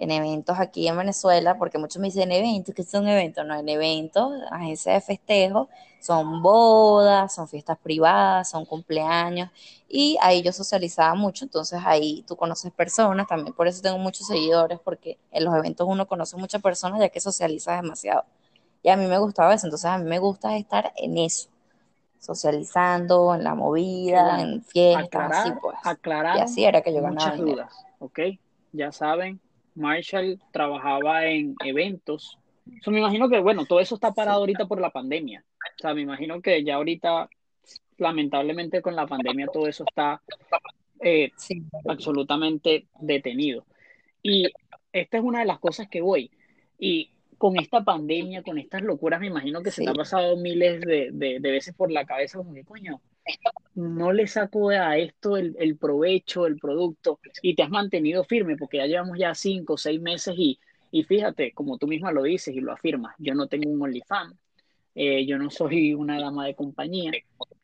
en 0.00 0.10
eventos 0.10 0.58
aquí 0.58 0.88
en 0.88 0.96
Venezuela, 0.96 1.58
porque 1.58 1.76
muchos 1.76 2.00
me 2.00 2.08
dicen 2.08 2.32
eventos, 2.32 2.74
¿qué 2.74 2.82
son 2.82 3.06
eventos? 3.06 3.44
No, 3.46 3.54
en 3.54 3.68
eventos, 3.68 4.32
agencias 4.50 4.94
de 4.94 5.00
festejo, 5.02 5.68
son 6.00 6.42
bodas, 6.42 7.34
son 7.34 7.46
fiestas 7.46 7.76
privadas, 7.78 8.48
son 8.48 8.64
cumpleaños, 8.64 9.50
y 9.88 10.16
ahí 10.22 10.40
yo 10.42 10.52
socializaba 10.52 11.14
mucho, 11.14 11.44
entonces 11.44 11.80
ahí 11.84 12.24
tú 12.26 12.34
conoces 12.34 12.72
personas, 12.72 13.26
también 13.28 13.54
por 13.54 13.68
eso 13.68 13.82
tengo 13.82 13.98
muchos 13.98 14.26
seguidores, 14.26 14.80
porque 14.82 15.18
en 15.30 15.44
los 15.44 15.54
eventos 15.54 15.86
uno 15.86 16.08
conoce 16.08 16.38
muchas 16.38 16.62
personas 16.62 16.98
ya 16.98 17.10
que 17.10 17.20
socializas 17.20 17.82
demasiado. 17.82 18.24
Y 18.82 18.88
a 18.88 18.96
mí 18.96 19.06
me 19.06 19.18
gustaba 19.18 19.52
eso, 19.52 19.66
entonces 19.66 19.90
a 19.90 19.98
mí 19.98 20.04
me 20.08 20.18
gusta 20.18 20.56
estar 20.56 20.94
en 20.96 21.18
eso, 21.18 21.50
socializando, 22.18 23.34
en 23.34 23.44
la 23.44 23.54
movida, 23.54 24.40
en 24.40 24.62
fiestas, 24.62 25.30
así 25.32 25.50
Aclarar, 25.50 25.60
pues. 25.60 26.38
Y 26.38 26.40
así 26.40 26.64
era 26.64 26.80
que 26.80 26.94
yo 26.94 27.02
ganaba 27.02 27.32
muchas 27.32 27.36
dinero. 27.36 27.68
dudas. 27.68 27.86
¿ok? 27.98 28.20
Ya 28.72 28.92
saben, 28.92 29.40
Marshall 29.74 30.40
trabajaba 30.52 31.26
en 31.26 31.54
eventos. 31.64 32.38
So, 32.82 32.90
me 32.90 33.00
imagino 33.00 33.28
que, 33.28 33.40
bueno, 33.40 33.66
todo 33.66 33.80
eso 33.80 33.94
está 33.94 34.12
parado 34.12 34.40
ahorita 34.40 34.66
por 34.66 34.80
la 34.80 34.90
pandemia. 34.90 35.44
O 35.76 35.80
sea, 35.80 35.94
me 35.94 36.02
imagino 36.02 36.40
que 36.40 36.62
ya 36.62 36.76
ahorita, 36.76 37.28
lamentablemente 37.98 38.82
con 38.82 38.94
la 38.94 39.06
pandemia, 39.06 39.46
todo 39.46 39.66
eso 39.66 39.84
está 39.88 40.22
eh, 41.00 41.32
Sí, 41.36 41.62
absolutamente 41.88 42.86
detenido. 43.00 43.64
Y 44.22 44.50
esta 44.92 45.18
es 45.18 45.24
una 45.24 45.40
de 45.40 45.46
las 45.46 45.58
cosas 45.58 45.88
que 45.88 46.00
voy. 46.00 46.30
Y 46.78 47.10
con 47.38 47.58
esta 47.58 47.82
pandemia, 47.82 48.42
con 48.42 48.58
estas 48.58 48.82
locuras, 48.82 49.20
me 49.20 49.28
imagino 49.28 49.62
que 49.62 49.70
se 49.70 49.82
te 49.82 49.90
ha 49.90 49.94
pasado 49.94 50.36
miles 50.36 50.80
de, 50.82 51.10
de, 51.12 51.40
de 51.40 51.50
veces 51.50 51.74
por 51.74 51.90
la 51.90 52.04
cabeza, 52.04 52.38
como 52.38 52.52
que, 52.52 52.64
coño, 52.64 53.00
no 53.74 54.12
le 54.12 54.26
saco 54.26 54.70
a 54.70 54.98
esto 54.98 55.36
el, 55.36 55.76
provecho, 55.76 56.46
el 56.46 56.56
producto, 56.56 57.18
y 57.42 57.54
te 57.54 57.62
has 57.62 57.70
mantenido 57.70 58.24
firme, 58.24 58.56
porque 58.56 58.78
ya 58.78 58.86
llevamos 58.86 59.18
ya 59.18 59.34
cinco 59.34 59.74
o 59.74 59.78
seis 59.78 60.00
meses 60.00 60.34
y, 60.36 60.58
y 60.90 61.04
fíjate, 61.04 61.52
como 61.52 61.78
tú 61.78 61.86
misma 61.86 62.12
lo 62.12 62.22
dices 62.22 62.54
y 62.54 62.60
lo 62.60 62.72
afirmas, 62.72 63.14
yo 63.18 63.34
no 63.34 63.46
tengo 63.46 63.70
un 63.70 63.82
OnlyFans, 63.82 64.36
eh, 64.94 65.24
yo 65.24 65.38
no 65.38 65.50
soy 65.50 65.94
una 65.94 66.20
dama 66.20 66.46
de 66.46 66.54
compañía, 66.54 67.12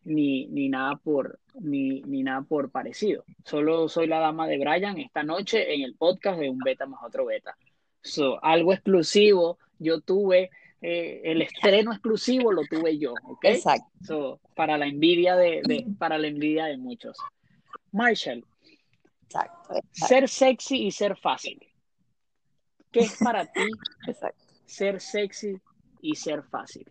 ni, 0.04 0.46
ni 0.46 0.68
nada 0.68 0.96
por, 0.96 1.40
ni, 1.60 2.00
ni 2.02 2.22
nada 2.22 2.42
por 2.42 2.70
parecido. 2.70 3.24
Solo 3.44 3.88
soy 3.88 4.06
la 4.06 4.20
dama 4.20 4.46
de 4.46 4.58
Brian 4.58 4.98
esta 4.98 5.24
noche 5.24 5.74
en 5.74 5.82
el 5.82 5.96
podcast 5.96 6.38
de 6.38 6.48
Un 6.48 6.58
Beta 6.58 6.86
más 6.86 7.00
otro 7.02 7.26
Beta. 7.26 7.56
So, 8.00 8.42
algo 8.44 8.72
exclusivo, 8.72 9.58
yo 9.78 10.00
tuve, 10.00 10.50
eh, 10.82 11.22
el 11.24 11.42
estreno 11.42 11.92
exclusivo 11.92 12.52
lo 12.52 12.62
tuve 12.64 12.98
yo, 12.98 13.14
¿ok? 13.24 13.44
exacto, 13.44 13.86
So, 14.04 14.40
para 14.54 14.76
la 14.76 14.86
envidia 14.86 15.34
de, 15.34 15.62
de, 15.66 15.86
para 15.98 16.18
la 16.18 16.26
envidia 16.28 16.66
de 16.66 16.76
muchos. 16.76 17.16
Marshall, 17.92 18.44
exacto, 19.24 19.74
ser 19.92 20.28
sexy 20.28 20.86
y 20.86 20.90
ser 20.90 21.16
fácil. 21.16 21.58
¿Qué 22.92 23.00
es 23.00 23.16
para 23.22 23.44
ti 23.46 23.60
exacto. 24.06 24.44
ser 24.66 25.00
sexy 25.00 25.60
y 26.02 26.14
ser 26.14 26.42
fácil? 26.42 26.84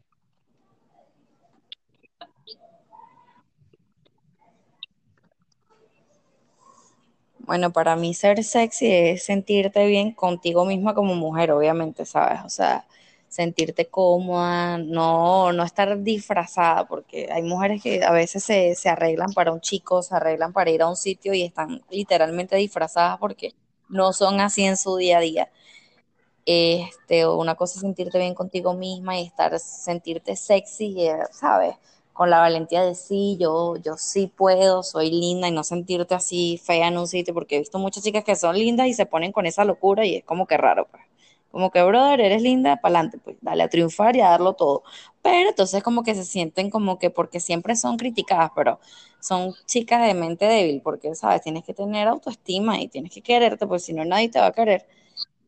Bueno, 7.46 7.72
para 7.72 7.96
mí 7.96 8.16
ser 8.16 8.44
sexy 8.44 8.92
es 8.92 9.24
sentirte 9.24 9.86
bien 9.86 10.12
contigo 10.12 10.66
misma 10.66 10.96
como 10.96 11.14
mujer, 11.14 11.52
obviamente, 11.52 12.04
¿sabes? 12.04 12.40
O 12.44 12.50
sea, 12.50 12.86
sentirte 13.36 13.88
cómoda, 13.88 14.78
no, 14.78 15.52
no 15.52 15.64
estar 15.64 16.02
disfrazada, 16.02 16.88
porque 16.88 17.28
hay 17.30 17.44
mujeres 17.44 17.84
que 17.84 18.02
a 18.02 18.12
veces 18.12 18.44
se, 18.46 18.76
se 18.76 18.88
arreglan 18.88 19.34
para 19.34 19.52
un 19.52 19.60
chico, 19.60 20.02
se 20.02 20.16
arreglan 20.16 20.54
para 20.54 20.72
ir 20.72 20.82
a 20.82 20.88
un 20.88 20.96
sitio 20.96 21.34
y 21.34 21.44
están 21.44 21.84
literalmente 21.90 22.56
disfrazadas 22.56 23.18
porque 23.20 23.54
no 23.90 24.14
son 24.14 24.40
así 24.40 24.64
en 24.64 24.78
su 24.78 24.96
día 24.96 25.18
a 25.18 25.22
día. 25.22 25.50
Este, 26.46 27.28
una 27.28 27.56
cosa 27.56 27.76
es 27.76 27.82
sentirte 27.82 28.20
bien 28.20 28.36
contigo 28.36 28.74
misma 28.74 29.20
y 29.20 29.26
estar, 29.26 29.60
sentirte 29.60 30.38
sexy, 30.38 31.06
eh, 31.06 31.18
¿sabes? 31.32 31.76
Con 32.14 32.30
la 32.30 32.40
valentía 32.40 32.84
de 32.84 32.96
sí, 32.96 33.36
yo, 33.38 33.76
yo 33.78 33.98
sí 33.98 34.28
puedo, 34.28 34.82
soy 34.84 35.12
linda 35.12 35.50
y 35.50 35.52
no 35.52 35.64
sentirte 35.66 36.16
así 36.16 36.58
fea 36.64 36.88
en 36.88 36.98
un 36.98 37.08
sitio, 37.08 37.34
porque 37.34 37.58
he 37.58 37.60
visto 37.60 37.80
muchas 37.80 38.04
chicas 38.04 38.24
que 38.24 38.38
son 38.38 38.58
lindas 38.58 38.88
y 38.88 38.94
se 38.94 39.06
ponen 39.06 39.34
con 39.34 39.46
esa 39.46 39.66
locura 39.66 40.06
y 40.06 40.16
es 40.18 40.24
como 40.24 40.48
que 40.48 40.56
raro, 40.58 40.88
pues. 40.90 41.04
Como 41.56 41.72
que, 41.72 41.82
brother, 41.84 42.20
eres 42.20 42.42
linda, 42.42 42.76
para 42.82 42.96
adelante, 43.00 43.18
pues 43.18 43.38
dale 43.40 43.64
a 43.64 43.70
triunfar 43.70 44.14
y 44.18 44.20
a 44.20 44.28
darlo 44.32 44.54
todo. 44.56 44.84
Pero 45.22 45.48
entonces 45.50 45.82
como 45.84 46.04
que 46.04 46.14
se 46.14 46.26
sienten 46.26 46.70
como 46.70 47.00
que, 47.00 47.10
porque 47.12 47.40
siempre 47.40 47.78
son 47.78 47.96
criticadas, 47.96 48.52
pero 48.54 48.78
son 49.22 49.54
chicas 49.66 50.06
de 50.06 50.14
mente 50.16 50.44
débil, 50.46 50.82
porque, 50.82 51.16
¿sabes? 51.16 51.42
Tienes 51.44 51.64
que 51.64 51.74
tener 51.74 52.10
autoestima 52.10 52.82
y 52.82 52.90
tienes 52.90 53.14
que 53.14 53.22
quererte, 53.22 53.68
porque 53.68 53.80
si 53.80 53.94
no 53.94 54.04
nadie 54.04 54.28
te 54.28 54.40
va 54.40 54.48
a 54.48 54.52
querer. 54.52 54.86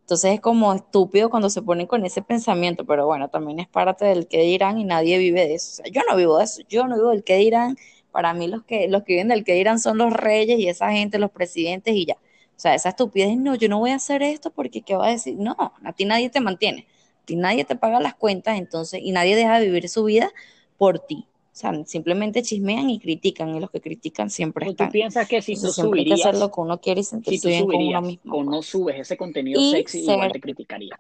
Entonces 0.02 0.36
es 0.36 0.42
como 0.42 0.74
estúpido 0.74 1.30
cuando 1.30 1.50
se 1.50 1.62
ponen 1.62 1.88
con 1.88 2.06
ese 2.06 2.22
pensamiento, 2.22 2.86
pero 2.86 3.06
bueno, 3.08 3.30
también 3.30 3.60
es 3.60 3.68
parte 3.68 4.06
del 4.06 4.28
qué 4.28 4.42
dirán 4.44 4.78
y 4.80 4.86
nadie 4.86 5.18
vive 5.18 5.42
de 5.48 5.56
eso. 5.56 5.82
O 5.82 5.86
sea, 5.86 5.92
yo 5.92 6.02
no 6.10 6.16
vivo 6.18 6.38
de 6.38 6.46
eso, 6.46 6.62
yo 6.70 6.88
no 6.88 6.96
vivo 6.96 7.10
del 7.12 7.24
qué 7.26 7.38
dirán. 7.38 7.78
Para 8.12 8.34
mí 8.34 8.48
los 8.48 8.64
que, 8.64 8.88
los 8.88 9.04
que 9.04 9.14
viven 9.14 9.28
del 9.30 9.44
qué 9.44 9.54
dirán 9.54 9.80
son 9.80 9.98
los 9.98 10.14
reyes 10.14 10.60
y 10.60 10.70
esa 10.70 10.92
gente, 10.92 11.20
los 11.20 11.32
presidentes 11.32 11.96
y 11.96 12.06
ya. 12.06 12.18
O 12.58 12.60
sea, 12.60 12.74
esa 12.74 12.90
estupidez, 12.90 13.38
no, 13.38 13.54
yo 13.54 13.70
no 13.70 13.78
voy 13.78 13.92
a 13.92 13.96
hacer 13.96 14.24
esto 14.24 14.50
porque 14.50 14.82
¿qué 14.82 14.96
va 14.96 15.08
a 15.08 15.12
decir? 15.12 15.36
No, 15.38 15.56
a 15.60 15.94
ti 15.94 16.06
nadie 16.06 16.32
te 16.32 16.42
mantiene, 16.42 16.88
a 17.22 17.26
ti 17.26 17.36
nadie 17.36 17.64
te 17.66 17.76
paga 17.76 18.00
las 18.00 18.16
cuentas, 18.16 18.58
entonces, 18.58 19.00
y 19.04 19.12
nadie 19.12 19.36
deja 19.36 19.60
de 19.60 19.68
vivir 19.68 19.88
su 19.90 20.04
vida 20.06 20.32
por 20.78 21.00
ti. 21.00 21.28
O 21.54 21.60
sea, 21.60 21.72
simplemente 21.86 22.42
chismean 22.44 22.90
y 22.90 23.00
critican, 23.00 23.56
y 23.56 23.60
los 23.60 23.70
que 23.72 23.80
critican 23.82 24.30
siempre 24.32 24.66
¿O 24.66 24.70
tú 24.70 24.72
están. 24.74 24.92
piensas 24.92 25.28
que 25.28 25.42
si 25.42 25.54
tú 25.54 25.58
Entonces 25.58 25.76
siempre 25.76 26.00
hay 26.00 26.06
que 26.06 26.14
hacer 26.14 26.34
lo 26.36 26.40
subirías, 26.40 26.52
que 26.52 26.62
uno 26.62 26.82
quiere 26.82 27.02
y 27.02 27.04
si 27.04 27.10
sentirse 27.10 27.42
tú 27.42 27.48
bien 27.50 27.66
con 27.68 27.76
uno 27.86 28.02
subirías 28.02 28.04
mismo, 28.04 28.36
o 28.36 28.44
no 28.44 28.52
pues. 28.52 28.66
subes 28.68 29.00
ese 29.00 29.18
contenido 29.18 29.62
Y 29.62 29.72
sexy, 29.72 30.00
igual 30.00 30.20
ser 30.22 30.32
te 30.32 30.42
criticaría? 30.42 30.96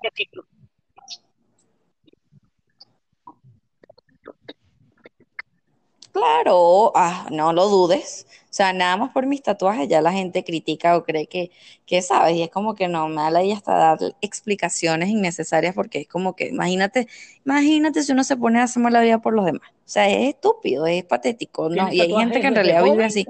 Claro, 6.18 6.92
ah, 6.96 7.28
no 7.32 7.54
lo 7.54 7.70
dudes. 7.70 8.26
O 8.50 8.54
sea, 8.58 8.74
nada 8.74 8.98
más 8.98 9.12
por 9.12 9.28
mis 9.28 9.44
tatuajes 9.44 9.88
ya 9.88 10.02
la 10.02 10.12
gente 10.12 10.44
critica 10.44 10.98
o 10.98 11.04
cree 11.04 11.28
que, 11.28 11.52
que 11.86 12.02
sabes, 12.02 12.36
y 12.36 12.42
es 12.42 12.50
como 12.50 12.74
que 12.74 12.88
no, 12.88 13.08
me 13.08 13.18
da 13.18 13.30
la 13.30 13.44
idea 13.44 13.56
hasta 13.56 13.78
dar 13.78 14.00
explicaciones 14.22 15.10
innecesarias 15.10 15.76
porque 15.76 16.00
es 16.00 16.08
como 16.08 16.36
que, 16.36 16.48
imagínate, 16.48 17.08
imagínate 17.46 18.02
si 18.02 18.14
uno 18.14 18.24
se 18.24 18.36
pone 18.36 18.60
a 18.60 18.64
hacerme 18.64 18.90
la 18.90 19.02
vida 19.02 19.20
por 19.20 19.34
los 19.36 19.46
demás. 19.46 19.70
O 19.70 19.90
sea, 19.90 20.10
es 20.10 20.30
estúpido, 20.30 20.88
es 20.88 21.04
patético, 21.04 21.70
¿no? 21.70 21.88
¿Tienes 21.88 21.94
Y 21.94 22.02
hay 22.02 22.14
gente 22.16 22.42
que 22.42 22.48
en 22.48 22.56
realidad 22.56 22.84
vive 22.84 23.06
así 23.06 23.28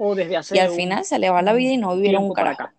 y 0.52 0.58
al 0.58 0.70
final 0.70 1.04
se 1.04 1.18
le 1.18 1.28
va 1.28 1.42
la 1.42 1.52
vida 1.52 1.72
y 1.72 1.76
no 1.76 1.94
vivieron 1.94 2.24
un 2.24 2.32
carajo. 2.32 2.70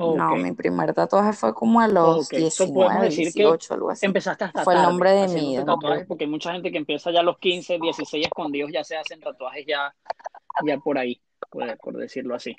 Acá? 0.00 0.06
Ok, 0.06 0.16
No, 0.16 0.36
mi 0.36 0.52
primer 0.52 0.94
tatuaje 0.94 1.32
fue 1.32 1.54
como 1.54 1.80
a 1.80 1.88
los 1.88 2.26
ok. 2.26 2.50
So 2.50 2.72
podemos 2.72 3.02
19, 3.02 3.04
decir 3.04 3.32
que 3.32 3.42
18, 3.42 3.74
algo 3.74 3.90
así. 3.90 4.06
empezaste 4.06 4.44
hasta 4.44 4.64
Fue 4.64 4.74
el 4.74 4.82
nombre 4.82 5.10
de 5.12 5.28
mi 5.28 5.56
tatuajes, 5.64 6.06
porque 6.06 6.24
hay 6.24 6.30
mucha 6.30 6.52
gente 6.52 6.70
que 6.70 6.78
empieza 6.78 7.10
ya 7.10 7.20
a 7.20 7.22
los 7.22 7.38
15, 7.38 7.78
16 7.78 8.26
escondidos, 8.26 8.70
ya 8.72 8.84
se 8.84 8.96
hacen 8.96 9.20
tatuajes 9.20 9.64
ya, 9.66 9.94
ya 10.64 10.78
por 10.78 10.98
ahí, 10.98 11.20
por, 11.50 11.76
por 11.78 11.96
decirlo 11.96 12.34
así. 12.34 12.56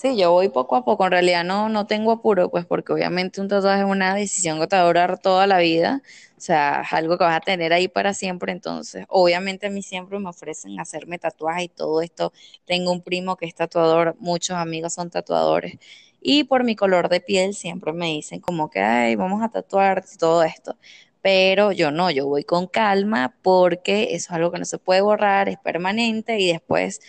Sí, 0.00 0.16
yo 0.16 0.30
voy 0.30 0.48
poco 0.48 0.76
a 0.76 0.84
poco. 0.84 1.06
En 1.06 1.10
realidad 1.10 1.42
no, 1.42 1.68
no 1.68 1.86
tengo 1.88 2.12
apuro, 2.12 2.50
pues 2.52 2.64
porque 2.64 2.92
obviamente 2.92 3.40
un 3.40 3.48
tatuaje 3.48 3.80
es 3.80 3.86
una 3.88 4.14
decisión 4.14 4.60
que 4.60 4.68
te 4.68 4.76
va 4.76 4.82
a 4.82 4.86
durar 4.86 5.18
toda 5.18 5.48
la 5.48 5.58
vida. 5.58 6.02
O 6.36 6.40
sea, 6.40 6.82
es 6.84 6.92
algo 6.92 7.18
que 7.18 7.24
vas 7.24 7.36
a 7.36 7.40
tener 7.40 7.72
ahí 7.72 7.88
para 7.88 8.14
siempre. 8.14 8.52
Entonces, 8.52 9.06
obviamente 9.08 9.66
a 9.66 9.70
mí 9.70 9.82
siempre 9.82 10.20
me 10.20 10.28
ofrecen 10.28 10.78
hacerme 10.78 11.18
tatuajes 11.18 11.64
y 11.64 11.68
todo 11.68 12.00
esto. 12.00 12.32
Tengo 12.64 12.92
un 12.92 13.02
primo 13.02 13.36
que 13.36 13.46
es 13.46 13.56
tatuador, 13.56 14.14
muchos 14.20 14.56
amigos 14.56 14.94
son 14.94 15.10
tatuadores. 15.10 15.78
Y 16.20 16.44
por 16.44 16.62
mi 16.62 16.76
color 16.76 17.08
de 17.08 17.20
piel 17.20 17.54
siempre 17.54 17.92
me 17.92 18.06
dicen 18.06 18.38
como 18.40 18.70
que, 18.70 18.78
ay, 18.80 19.16
vamos 19.16 19.42
a 19.42 19.48
tatuar 19.48 20.04
todo 20.16 20.44
esto. 20.44 20.76
Pero 21.22 21.72
yo 21.72 21.90
no, 21.90 22.10
yo 22.12 22.26
voy 22.26 22.44
con 22.44 22.68
calma 22.68 23.34
porque 23.42 24.14
eso 24.14 24.28
es 24.28 24.30
algo 24.30 24.52
que 24.52 24.58
no 24.60 24.64
se 24.64 24.78
puede 24.78 25.00
borrar, 25.00 25.48
es 25.48 25.58
permanente 25.58 26.38
y 26.38 26.52
después 26.52 27.00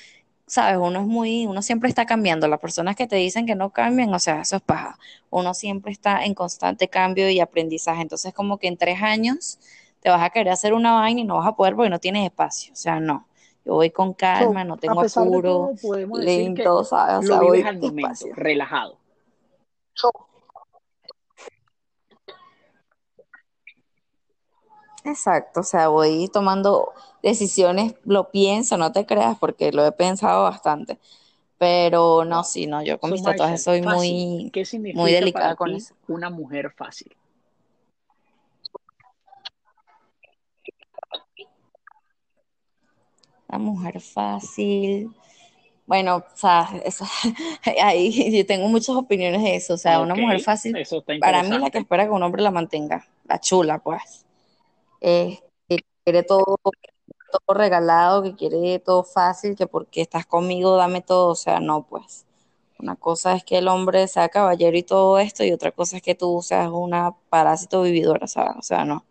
sabes, 0.49 0.77
uno 0.77 0.99
es 0.99 1.05
muy, 1.05 1.45
uno 1.45 1.61
siempre 1.61 1.89
está 1.89 2.05
cambiando. 2.05 2.47
Las 2.47 2.59
personas 2.59 2.95
que 2.95 3.07
te 3.07 3.15
dicen 3.15 3.45
que 3.45 3.55
no 3.55 3.69
cambian, 3.71 4.13
o 4.13 4.19
sea, 4.19 4.41
eso 4.41 4.57
es 4.57 4.61
paja. 4.61 4.97
Uno 5.29 5.53
siempre 5.53 5.91
está 5.91 6.25
en 6.25 6.33
constante 6.33 6.87
cambio 6.87 7.29
y 7.29 7.39
aprendizaje. 7.39 8.01
Entonces, 8.01 8.33
como 8.33 8.57
que 8.57 8.67
en 8.67 8.77
tres 8.77 9.01
años 9.01 9.59
te 10.01 10.09
vas 10.09 10.21
a 10.21 10.29
querer 10.29 10.51
hacer 10.51 10.73
una 10.73 10.93
vaina 10.93 11.21
y 11.21 11.23
no 11.23 11.37
vas 11.37 11.47
a 11.47 11.55
poder 11.55 11.75
porque 11.75 11.89
no 11.89 11.99
tienes 11.99 12.25
espacio. 12.25 12.73
O 12.73 12.75
sea, 12.75 12.99
no. 12.99 13.27
Yo 13.65 13.73
voy 13.75 13.91
con 13.91 14.09
So, 14.09 14.15
calma, 14.17 14.63
no 14.63 14.77
tengo 14.77 15.01
apuro, 15.01 15.71
lento, 16.13 16.83
¿sabes? 16.83 17.17
O 17.17 17.21
lo 17.21 17.27
sea, 17.27 17.39
vives 17.39 17.63
voy 17.63 17.69
al 17.69 17.79
momento, 17.79 18.25
relajado. 18.33 18.97
Exacto, 25.05 25.61
o 25.61 25.63
sea, 25.63 25.87
voy 25.87 26.27
tomando 26.27 26.91
decisiones, 27.23 27.95
lo 28.03 28.29
pienso, 28.31 28.77
no 28.77 28.91
te 28.91 29.05
creas, 29.05 29.37
porque 29.39 29.71
lo 29.71 29.85
he 29.85 29.91
pensado 29.91 30.43
bastante. 30.43 30.99
Pero 31.57 32.25
no, 32.25 32.43
sí, 32.43 32.67
no, 32.67 32.81
yo 32.83 32.99
con 32.99 33.09
So, 33.09 33.13
mis 33.15 33.23
tatuajes 33.23 33.63
soy 33.63 33.81
fácil. 33.81 34.15
muy, 34.15 34.49
¿Qué 34.51 34.63
muy 34.63 34.65
significa 34.65 35.01
para 35.03 35.15
delicada 35.19 35.55
con 35.55 35.75
eso. 35.75 35.93
una 36.07 36.29
mujer 36.29 36.71
fácil? 36.71 37.15
La 43.47 43.57
mujer 43.57 43.99
fácil. 43.99 45.11
Bueno, 45.87 46.17
o 46.17 46.23
sea, 46.35 46.69
eso- 46.85 47.05
ahí 47.83 48.37
yo 48.37 48.45
tengo 48.45 48.67
muchas 48.67 48.95
opiniones 48.95 49.41
de 49.41 49.55
eso. 49.55 49.73
O 49.73 49.77
sea, 49.77 50.01
una 50.01 50.15
mujer 50.15 50.39
fácil, 50.41 50.77
para 51.19 51.41
mí 51.43 51.57
la 51.57 51.69
que 51.71 51.79
espera 51.79 52.05
que 52.05 52.11
un 52.11 52.21
hombre 52.23 52.41
la 52.43 52.51
mantenga, 52.51 53.05
la 53.25 53.39
chula, 53.39 53.79
pues. 53.79 54.25
Eh, 55.01 55.39
que 55.67 55.79
quiere 56.03 56.23
todo, 56.23 56.45
todo 57.31 57.53
regalado, 57.57 58.23
que 58.23 58.35
quiere 58.35 58.79
todo 58.79 59.03
fácil, 59.03 59.55
que 59.55 59.67
porque 59.67 60.01
estás 60.01 60.25
conmigo 60.25 60.75
dame 60.75 61.01
todo. 61.01 61.29
O 61.29 61.35
sea, 61.35 61.59
no, 61.59 61.83
pues. 61.87 62.25
Una 62.79 62.95
cosa 62.95 63.35
es 63.35 63.43
que 63.43 63.57
el 63.57 63.67
hombre 63.67 64.07
sea 64.07 64.29
caballero 64.29 64.77
y 64.77 64.83
todo 64.83 65.19
esto, 65.19 65.43
y 65.43 65.51
otra 65.51 65.71
cosa 65.71 65.97
es 65.97 66.03
que 66.03 66.15
tú 66.15 66.41
seas 66.41 66.69
una 66.71 67.13
parásito 67.29 67.81
vividora, 67.81 68.27
¿sabes? 68.27 68.53
O 68.57 68.61
sea, 68.61 68.85
no. 68.85 69.05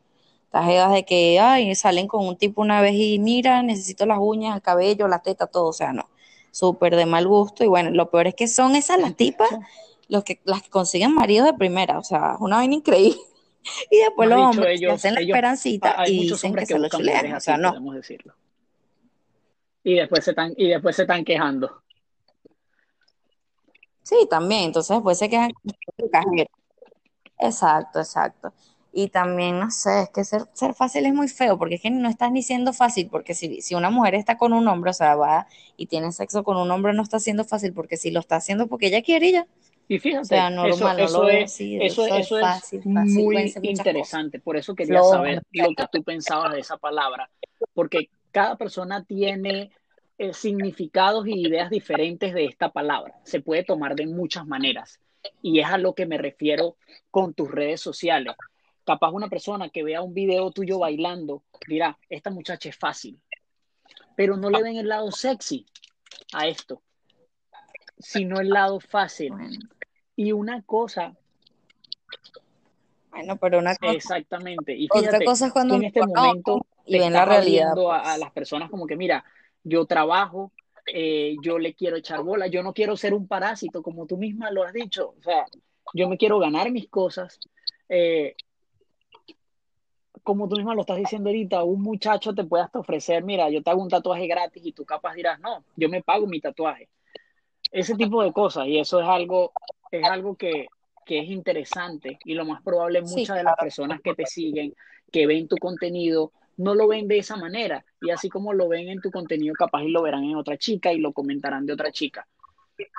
Estas 0.46 0.92
de 0.92 1.04
que, 1.04 1.38
ay, 1.40 1.74
salen 1.74 2.08
con 2.08 2.26
un 2.26 2.36
tipo 2.36 2.62
una 2.62 2.80
vez 2.80 2.94
y 2.94 3.18
mira, 3.18 3.62
necesito 3.62 4.06
las 4.06 4.18
uñas, 4.20 4.56
el 4.56 4.62
cabello, 4.62 5.06
la 5.08 5.20
teta, 5.20 5.46
todo, 5.46 5.66
o 5.68 5.72
sea, 5.74 5.92
no. 5.92 6.08
Súper 6.50 6.96
de 6.96 7.06
mal 7.06 7.28
gusto. 7.28 7.64
Y 7.64 7.66
bueno, 7.68 7.90
lo 7.90 8.10
peor 8.10 8.28
es 8.28 8.34
que 8.34 8.48
son 8.48 8.74
esas 8.76 8.98
las 8.98 9.14
tipas 9.16 9.50
los 10.08 10.24
que, 10.24 10.40
las 10.44 10.62
que 10.62 10.70
consiguen 10.70 11.14
maridos 11.14 11.46
de 11.46 11.54
primera, 11.54 11.98
o 11.98 12.04
sea, 12.04 12.36
una 12.40 12.56
vaina 12.56 12.74
increíble. 12.74 13.20
Y 13.90 13.98
después 13.98 14.28
los 14.28 14.38
hombres 14.38 14.80
hacen 14.90 15.14
la 15.14 15.20
esperancita 15.20 16.04
y 16.06 16.28
dicen 16.28 16.54
que, 16.54 16.66
se 16.66 16.78
lo 16.78 16.88
chulean, 16.88 17.34
o 17.34 17.40
sea, 17.40 17.56
no. 17.56 17.92
Decirlo. 17.92 18.34
Y 19.84 19.94
después 19.94 20.24
se 20.24 20.30
están, 20.30 20.52
y 20.56 20.68
después 20.68 20.96
se 20.96 21.02
están 21.02 21.24
quejando. 21.24 21.82
Sí, 24.02 24.26
también, 24.28 24.64
entonces 24.64 24.96
después 24.96 25.18
se 25.18 25.28
quejan 25.28 25.52
Exacto, 27.38 28.00
exacto. 28.00 28.52
Y 28.92 29.08
también, 29.08 29.60
no 29.60 29.70
sé, 29.70 30.02
es 30.02 30.10
que 30.10 30.24
ser, 30.24 30.46
ser 30.54 30.74
fácil 30.74 31.06
es 31.06 31.14
muy 31.14 31.28
feo, 31.28 31.58
porque 31.58 31.76
es 31.76 31.82
que 31.82 31.90
no 31.90 32.08
estás 32.08 32.32
ni 32.32 32.42
siendo 32.42 32.72
fácil, 32.72 33.08
porque 33.10 33.34
si, 33.34 33.60
si 33.60 33.74
una 33.74 33.90
mujer 33.90 34.14
está 34.14 34.38
con 34.38 34.52
un 34.52 34.66
hombre, 34.66 34.90
o 34.90 34.94
sea, 34.94 35.14
va 35.14 35.46
y 35.76 35.86
tiene 35.86 36.10
sexo 36.10 36.42
con 36.42 36.56
un 36.56 36.70
hombre, 36.70 36.94
no 36.94 37.02
está 37.02 37.20
siendo 37.20 37.44
fácil, 37.44 37.72
porque 37.74 37.96
si 37.96 38.10
lo 38.10 38.20
está 38.20 38.36
haciendo 38.36 38.66
porque 38.66 38.86
ella 38.88 39.02
quiere, 39.02 39.28
ella. 39.28 39.46
Y 39.90 39.98
fíjate, 39.98 40.36
eso, 40.68 41.28
es, 41.28 41.58
eso, 41.58 42.38
es 42.38 42.84
muy 42.84 43.54
interesante, 43.62 44.38
por 44.38 44.58
eso 44.58 44.74
quería 44.74 45.02
saber 45.02 45.42
lo 45.52 45.70
que 45.74 45.86
tú 45.90 46.02
pensabas 46.02 46.52
de 46.52 46.60
esa 46.60 46.76
palabra, 46.76 47.30
porque 47.72 48.10
cada 48.30 48.56
persona 48.56 49.02
tiene 49.04 49.72
eh, 50.18 50.34
significados 50.34 51.26
y 51.26 51.46
ideas 51.46 51.70
diferentes 51.70 52.34
de 52.34 52.44
esta 52.44 52.70
palabra, 52.70 53.14
se 53.24 53.40
puede 53.40 53.64
tomar 53.64 53.94
de 53.94 54.06
muchas 54.06 54.46
maneras, 54.46 55.00
y 55.40 55.60
es 55.60 55.66
a 55.66 55.78
lo 55.78 55.94
que 55.94 56.04
me 56.04 56.18
refiero 56.18 56.76
con 57.10 57.32
tus 57.32 57.50
redes 57.50 57.80
sociales. 57.80 58.34
Capaz 58.84 59.10
una 59.10 59.28
persona 59.28 59.70
que 59.70 59.84
vea 59.84 60.02
un 60.02 60.12
video 60.12 60.50
tuyo 60.50 60.78
bailando 60.80 61.44
dirá, 61.66 61.98
esta 62.10 62.28
muchacha 62.28 62.68
es 62.68 62.76
fácil, 62.76 63.18
pero 64.16 64.36
no 64.36 64.50
le 64.50 64.62
ven 64.62 64.76
el 64.76 64.88
lado 64.88 65.10
sexy 65.12 65.64
a 66.34 66.46
esto, 66.46 66.82
sino 67.98 68.38
el 68.38 68.50
lado 68.50 68.80
fácil. 68.80 69.32
Y 70.18 70.32
una 70.32 70.62
cosa. 70.62 71.14
Bueno, 73.12 73.36
pero 73.36 73.60
una 73.60 73.76
cosa. 73.76 73.92
Exactamente. 73.92 74.74
Y 74.76 74.88
otra 74.90 75.20
cosa 75.24 75.46
es 75.46 75.52
cuando 75.52 75.76
en 75.76 75.84
este 75.84 76.04
momento 76.04 76.66
y 76.84 76.98
ven 76.98 77.12
la 77.12 77.24
realidad 77.24 77.70
a, 77.70 77.74
pues. 77.74 78.18
las 78.18 78.32
personas 78.32 78.68
como 78.68 78.88
que, 78.88 78.96
mira, 78.96 79.24
yo 79.62 79.86
trabajo, 79.86 80.50
eh, 80.92 81.36
yo 81.40 81.60
le 81.60 81.72
quiero 81.74 81.94
echar 81.96 82.24
bola, 82.24 82.48
yo 82.48 82.64
no 82.64 82.72
quiero 82.72 82.96
ser 82.96 83.14
un 83.14 83.28
parásito, 83.28 83.80
como 83.80 84.06
tú 84.06 84.16
misma 84.16 84.50
lo 84.50 84.64
has 84.64 84.72
dicho. 84.72 85.14
O 85.20 85.22
sea, 85.22 85.46
yo 85.94 86.08
me 86.08 86.18
quiero 86.18 86.40
ganar 86.40 86.72
mis 86.72 86.88
cosas. 86.88 87.38
Eh, 87.88 88.34
como 90.24 90.48
tú 90.48 90.56
misma 90.56 90.74
lo 90.74 90.80
estás 90.80 90.96
diciendo 90.96 91.28
ahorita, 91.28 91.62
un 91.62 91.80
muchacho 91.80 92.34
te 92.34 92.42
puede 92.42 92.64
hasta 92.64 92.80
ofrecer, 92.80 93.22
mira, 93.22 93.50
yo 93.50 93.62
te 93.62 93.70
hago 93.70 93.80
un 93.80 93.88
tatuaje 93.88 94.26
gratis 94.26 94.66
y 94.66 94.72
tú 94.72 94.84
capaz 94.84 95.14
dirás, 95.14 95.38
no, 95.38 95.62
yo 95.76 95.88
me 95.88 96.02
pago 96.02 96.26
mi 96.26 96.40
tatuaje. 96.40 96.88
Ese 97.70 97.94
tipo 97.94 98.20
de 98.24 98.32
cosas, 98.32 98.66
y 98.66 98.80
eso 98.80 99.00
es 99.00 99.06
algo 99.06 99.52
es 99.90 100.04
algo 100.04 100.36
que, 100.36 100.66
es 101.06 101.30
interesante 101.30 102.18
y 102.26 102.34
lo 102.34 102.44
más 102.44 102.60
probable 102.62 103.00
muchas 103.00 103.38
de 103.38 103.42
las 103.42 103.56
personas 103.56 104.02
que 104.02 104.14
te 104.14 104.26
siguen, 104.26 104.74
que 105.10 105.26
ven 105.26 105.48
tu 105.48 105.56
contenido, 105.56 106.32
no 106.58 106.74
lo 106.74 106.86
ven 106.86 107.08
de 107.08 107.16
esa 107.16 107.36
manera. 107.36 107.82
Y 108.02 108.10
así 108.10 108.28
como 108.28 108.52
lo 108.52 108.68
ven 108.68 108.90
en 108.90 109.00
tu 109.00 109.10
contenido, 109.10 109.54
capaz 109.54 109.84
y 109.84 109.88
lo 109.88 110.02
verán 110.02 110.24
en 110.24 110.36
otra 110.36 110.58
chica 110.58 110.92
y 110.92 110.98
lo 110.98 111.14
comentarán 111.14 111.64
de 111.64 111.72
otra 111.72 111.90
chica. 111.90 112.28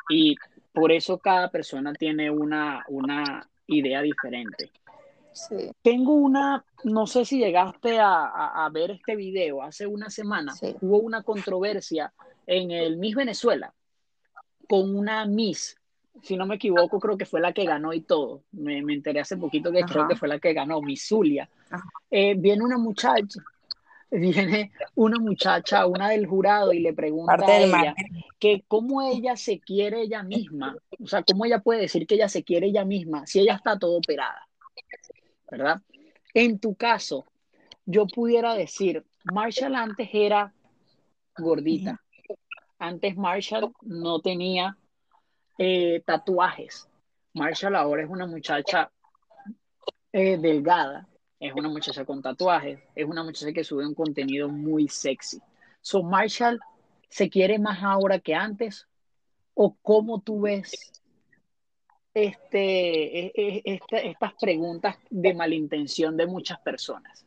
Y 0.09 0.35
por 0.73 0.91
eso 0.91 1.19
cada 1.19 1.51
persona 1.51 1.93
tiene 1.93 2.31
una, 2.31 2.83
una 2.87 3.47
idea 3.67 4.01
diferente. 4.01 4.71
Tengo 5.81 6.13
una, 6.13 6.65
no 6.83 7.05
sé 7.07 7.25
si 7.25 7.37
llegaste 7.37 7.99
a, 7.99 8.67
ver 8.71 8.91
este 8.91 9.15
video, 9.15 9.61
hace 9.61 9.85
una 9.87 10.09
semana 10.09 10.53
hubo 10.81 10.97
una 10.97 11.23
controversia 11.23 12.11
en 12.45 12.71
el 12.71 12.97
Miss 12.97 13.15
Venezuela 13.15 13.73
con 14.67 14.95
una 14.95 15.25
Miss 15.25 15.78
si 16.21 16.37
no 16.37 16.45
me 16.45 16.55
equivoco, 16.55 16.99
creo 16.99 17.17
que 17.17 17.25
fue 17.25 17.41
la 17.41 17.53
que 17.53 17.65
ganó 17.65 17.93
y 17.93 18.01
todo. 18.01 18.43
Me, 18.51 18.81
me 18.81 18.93
enteré 18.93 19.19
hace 19.19 19.37
poquito 19.37 19.71
que 19.71 19.81
creo 19.83 20.07
que 20.07 20.15
fue 20.15 20.27
la 20.27 20.39
que 20.39 20.53
ganó, 20.53 20.81
Misulia. 20.81 21.49
Eh, 22.09 22.35
viene 22.35 22.63
una 22.63 22.77
muchacha, 22.77 23.39
viene 24.11 24.71
una 24.95 25.19
muchacha, 25.19 25.85
una 25.85 26.09
del 26.09 26.25
jurado, 26.25 26.73
y 26.73 26.79
le 26.79 26.93
pregunta 26.93 27.45
a 27.45 27.57
ella 27.57 27.95
que 28.39 28.63
cómo 28.67 29.01
ella 29.01 29.35
se 29.35 29.59
quiere 29.59 30.01
ella 30.01 30.23
misma, 30.23 30.75
o 31.01 31.07
sea, 31.07 31.23
cómo 31.23 31.45
ella 31.45 31.59
puede 31.59 31.81
decir 31.81 32.07
que 32.07 32.15
ella 32.15 32.29
se 32.29 32.43
quiere 32.43 32.67
ella 32.67 32.85
misma 32.85 33.27
si 33.27 33.39
ella 33.39 33.55
está 33.55 33.77
todo 33.77 33.97
operada, 33.97 34.47
¿verdad? 35.51 35.81
En 36.33 36.59
tu 36.59 36.75
caso, 36.75 37.25
yo 37.85 38.07
pudiera 38.07 38.53
decir, 38.53 39.03
Marshall 39.33 39.75
antes 39.75 40.09
era 40.13 40.53
gordita. 41.37 42.01
Antes 42.77 43.17
Marshall 43.17 43.73
no 43.81 44.21
tenía 44.21 44.77
eh, 45.59 46.01
tatuajes. 46.05 46.87
Marshall 47.33 47.75
ahora 47.75 48.01
es 48.01 48.09
una 48.09 48.25
muchacha 48.25 48.89
eh, 50.13 50.37
delgada, 50.37 51.07
es 51.37 51.53
una 51.53 51.67
muchacha 51.67 52.05
con 52.05 52.21
tatuajes, 52.21 52.79
es 52.95 53.05
una 53.05 53.23
muchacha 53.23 53.51
que 53.51 53.65
sube 53.65 53.85
un 53.85 53.93
contenido 53.93 54.47
muy 54.47 54.87
sexy. 54.87 55.39
So, 55.81 56.01
Marshall 56.01 56.59
se 57.09 57.29
quiere 57.29 57.59
más 57.59 57.83
ahora 57.83 58.19
que 58.19 58.33
antes, 58.33 58.87
o 59.53 59.75
cómo 59.81 60.21
tú 60.21 60.41
ves 60.41 61.03
este, 62.13 63.25
e, 63.25 63.31
e, 63.35 63.79
estas 63.91 64.33
preguntas 64.39 64.95
de 65.09 65.33
malintención 65.33 66.15
de 66.15 66.25
muchas 66.25 66.59
personas. 66.61 67.25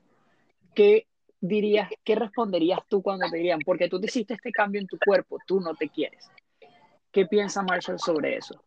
¿Qué 0.75 1.07
dirías, 1.39 1.91
qué 2.03 2.15
responderías 2.15 2.81
tú 2.89 3.03
cuando 3.03 3.29
te 3.31 3.37
dirían, 3.37 3.61
porque 3.65 3.91
tú 3.91 4.01
te 4.01 4.07
hiciste 4.07 4.35
este 4.35 4.53
cambio 4.53 4.81
en 4.81 4.87
tu 4.87 4.99
cuerpo, 5.05 5.39
tú 5.47 5.61
no 5.61 5.75
te 5.75 5.91
quieres? 5.91 6.31
¿Qué 7.13 7.27
piensa 7.27 7.63
Marshall 7.63 7.99
sobre 7.99 8.37
eso? 8.39 8.61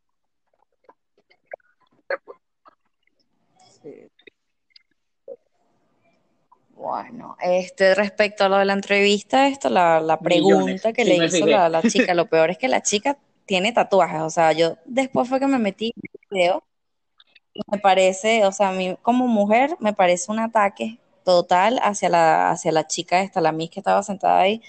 Bueno, 6.69 7.35
este, 7.41 7.95
respecto 7.95 8.43
a 8.43 8.49
lo 8.49 8.57
de 8.57 8.65
la 8.65 8.73
entrevista, 8.73 9.47
esto, 9.47 9.69
la, 9.69 10.19
pregunta 10.21 10.93
que 10.93 11.05
le 11.05 11.25
hizo 11.25 11.45
la, 11.47 11.69
la, 11.69 11.81
chica, 11.81 12.13
lo 12.13 12.25
peor 12.29 12.51
es 12.51 12.57
que 12.57 12.67
la 12.67 12.81
chica 12.81 13.17
tiene 13.45 13.71
tatuajes, 13.71 14.21
o 14.21 14.29
sea, 14.29 14.51
yo 14.51 14.77
después 14.85 15.27
fue 15.27 15.39
que 15.39 15.47
me 15.47 15.57
metí 15.57 15.93
en 15.95 16.01
el 16.03 16.19
video 16.29 16.63
y 17.53 17.61
me 17.71 17.79
parece, 17.79 18.45
o 18.45 18.51
sea, 18.51 18.69
a 18.69 18.71
mí 18.73 18.97
como 19.01 19.27
mujer 19.27 19.75
me 19.79 19.93
parece 19.93 20.31
un 20.31 20.39
ataque 20.39 20.99
total 21.23 21.79
hacia 21.81 22.09
la, 22.09 22.51
hacia 22.51 22.71
la 22.71 22.85
chica 22.85 23.21
esta, 23.21 23.41
la 23.41 23.51
Miss 23.51 23.69
que 23.71 23.79
estaba 23.79 24.03
sentada 24.03 24.41
ahí, 24.41 24.61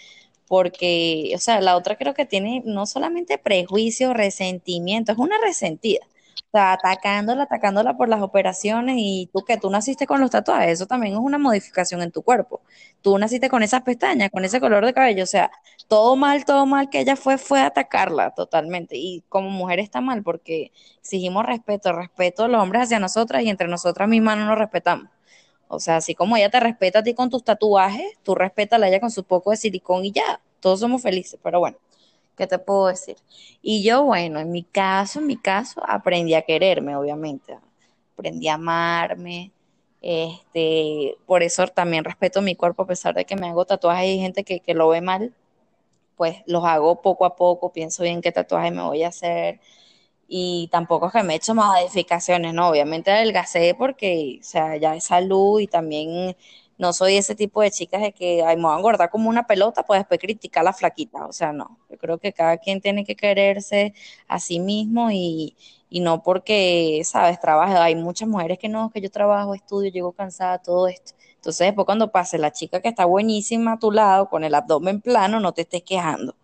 porque, 0.49 1.33
o 1.35 1.39
sea, 1.39 1.61
la 1.61 1.77
otra 1.77 1.97
creo 1.97 2.15
que 2.15 2.27
tiene 2.27 2.63
no 2.65 2.87
solamente 2.87 3.39
prejuicio, 3.39 4.15
resentimiento, 4.15 5.13
es 5.13 5.19
una 5.19 5.37
resentida. 5.43 6.01
O 6.49 6.59
sea, 6.59 6.73
atacándola, 6.75 7.45
atacándola 7.45 7.97
por 7.97 8.09
las 8.09 8.23
operaciones 8.23 8.97
y 8.99 9.29
tú 9.33 9.45
que 9.45 9.59
tú 9.59 9.69
naciste 9.71 10.07
con 10.07 10.21
los 10.21 10.31
tatuajes, 10.31 10.71
eso 10.73 10.87
también 10.87 11.15
es 11.15 11.21
una 11.21 11.39
modificación 11.39 12.03
en 12.03 12.13
tu 12.13 12.23
cuerpo. 12.23 12.63
Tú 13.03 13.19
naciste 13.19 13.49
con 13.51 13.63
esas 13.63 13.83
pestañas, 13.83 14.31
con 14.31 14.45
ese 14.45 14.61
color 14.61 14.85
de 14.87 14.95
cabello, 14.95 15.25
o 15.25 15.27
sea, 15.27 15.51
todo 15.89 16.17
mal, 16.17 16.45
todo 16.45 16.65
mal 16.67 16.89
que 16.91 17.01
ella 17.01 17.17
fue, 17.17 17.39
fue 17.39 17.61
atacarla 17.61 18.31
totalmente. 18.33 18.97
Y 18.97 19.23
como 19.29 19.51
mujer 19.51 19.81
está 19.81 20.01
mal 20.01 20.23
porque 20.23 20.73
exigimos 21.01 21.45
respeto, 21.47 21.93
respeto 21.93 22.45
a 22.45 22.49
los 22.49 22.63
hombres 22.63 22.85
hacia 22.85 22.99
nosotras 23.01 23.43
y 23.43 23.51
entre 23.51 23.69
nosotras 23.69 24.09
mismas 24.09 24.39
no 24.39 24.47
nos 24.47 24.59
respetamos. 24.59 25.09
O 25.69 25.81
sea, 25.81 25.97
así 25.97 26.15
como 26.15 26.37
ella 26.37 26.51
te 26.51 26.61
respeta 26.61 27.01
a 27.01 27.03
ti 27.03 27.15
con 27.15 27.31
tus 27.31 27.45
tatuajes, 27.45 28.07
tú 28.23 28.35
respetas 28.35 28.81
a 28.81 28.89
ella 28.89 29.01
con 29.01 29.11
su 29.11 29.25
poco 29.25 29.51
de 29.51 29.57
silicón 29.57 30.05
y 30.05 30.13
ya, 30.13 30.41
todos 30.61 30.81
somos 30.81 31.03
felices, 31.03 31.39
pero 31.43 31.59
bueno, 31.61 31.77
¿qué 32.37 32.47
te 32.47 32.59
puedo 32.59 32.87
decir? 32.89 33.17
Y 33.63 33.83
yo, 33.83 34.05
bueno, 34.05 34.39
en 34.41 34.51
mi 34.53 34.63
caso, 34.63 35.19
en 35.21 35.27
mi 35.27 35.37
caso, 35.37 35.83
aprendí 35.87 36.35
a 36.35 36.43
quererme, 36.43 36.97
obviamente, 36.97 37.59
aprendí 38.15 38.49
a 38.49 38.55
amarme, 38.55 39.53
este, 40.03 41.17
por 41.27 41.43
eso 41.43 41.67
también 41.69 42.05
respeto 42.05 42.43
mi 42.43 42.55
cuerpo, 42.55 42.83
a 42.83 42.87
pesar 42.87 43.15
de 43.15 43.25
que 43.25 43.37
me 43.37 43.49
hago 43.49 43.65
tatuajes 43.65 44.09
y 44.09 44.21
gente 44.21 44.45
que, 44.45 44.61
que 44.61 44.75
lo 44.75 44.89
ve 44.89 45.01
mal, 45.01 45.35
pues 46.17 46.39
los 46.47 46.65
hago 46.65 47.03
poco 47.03 47.25
a 47.25 47.37
poco, 47.37 47.73
pienso 47.73 48.03
bien 48.03 48.23
qué 48.23 48.33
tatuaje 48.33 48.71
me 48.71 48.83
voy 48.83 49.03
a 49.03 49.09
hacer, 49.09 49.61
y 50.29 50.69
tampoco 50.73 51.07
es 51.07 51.13
que 51.13 51.23
me 51.23 51.35
he 51.35 51.37
hecho 51.37 51.55
modificaciones, 51.55 52.53
no, 52.55 52.69
obviamente 52.69 53.11
adelgacé 53.11 53.75
porque, 53.79 54.39
o 54.41 54.45
sea, 54.45 54.77
ya 54.77 54.95
es 54.97 55.05
salud 55.05 55.61
y 55.61 55.67
también 55.69 56.37
no 56.79 56.93
soy 56.93 57.17
ese 57.17 57.35
tipo 57.35 57.63
de 57.63 57.71
chicas 57.71 58.03
de 58.03 58.13
que 58.13 58.43
ay, 58.45 58.57
me 58.57 58.65
voy 58.65 58.75
a 58.75 58.77
engordar 58.79 59.11
como 59.11 59.31
una 59.31 59.47
pelota, 59.47 59.85
pues 59.85 60.01
después 60.01 60.21
criticar 60.21 60.65
la 60.65 60.73
flaquita, 60.73 61.27
o 61.27 61.33
sea, 61.33 61.53
no, 61.53 61.79
yo 61.91 61.97
creo 61.99 62.19
que 62.19 62.33
cada 62.33 62.59
quien 62.59 62.81
tiene 62.81 63.05
que 63.05 63.17
quererse 63.17 63.95
a 64.29 64.39
sí 64.41 64.61
mismo 64.61 65.11
y, 65.11 65.57
y 65.89 66.01
no 66.01 66.23
porque, 66.23 67.03
sabes, 67.05 67.41
trabajo, 67.41 67.77
hay 67.79 67.95
muchas 67.95 68.29
mujeres 68.29 68.59
que 68.59 68.69
no, 68.69 68.91
que 68.91 69.01
yo 69.01 69.11
trabajo, 69.11 69.55
estudio, 69.55 69.91
llego 69.91 70.13
cansada, 70.13 70.59
todo 70.59 70.89
esto. 70.89 71.13
Entonces 71.37 71.67
después 71.69 71.85
cuando 71.87 72.11
pase 72.11 72.39
la 72.39 72.53
chica 72.53 72.81
que 72.81 72.89
está 72.89 73.05
buenísima 73.05 73.75
a 73.75 73.79
tu 73.79 73.93
lado 73.93 74.29
con 74.29 74.43
el 74.45 74.55
abdomen 74.55 75.01
plano, 75.01 75.41
no 75.41 75.53
te 75.53 75.63
estés 75.63 75.83
quejando 75.83 76.35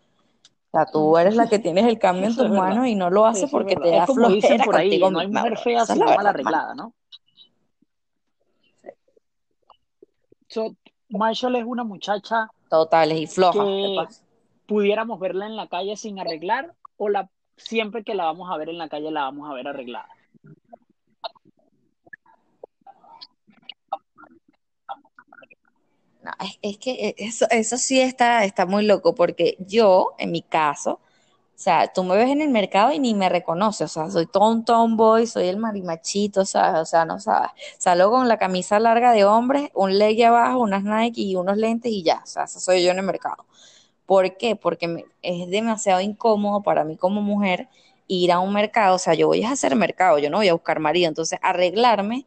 O 0.74 0.78
sea, 0.78 0.86
tú 0.86 1.18
eres 1.18 1.36
la 1.36 1.48
que 1.50 1.58
tienes 1.58 1.84
el 1.84 1.98
cambio 1.98 2.28
en 2.28 2.34
tus 2.34 2.48
manos 2.48 2.86
y 2.86 2.94
no 2.94 3.10
lo 3.10 3.26
haces 3.26 3.50
porque 3.50 3.76
te 3.76 3.90
Es 3.90 3.98
da 3.98 4.06
como 4.06 4.30
dicen 4.30 4.56
flojera 4.56 4.64
por 4.64 4.76
ahí, 4.76 4.98
no 4.98 5.18
hay 5.18 5.28
mujer 5.28 5.58
fea 5.58 5.84
sino 5.84 6.06
la 6.06 6.16
mal 6.16 6.26
arreglada, 6.26 6.74
¿no? 6.74 6.94
So, 10.48 10.74
Marshall 11.10 11.56
es 11.56 11.64
una 11.64 11.84
muchacha 11.84 12.48
Totales 12.70 13.18
y 13.18 13.26
flojas, 13.26 13.66
de 13.66 13.72
que 13.72 14.06
pudiéramos 14.66 15.20
verla 15.20 15.44
en 15.44 15.56
la 15.56 15.66
calle 15.66 15.94
sin 15.94 16.18
arreglar 16.18 16.74
o 16.96 17.10
la 17.10 17.28
siempre 17.58 18.02
que 18.02 18.14
la 18.14 18.24
vamos 18.24 18.50
a 18.50 18.56
ver 18.56 18.70
en 18.70 18.78
la 18.78 18.88
calle 18.88 19.10
la 19.10 19.24
vamos 19.24 19.50
a 19.50 19.52
ver 19.52 19.68
arreglada. 19.68 20.08
No, 26.22 26.30
es, 26.62 26.78
que 26.78 26.92
eh, 27.08 27.14
eso, 27.18 27.76
sí 27.78 28.00
está, 28.00 28.44
muy 28.66 28.84
loco, 28.86 29.14
porque 29.14 29.56
yo, 29.58 30.14
en 30.18 30.30
mi 30.30 30.42
caso, 30.42 30.92
o 30.92 31.58
sea, 31.58 31.92
tú 31.92 32.04
me 32.04 32.16
ves 32.16 32.30
en 32.30 32.40
el 32.42 32.48
mercado 32.50 32.92
y 32.92 32.98
ni 33.00 33.14
me 33.14 33.28
reconoces, 33.28 33.90
o 33.90 33.94
sea, 34.02 34.10
soy 34.10 34.26
todo 34.26 34.50
un 34.50 34.64
tomboy, 34.64 35.26
soy 35.26 35.48
el 35.48 35.56
marimachito, 35.58 36.44
¿sabes? 36.44 36.80
O 36.80 36.84
sea, 36.86 37.04
no 37.04 37.18
sabes. 37.20 37.50
Salgo 37.78 38.10
con 38.12 38.28
la 38.28 38.38
camisa 38.38 38.78
larga 38.80 39.12
de 39.12 39.24
hombre, 39.24 39.70
un 39.74 39.98
legging 39.98 40.26
abajo, 40.26 40.58
unas 40.60 40.84
Nike 40.84 41.22
y 41.22 41.36
unos 41.36 41.56
lentes 41.56 41.90
y 41.92 42.02
ya, 42.04 42.20
o 42.24 42.26
sea, 42.26 42.46
soy 42.46 42.84
yo 42.84 42.92
en 42.92 42.98
el 42.98 43.04
mercado. 43.04 43.44
¿Por 44.06 44.36
qué? 44.36 44.56
Porque 44.56 44.88
me- 44.88 45.04
es 45.22 45.48
demasiado 45.50 46.00
incómodo 46.00 46.62
para 46.62 46.84
mí 46.84 46.96
como 46.96 47.22
mujer 47.22 47.68
ir 48.08 48.32
a 48.32 48.40
un 48.40 48.52
mercado, 48.52 48.96
o 48.96 48.98
sea, 48.98 49.14
yo 49.14 49.28
voy 49.28 49.42
a 49.44 49.52
hacer 49.52 49.74
mercado, 49.76 50.18
yo 50.18 50.30
no 50.30 50.38
voy 50.38 50.48
a 50.48 50.52
buscar 50.54 50.80
marido, 50.80 51.08
entonces 51.08 51.38
arreglarme, 51.42 52.26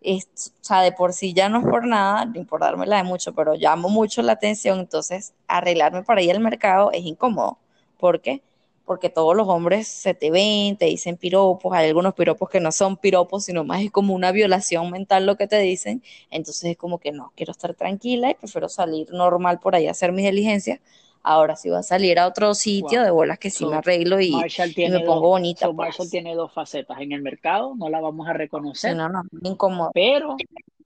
es, 0.00 0.52
o 0.60 0.64
sea, 0.64 0.82
de 0.82 0.92
por 0.92 1.12
sí 1.12 1.32
ya 1.34 1.48
no 1.48 1.60
es 1.60 1.64
por 1.66 1.86
nada, 1.86 2.24
ni 2.26 2.44
por 2.44 2.60
dármela 2.60 2.96
de 2.98 3.04
mucho, 3.04 3.34
pero 3.34 3.54
llamo 3.54 3.88
mucho 3.88 4.22
la 4.22 4.32
atención, 4.32 4.80
entonces 4.80 5.34
arreglarme 5.48 6.02
para 6.02 6.22
ir 6.22 6.30
al 6.32 6.40
mercado 6.40 6.90
es 6.92 7.04
incómodo. 7.04 7.58
¿Por 7.98 8.20
qué? 8.20 8.42
Porque 8.84 9.10
todos 9.10 9.34
los 9.36 9.48
hombres 9.48 9.88
se 9.88 10.14
te 10.14 10.30
ven, 10.30 10.76
te 10.76 10.86
dicen 10.86 11.16
piropos, 11.16 11.72
hay 11.72 11.88
algunos 11.88 12.14
piropos 12.14 12.48
que 12.48 12.60
no 12.60 12.70
son 12.72 12.96
piropos, 12.96 13.44
sino 13.44 13.64
más 13.64 13.82
es 13.82 13.90
como 13.90 14.14
una 14.14 14.30
violación 14.32 14.90
mental 14.90 15.26
lo 15.26 15.36
que 15.36 15.48
te 15.48 15.58
dicen, 15.58 16.02
entonces 16.30 16.70
es 16.72 16.76
como 16.76 16.98
que 16.98 17.12
no, 17.12 17.32
quiero 17.36 17.52
estar 17.52 17.74
tranquila 17.74 18.30
y 18.30 18.34
prefiero 18.34 18.68
salir 18.68 19.10
normal 19.12 19.58
por 19.60 19.74
ahí 19.74 19.88
a 19.88 19.92
hacer 19.92 20.12
mis 20.12 20.24
diligencias. 20.24 20.80
Ahora 21.28 21.56
si 21.56 21.68
voy 21.68 21.78
a 21.78 21.82
salir 21.82 22.20
a 22.20 22.28
otro 22.28 22.54
sitio, 22.54 23.00
Wow. 23.00 23.04
de 23.04 23.10
bolas 23.10 23.38
que 23.40 23.50
sí 23.50 23.64
So, 23.64 23.70
me 23.70 23.76
arreglo 23.78 24.20
y, 24.20 24.30
me 24.30 25.00
pongo 25.00 25.14
dos, 25.14 25.20
bonita, 25.22 25.66
so 25.66 25.72
Marshall 25.72 25.96
pues. 25.96 26.10
tiene 26.10 26.36
dos 26.36 26.52
facetas. 26.52 27.00
En 27.00 27.10
el 27.10 27.20
mercado 27.20 27.74
no 27.74 27.88
la 27.88 28.00
vamos 28.00 28.28
a 28.28 28.32
reconocer, 28.32 28.94
no, 28.94 29.08
no, 29.08 29.24
incómodo. 29.42 29.90
pero 29.92 30.36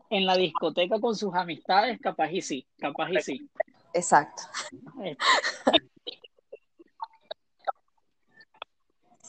en 0.09 0.25
la 0.25 0.39
discoteca 0.39 0.99
con 0.99 1.15
sus 1.15 1.35
amistades, 1.35 2.01
capaz 2.01 2.33
y 2.33 2.41
sí, 2.41 2.67
capaz 2.79 3.11
y 3.11 3.21
sí. 3.21 3.51
Exacto. 3.93 4.45
Eh, 5.05 5.15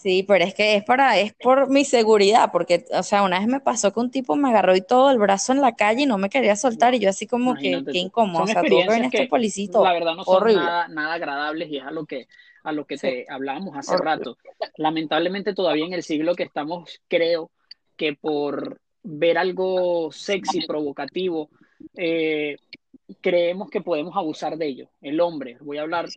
Sí, 0.01 0.23
pero 0.23 0.43
es 0.43 0.55
que 0.55 0.77
es 0.77 0.83
para, 0.83 1.19
es 1.19 1.31
por 1.33 1.69
mi 1.69 1.85
seguridad, 1.85 2.49
porque, 2.51 2.85
o 2.91 3.03
sea, 3.03 3.21
una 3.21 3.37
vez 3.37 3.47
me 3.47 3.59
pasó 3.59 3.93
que 3.93 3.99
un 3.99 4.09
tipo 4.09 4.35
me 4.35 4.49
agarró 4.49 4.75
y 4.75 4.81
todo 4.81 5.11
el 5.11 5.19
brazo 5.19 5.53
en 5.53 5.61
la 5.61 5.75
calle 5.75 6.03
y 6.03 6.05
no 6.07 6.17
me 6.17 6.29
quería 6.29 6.55
soltar, 6.55 6.95
y 6.95 6.99
yo 6.99 7.09
así 7.09 7.27
como 7.27 7.53
que, 7.53 7.83
qué 7.85 7.91
tú. 7.91 7.91
incómodo, 7.93 8.45
o 8.45 8.47
sea, 8.47 8.63
tuvo 8.63 8.81
que 8.81 8.89
venir 8.89 9.11
que 9.11 9.27
policito, 9.27 9.83
la 9.83 9.93
verdad 9.93 10.15
no 10.15 10.23
son 10.23 10.37
horrible, 10.37 10.63
nada, 10.63 10.87
nada 10.87 11.13
agradables 11.13 11.69
y 11.69 11.77
es 11.77 11.83
a 11.83 11.91
lo 11.91 12.07
que, 12.07 12.27
a 12.63 12.71
lo 12.71 12.85
que 12.85 12.97
sí, 12.97 13.07
te 13.07 13.25
hablábamos 13.29 13.77
hace 13.77 13.93
horrible. 13.93 14.11
rato. 14.11 14.37
Lamentablemente 14.77 15.53
todavía 15.53 15.85
en 15.85 15.93
el 15.93 16.01
siglo 16.01 16.33
que 16.33 16.43
estamos, 16.43 16.99
creo 17.07 17.51
que 17.95 18.15
por 18.15 18.81
ver 19.03 19.37
algo 19.37 20.11
sexy, 20.11 20.65
provocativo, 20.65 21.51
eh, 21.95 22.57
creemos 23.21 23.69
que 23.69 23.81
podemos 23.81 24.17
abusar 24.17 24.57
de 24.57 24.65
ello. 24.65 24.89
El 24.99 25.21
hombre, 25.21 25.57
voy 25.61 25.77
a 25.77 25.83
hablar 25.83 26.07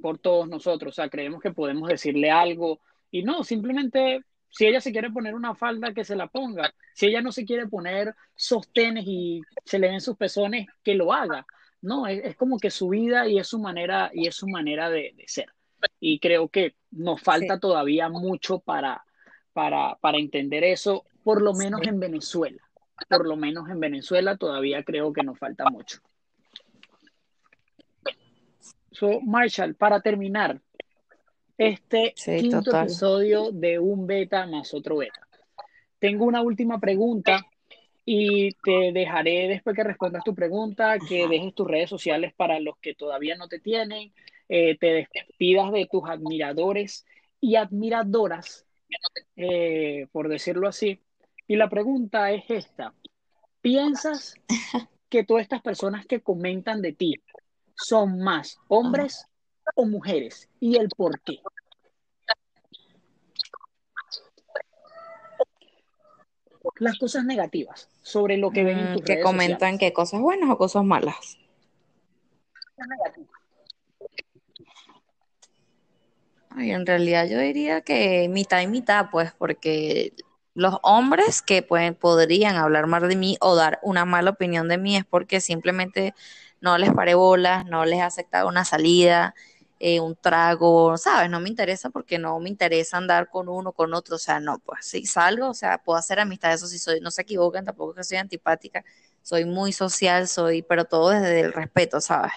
por 0.00 0.16
todos 0.16 0.48
nosotros, 0.48 0.94
o 0.94 0.94
sea, 0.94 1.10
creemos 1.10 1.42
que 1.42 1.50
podemos 1.50 1.86
decirle 1.86 2.30
algo 2.30 2.80
y 3.14 3.22
no, 3.22 3.44
simplemente 3.44 4.24
si 4.50 4.66
ella 4.66 4.80
se 4.80 4.90
quiere 4.90 5.08
poner 5.08 5.36
una 5.36 5.54
falda, 5.54 5.94
que 5.94 6.02
se 6.02 6.16
la 6.16 6.26
ponga. 6.26 6.74
Si 6.94 7.06
ella 7.06 7.22
no 7.22 7.30
se 7.30 7.44
quiere 7.44 7.68
poner 7.68 8.12
sostenes 8.34 9.04
y 9.06 9.40
se 9.64 9.78
le 9.78 9.88
ven 9.88 10.00
sus 10.00 10.16
pezones, 10.16 10.66
que 10.82 10.96
lo 10.96 11.12
haga. 11.12 11.46
No, 11.80 12.08
es, 12.08 12.24
es 12.24 12.34
como 12.34 12.58
que 12.58 12.72
su 12.72 12.88
vida 12.88 13.28
y 13.28 13.38
es 13.38 13.46
su 13.46 13.60
manera, 13.60 14.10
y 14.12 14.26
es 14.26 14.34
su 14.34 14.48
manera 14.48 14.90
de, 14.90 15.12
de 15.16 15.28
ser. 15.28 15.46
Y 16.00 16.18
creo 16.18 16.48
que 16.48 16.74
nos 16.90 17.20
Sí, 17.20 17.24
falta 17.24 17.60
todavía 17.60 18.08
mucho 18.08 18.58
para, 18.58 19.04
para, 19.52 19.94
para 20.00 20.18
entender 20.18 20.64
eso, 20.64 21.04
por 21.22 21.40
lo 21.40 21.54
menos 21.54 21.82
sí. 21.84 21.90
en 21.90 22.00
Venezuela. 22.00 22.62
Por 23.08 23.28
lo 23.28 23.36
menos 23.36 23.68
en 23.70 23.78
Venezuela 23.78 24.36
todavía 24.36 24.82
creo 24.82 25.12
que 25.12 25.22
nos 25.22 25.38
falta 25.38 25.70
mucho. 25.70 26.00
So, 28.90 29.20
Marshall, 29.20 29.76
para 29.76 30.00
terminar, 30.00 30.60
este 31.58 32.12
Sí, 32.16 32.38
quinto 32.40 32.62
total. 32.62 32.84
episodio 32.84 33.50
de 33.52 33.78
un 33.78 34.06
beta 34.06 34.46
más 34.46 34.74
otro 34.74 34.96
beta. 34.98 35.26
Tengo 35.98 36.24
una 36.24 36.42
última 36.42 36.78
pregunta 36.80 37.46
y 38.04 38.52
te 38.62 38.92
dejaré 38.92 39.48
después 39.48 39.74
que 39.74 39.84
respondas 39.84 40.24
tu 40.24 40.34
pregunta, 40.34 40.98
que 40.98 41.26
dejes 41.28 41.54
tus 41.54 41.66
redes 41.66 41.88
sociales 41.88 42.34
para 42.34 42.60
los 42.60 42.76
que 42.78 42.94
todavía 42.94 43.36
no 43.36 43.48
te 43.48 43.60
tienen, 43.60 44.12
eh, 44.48 44.76
te 44.78 45.08
despidas 45.14 45.72
de 45.72 45.86
tus 45.90 46.02
admiradores 46.08 47.06
y 47.40 47.56
admiradoras, 47.56 48.66
eh, 49.36 50.06
por 50.12 50.28
decirlo 50.28 50.68
así. 50.68 51.00
Y 51.46 51.56
la 51.56 51.68
pregunta 51.68 52.30
es 52.32 52.44
esta. 52.48 52.94
¿Piensas 53.60 54.34
que 55.08 55.24
todas 55.24 55.42
estas 55.42 55.62
personas 55.62 56.06
que 56.06 56.20
comentan 56.20 56.82
de 56.82 56.92
ti 56.92 57.14
son 57.74 58.18
más 58.18 58.58
hombres 58.68 59.26
o 59.74 59.84
mujeres? 59.86 60.48
¿Y 60.60 60.76
el 60.76 60.88
por 60.90 61.20
qué? 61.20 61.38
Las 66.78 66.98
cosas 66.98 67.24
negativas 67.24 67.88
sobre 68.02 68.36
lo 68.36 68.50
que 68.50 68.64
ven 68.64 68.78
en 68.78 68.90
Mm, 68.90 68.92
tus 68.92 69.02
que 69.04 69.14
redes 69.14 69.24
comentan 69.24 69.58
sociales. 69.58 69.78
que 69.80 69.92
cosas 69.92 70.20
buenas 70.20 70.50
o 70.50 70.58
cosas 70.58 70.84
malas. 70.84 71.38
Ay, 76.50 76.70
en 76.72 76.86
realidad 76.86 77.26
yo 77.28 77.38
diría 77.38 77.80
que 77.80 78.28
mitad 78.28 78.60
y 78.60 78.66
mitad, 78.66 79.06
pues, 79.10 79.32
porque 79.38 80.12
los 80.54 80.78
hombres 80.82 81.42
que 81.42 81.62
pueden, 81.62 81.94
podrían 81.96 82.56
hablar 82.56 82.86
mal 82.86 83.08
de 83.08 83.16
mí 83.16 83.36
o 83.40 83.56
dar 83.56 83.80
una 83.82 84.04
mala 84.04 84.30
opinión 84.30 84.68
de 84.68 84.78
mí 84.78 84.96
es 84.96 85.04
porque 85.04 85.40
simplemente 85.40 86.14
no 86.60 86.78
les 86.78 86.92
paré 86.92 87.14
bolas, 87.14 87.66
no 87.66 87.84
les 87.84 87.98
he 87.98 88.02
aceptado 88.02 88.48
una 88.48 88.64
salida, 88.64 89.34
eh, 89.78 90.00
un 90.00 90.16
trago, 90.16 90.96
¿sabes? 90.96 91.30
No 91.30 91.40
me 91.40 91.48
interesa 91.48 91.90
porque 91.90 92.18
no 92.18 92.38
me 92.40 92.48
interesa 92.48 92.96
andar 92.96 93.28
con 93.28 93.48
uno, 93.48 93.72
con 93.72 93.94
otro, 93.94 94.16
o 94.16 94.18
sea, 94.18 94.40
no, 94.40 94.58
pues 94.60 94.86
si 94.86 95.06
salgo, 95.06 95.48
o 95.50 95.54
sea, 95.54 95.78
puedo 95.78 95.98
hacer 95.98 96.20
amistad, 96.20 96.52
eso 96.52 96.66
sí 96.66 96.78
soy, 96.78 97.00
no 97.00 97.10
se 97.10 97.22
equivoquen, 97.22 97.64
tampoco 97.64 97.92
es 97.92 97.96
que 97.98 98.04
soy 98.04 98.18
antipática, 98.18 98.84
soy 99.22 99.44
muy 99.44 99.72
social, 99.72 100.28
soy, 100.28 100.62
pero 100.62 100.84
todo 100.84 101.10
desde 101.10 101.40
el 101.40 101.52
respeto, 101.52 102.00
¿sabes? 102.00 102.32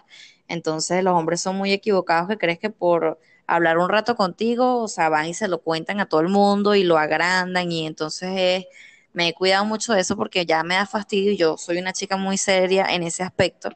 Entonces 0.47 1.03
los 1.03 1.13
hombres 1.13 1.41
son 1.41 1.55
muy 1.57 1.71
equivocados 1.73 2.29
que 2.29 2.37
crees 2.37 2.59
que 2.59 2.69
por 2.69 3.19
hablar 3.47 3.77
un 3.77 3.89
rato 3.89 4.15
contigo, 4.15 4.81
o 4.83 4.87
sea, 4.87 5.09
van 5.09 5.27
y 5.27 5.33
se 5.33 5.47
lo 5.47 5.61
cuentan 5.61 5.99
a 5.99 6.07
todo 6.07 6.21
el 6.21 6.29
mundo 6.29 6.75
y 6.75 6.83
lo 6.83 6.97
agrandan 6.97 7.71
y 7.71 7.85
entonces 7.87 8.29
es, 8.35 8.65
me 9.13 9.29
he 9.29 9.33
cuidado 9.33 9.65
mucho 9.65 9.93
de 9.93 10.01
eso 10.01 10.15
porque 10.17 10.45
ya 10.45 10.63
me 10.63 10.75
da 10.75 10.85
fastidio 10.85 11.31
y 11.31 11.37
yo 11.37 11.57
soy 11.57 11.77
una 11.79 11.93
chica 11.93 12.17
muy 12.17 12.37
seria 12.37 12.85
en 12.93 13.03
ese 13.03 13.23
aspecto, 13.23 13.69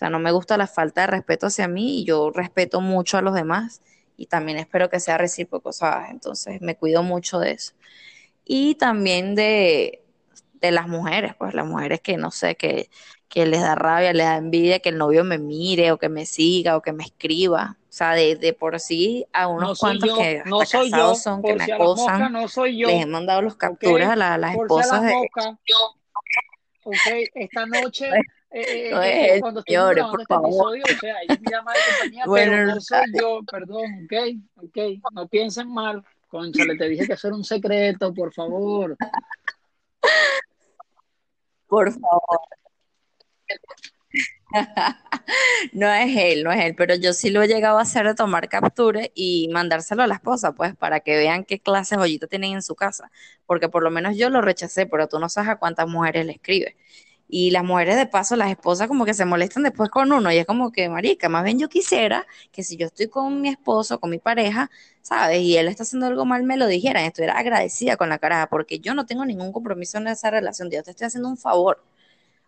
sea, 0.00 0.10
no 0.10 0.18
me 0.18 0.32
gusta 0.32 0.56
la 0.56 0.66
falta 0.66 1.02
de 1.02 1.06
respeto 1.08 1.46
hacia 1.46 1.68
mí 1.68 2.00
y 2.00 2.04
yo 2.04 2.30
respeto 2.30 2.80
mucho 2.80 3.18
a 3.18 3.22
los 3.22 3.34
demás 3.34 3.82
y 4.16 4.26
también 4.26 4.58
espero 4.58 4.90
que 4.90 5.00
sea 5.00 5.18
recíproco, 5.18 5.72
¿sabes? 5.72 6.10
Entonces 6.10 6.60
me 6.60 6.76
cuido 6.76 7.02
mucho 7.02 7.38
de 7.38 7.52
eso. 7.52 7.72
Y 8.44 8.74
también 8.76 9.34
de, 9.34 10.02
de 10.54 10.70
las 10.72 10.88
mujeres, 10.88 11.34
pues 11.38 11.54
las 11.54 11.66
mujeres 11.66 12.00
que 12.00 12.16
no 12.16 12.30
sé, 12.30 12.56
que, 12.56 12.90
que 13.28 13.46
les 13.46 13.60
da 13.60 13.74
rabia, 13.74 14.12
les 14.12 14.26
da 14.26 14.36
envidia 14.36 14.80
que 14.80 14.88
el 14.90 14.98
novio 14.98 15.24
me 15.24 15.38
mire 15.38 15.92
o 15.92 15.98
que 15.98 16.08
me 16.08 16.26
siga 16.26 16.76
o 16.76 16.82
que 16.82 16.92
me 16.92 17.04
escriba. 17.04 17.76
O 17.82 17.92
sea, 17.92 18.14
de, 18.14 18.36
de 18.36 18.52
por 18.52 18.78
sí 18.80 19.26
a 19.32 19.46
No 19.46 19.54
unos 19.56 19.78
soy 19.78 19.98
cuantos 19.98 20.08
yo, 20.08 20.16
que 20.16 20.42
no 20.46 20.60
hasta 20.60 20.78
yo, 20.78 20.90
casados 20.90 21.18
son, 21.20 21.42
que 21.42 21.54
me 21.54 21.64
si 21.64 21.70
acosan, 21.72 22.32
no 22.32 22.48
soy 22.48 22.76
les 22.78 23.02
he 23.02 23.06
yo, 23.06 23.08
mandado 23.08 23.42
los 23.42 23.56
capturas 23.56 24.10
a, 24.10 24.16
la- 24.16 24.34
a 24.34 24.38
las 24.38 24.54
Por 24.54 24.68
si 24.68 24.74
a 24.74 24.86
esposas 24.86 25.02
las 25.02 25.02
de... 25.10 25.30
Esta 27.34 27.66
noche, 27.66 28.08
eh, 28.50 28.90
No 28.90 29.02
eh, 29.02 29.10
es 29.10 29.28
eh, 29.30 29.34
él, 29.34 29.40
cuando 29.40 29.60
estemos 29.60 29.90
señores, 29.90 30.04
por 30.10 30.20
este 30.20 30.34
favor. 30.34 30.48
episodio, 30.76 30.84
o 30.84 30.98
sea, 31.00 31.22
ella 31.22 31.34
es 31.34 31.40
mi 31.40 31.50
dama 31.50 31.72
de 31.72 31.78
compañía, 31.90 32.22
pero 32.34 32.50
Bueno, 32.50 32.74
no 32.74 32.80
soy 32.80 33.04
yo, 33.18 33.40
perdón, 33.50 34.04
¿ok? 34.04 34.64
¿ok? 34.64 34.78
No 35.12 35.28
piensen 35.28 35.72
mal, 35.72 36.04
conchale, 36.28 36.76
te 36.76 36.88
dije 36.88 37.06
que 37.06 37.12
eso 37.14 37.28
era 37.28 37.36
un 37.36 37.44
secreto, 37.44 38.12
por 38.14 38.32
favor. 38.32 38.96
por 41.66 41.92
favor. 41.92 42.40
No 45.72 45.86
es 45.92 46.16
él, 46.16 46.42
no 46.42 46.50
es 46.52 46.64
él, 46.64 46.74
pero 46.74 46.94
yo 46.96 47.12
sí 47.12 47.30
lo 47.30 47.42
he 47.42 47.48
llegado 47.48 47.78
a 47.78 47.82
hacer 47.82 48.06
de 48.06 48.14
tomar 48.14 48.48
captura 48.48 49.02
y 49.14 49.48
mandárselo 49.52 50.02
a 50.02 50.06
la 50.08 50.14
esposa, 50.14 50.52
pues, 50.52 50.74
para 50.76 51.00
que 51.00 51.16
vean 51.16 51.44
qué 51.44 51.60
clase 51.60 51.94
de 51.94 52.00
joyita 52.00 52.26
tienen 52.26 52.54
en 52.54 52.62
su 52.62 52.74
casa. 52.74 53.10
Porque 53.46 53.68
por 53.68 53.82
lo 53.84 53.90
menos 53.90 54.16
yo 54.16 54.30
lo 54.30 54.40
rechacé, 54.40 54.86
pero 54.86 55.08
tú 55.08 55.18
no 55.20 55.28
sabes 55.28 55.50
a 55.50 55.56
cuántas 55.56 55.86
mujeres 55.88 56.26
le 56.26 56.32
escribe. 56.32 56.76
Y 57.32 57.52
las 57.52 57.62
mujeres 57.62 57.96
de 57.96 58.06
paso, 58.06 58.34
las 58.34 58.50
esposas 58.50 58.88
como 58.88 59.04
que 59.04 59.14
se 59.14 59.24
molestan 59.24 59.62
después 59.62 59.88
con 59.88 60.10
uno 60.12 60.32
y 60.32 60.38
es 60.38 60.46
como 60.46 60.72
que, 60.72 60.88
marica, 60.88 61.28
más 61.28 61.44
bien 61.44 61.60
yo 61.60 61.68
quisiera 61.68 62.26
que 62.50 62.64
si 62.64 62.76
yo 62.76 62.86
estoy 62.86 63.08
con 63.08 63.40
mi 63.40 63.50
esposo, 63.50 64.00
con 64.00 64.10
mi 64.10 64.18
pareja, 64.18 64.68
¿sabes? 65.02 65.40
Y 65.40 65.56
él 65.56 65.68
está 65.68 65.84
haciendo 65.84 66.06
algo 66.06 66.24
mal, 66.24 66.42
me 66.42 66.56
lo 66.56 66.66
dijeran, 66.66 67.04
estuviera 67.04 67.38
agradecida 67.38 67.96
con 67.96 68.08
la 68.08 68.18
caraja, 68.18 68.48
porque 68.48 68.80
yo 68.80 68.94
no 68.94 69.06
tengo 69.06 69.24
ningún 69.24 69.52
compromiso 69.52 69.98
en 69.98 70.08
esa 70.08 70.30
relación, 70.30 70.70
yo 70.70 70.82
te 70.82 70.90
estoy 70.90 71.06
haciendo 71.06 71.28
un 71.28 71.36
favor. 71.36 71.84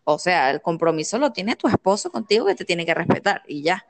O 0.04 0.18
sea, 0.18 0.50
el 0.50 0.60
compromiso 0.62 1.18
lo 1.18 1.32
tiene 1.32 1.56
tu 1.56 1.68
esposo 1.68 2.10
contigo 2.10 2.46
que 2.46 2.56
te 2.56 2.64
tiene 2.64 2.84
que 2.84 2.94
respetar 2.94 3.42
y 3.46 3.62
ya. 3.62 3.86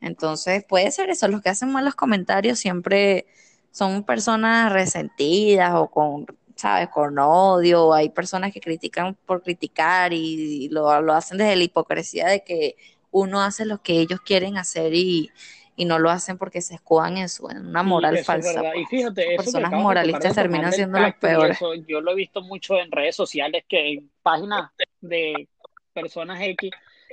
Entonces, 0.00 0.64
puede 0.64 0.90
ser 0.90 1.10
eso, 1.10 1.28
los 1.28 1.42
que 1.42 1.50
hacen 1.50 1.70
malos 1.72 1.94
comentarios 1.94 2.58
siempre 2.58 3.26
son 3.70 4.04
personas 4.04 4.72
resentidas 4.72 5.74
o 5.74 5.90
con 5.90 6.26
¿sabes? 6.54 6.88
Con 6.88 7.18
odio, 7.18 7.92
hay 7.92 8.10
personas 8.10 8.52
que 8.52 8.60
critican 8.60 9.14
por 9.26 9.42
criticar 9.42 10.12
y, 10.12 10.68
lo, 10.68 10.88
hacen 11.12 11.38
desde 11.38 11.56
la 11.56 11.64
hipocresía 11.64 12.28
de 12.28 12.44
que 12.44 12.76
uno 13.10 13.40
hace 13.42 13.64
lo 13.64 13.82
que 13.82 14.00
ellos 14.00 14.20
quieren 14.20 14.56
hacer 14.56 14.94
y, 14.94 15.30
no 15.76 15.98
lo 15.98 16.08
hacen 16.08 16.38
porque 16.38 16.60
se 16.60 16.76
escudan 16.76 17.18
en, 17.18 17.28
su, 17.28 17.48
en 17.50 17.66
una 17.66 17.82
moral 17.82 18.18
falsa. 18.18 18.62
Y 18.76 18.84
fíjate, 18.84 19.36
personas 19.36 19.72
moralistas 19.72 20.34
terminan 20.34 20.72
siendo 20.72 21.00
los 21.00 21.14
peores. 21.14 21.58
yo 21.88 22.00
lo 22.00 22.12
he 22.12 22.14
visto 22.14 22.42
mucho 22.42 22.78
en 22.78 22.92
redes 22.92 23.16
sociales, 23.16 23.64
que 23.68 23.94
en 23.94 24.10
páginas 24.22 24.70
de 25.00 25.48
personas 25.92 26.40
X 26.42 26.70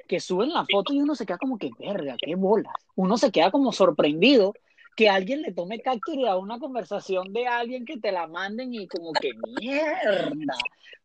que 0.07 0.19
suben 0.19 0.51
la 0.53 0.65
foto 0.69 0.93
y 0.93 0.99
uno 0.99 1.15
se 1.15 1.25
queda 1.25 1.37
como 1.37 1.57
que, 1.57 1.71
verga, 1.79 2.15
qué 2.19 2.35
bolas. 2.35 2.73
Uno 2.95 3.17
se 3.17 3.31
queda 3.31 3.49
como 3.49 3.71
sorprendido 3.71 4.53
que 4.95 5.09
alguien 5.09 5.41
le 5.41 5.51
tome 5.53 5.81
captura 5.81 6.33
a 6.33 6.37
una 6.37 6.59
conversación 6.59 7.31
de 7.33 7.47
alguien 7.47 7.85
que 7.85 7.97
te 7.97 8.11
la 8.11 8.27
manden 8.27 8.73
y 8.73 8.87
como 8.87 9.13
que 9.13 9.31
mierda, 9.59 10.31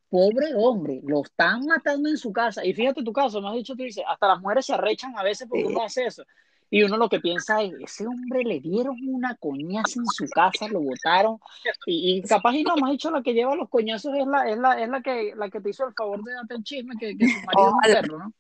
pobre 0.08 0.54
hombre, 0.54 1.00
lo 1.04 1.22
están 1.22 1.66
matando 1.66 2.08
en 2.08 2.16
su 2.16 2.32
casa. 2.32 2.64
Y 2.64 2.74
fíjate 2.74 3.02
tu 3.02 3.12
caso, 3.12 3.40
me 3.40 3.48
has 3.48 3.54
dicho, 3.54 3.74
tú 3.74 3.82
dices, 3.82 4.04
hasta 4.06 4.28
las 4.28 4.40
mujeres 4.40 4.66
se 4.66 4.74
arrechan 4.74 5.16
a 5.16 5.22
veces 5.22 5.48
porque 5.48 5.66
uno 5.66 5.82
hace 5.82 6.06
eso. 6.06 6.24
Y 6.68 6.82
uno 6.82 6.96
lo 6.96 7.08
que 7.08 7.20
piensa 7.20 7.62
es, 7.62 7.72
ese 7.80 8.06
hombre 8.08 8.42
le 8.42 8.58
dieron 8.58 8.96
una 9.06 9.36
coñaza 9.36 10.00
en 10.00 10.06
su 10.06 10.26
casa, 10.28 10.66
lo 10.66 10.80
botaron, 10.80 11.38
y, 11.86 12.20
capaz 12.22 12.54
y 12.54 12.64
no, 12.64 12.74
me 12.74 12.86
has 12.86 12.92
dicho 12.92 13.10
la 13.12 13.22
que 13.22 13.34
lleva 13.34 13.54
los 13.54 13.68
coñazos 13.68 14.12
es 14.16 14.26
la, 14.26 14.50
es 14.50 14.58
la, 14.58 14.82
es 14.82 14.88
la 14.88 15.00
que 15.00 15.32
la 15.36 15.48
que 15.48 15.60
te 15.60 15.70
hizo 15.70 15.86
el 15.86 15.94
favor 15.94 16.24
de 16.24 16.32
darte 16.32 16.54
el 16.56 16.64
chisme 16.64 16.96
que, 16.98 17.16
que 17.16 17.28
su 17.28 17.46
marido 17.46 17.68
es 17.68 17.72
un 17.72 17.92
perro, 17.94 18.18
¿no? 18.18 18.32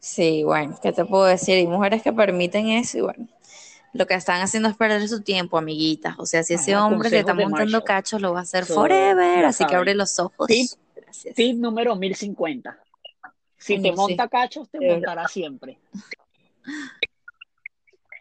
Sí, 0.00 0.42
bueno, 0.44 0.78
¿qué 0.82 0.92
te 0.92 1.04
puedo 1.04 1.24
decir? 1.24 1.56
Hay 1.56 1.66
mujeres 1.66 2.02
que 2.02 2.12
permiten 2.12 2.68
eso 2.68 2.98
y 2.98 3.00
bueno, 3.02 3.28
lo 3.92 4.06
que 4.06 4.14
están 4.14 4.40
haciendo 4.40 4.70
es 4.70 4.76
perder 4.76 5.06
su 5.06 5.20
tiempo, 5.22 5.58
amiguitas. 5.58 6.14
O 6.18 6.24
sea, 6.24 6.42
si 6.42 6.54
ese 6.54 6.74
hombre 6.74 7.10
que 7.10 7.18
está 7.18 7.34
montando 7.34 7.84
cachos 7.84 8.20
lo 8.20 8.32
va 8.32 8.40
a 8.40 8.42
hacer 8.42 8.64
forever, 8.64 9.44
así 9.44 9.64
que 9.66 9.76
abre 9.76 9.94
los 9.94 10.18
ojos. 10.18 10.46
Tip, 10.46 10.70
tip 11.36 11.56
número 11.58 11.94
1050. 11.96 12.78
Si 13.58 13.80
te 13.80 13.92
monta 13.92 14.26
cachos, 14.26 14.70
te 14.70 14.80
montará 14.80 15.28
siempre. 15.28 15.78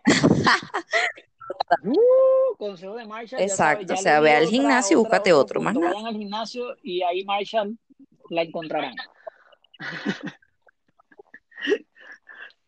Uh, 1.83 2.55
consejo 2.57 2.95
de 2.95 3.05
Marshall. 3.05 3.41
Exacto, 3.41 3.93
o 3.93 3.97
sea, 3.97 4.19
ve 4.19 4.31
al 4.31 4.47
gimnasio 4.47 4.95
y 4.95 4.99
búscate 5.01 5.33
otro, 5.33 5.61
más 5.61 5.75
Vayan 5.75 6.07
al 6.07 6.15
gimnasio 6.15 6.75
y 6.81 7.03
ahí 7.03 7.23
Marshall 7.23 7.77
la 8.29 8.41
encontrarán. 8.41 8.95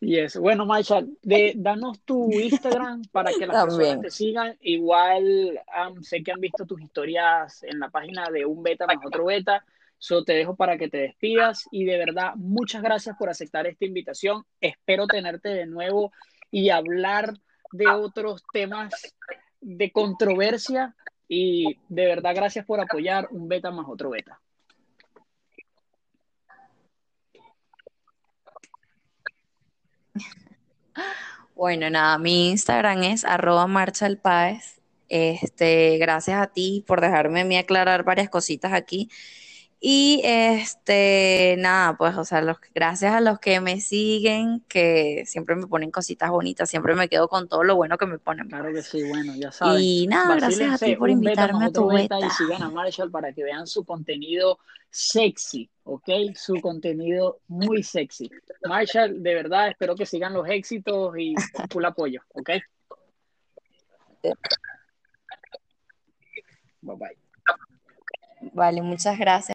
Y 0.04 0.18
eso. 0.18 0.42
Bueno, 0.42 0.66
Maisha, 0.66 1.04
de, 1.22 1.54
danos 1.56 2.00
tu 2.02 2.32
Instagram 2.32 3.04
para 3.12 3.32
que 3.32 3.46
las 3.46 3.66
personas 3.66 4.02
te 4.02 4.10
sigan. 4.10 4.58
Igual 4.62 5.60
sé 6.02 6.24
que 6.24 6.32
han 6.32 6.42
visto 6.42 6.66
tus 6.66 6.82
historias 6.82 7.62
en 7.62 7.80
la 7.80 7.90
página 7.92 8.28
de 8.32 8.44
un 8.44 8.64
beta 8.64 8.88
más 8.88 8.98
otro 9.06 9.26
beta. 9.26 9.64
Solo 10.00 10.24
te 10.24 10.34
dejo 10.34 10.56
para 10.56 10.80
que 10.80 10.90
te 10.90 10.98
despidas 10.98 11.66
y 11.72 11.86
de 11.86 12.00
verdad 12.00 12.34
muchas 12.36 12.82
gracias 12.82 13.16
por 13.16 13.30
aceptar 13.30 13.68
esta 13.68 13.86
invitación. 13.86 14.44
Espero 14.60 15.06
tenerte 15.06 15.50
de 15.50 15.68
nuevo 15.68 16.12
y 16.50 16.72
hablar 16.72 17.36
de 17.72 17.88
otros 17.88 18.44
temas 18.52 18.92
de 19.60 19.92
controversia 19.92 20.96
y 21.28 21.78
de 21.90 22.08
verdad 22.08 22.34
gracias 22.34 22.66
por 22.66 22.80
apoyar 22.80 23.28
un 23.30 23.48
beta 23.48 23.70
más 23.70 23.86
otro 23.88 24.10
beta. 24.10 24.42
Bueno, 31.62 31.92
nada, 31.92 32.18
mi 32.18 32.50
Instagram 32.50 33.04
es 33.04 33.24
arroba. 33.24 33.68
Este, 35.10 35.98
gracias 36.00 36.42
a 36.42 36.48
ti 36.48 36.84
por 36.88 37.02
dejarme 37.02 37.42
a 37.42 37.46
mí 37.46 37.56
aclarar 37.56 38.04
varias 38.04 38.30
cositas 38.32 38.74
aquí. 38.74 39.10
Y 39.84 40.22
este, 40.24 41.56
nada, 41.58 41.98
pues, 41.98 42.16
o 42.16 42.24
sea, 42.24 42.42
los, 42.42 42.58
gracias 42.76 43.16
a 43.16 43.20
los 43.20 43.40
que 43.40 43.60
me 43.60 43.82
siguen, 43.82 44.60
que 44.68 45.24
siempre 45.26 45.56
me 45.56 45.66
ponen 45.66 45.90
cositas 45.90 46.30
bonitas, 46.30 46.70
siempre 46.70 46.94
me 46.94 47.10
quedo 47.10 47.28
con 47.28 47.50
todo 47.50 47.64
lo 47.64 47.76
bueno 47.76 47.98
que 47.98 48.06
me 48.06 48.20
ponen. 48.20 48.48
Claro 48.48 48.72
que 48.72 48.84
sí, 48.84 49.02
bueno, 49.10 49.34
ya 49.36 49.52
saben. 49.52 49.82
Y 49.82 50.06
nada, 50.06 50.36
gracias 50.36 50.80
a 50.80 50.86
ti 50.86 50.96
por 50.96 51.10
invitarme 51.10 51.66
a 51.66 51.72
tu 51.72 51.88
beta. 51.88 52.20
Y 52.20 52.30
sigan 52.30 52.62
a 52.62 52.70
Marshall 52.70 53.10
para 53.10 53.34
que 53.34 53.44
vean 53.44 53.66
su 53.66 53.84
contenido 53.84 54.60
sexy, 54.92 55.68
¿ok? 55.84 56.10
Su 56.36 56.62
contenido 56.62 57.40
muy 57.48 57.82
sexy. 57.82 58.30
Marshall, 58.64 59.24
de 59.24 59.34
verdad, 59.34 59.70
espero 59.70 59.96
que 59.96 60.06
sigan 60.06 60.34
los 60.34 60.48
éxitos 60.48 61.18
y 61.18 61.34
full 61.72 61.86
apoyo, 61.86 62.22
¿ok? 62.36 62.52
Bye 66.82 66.96
bye. 66.96 67.18
Vale, 68.54 68.82
muchas 68.82 69.18
gracias. 69.18 69.50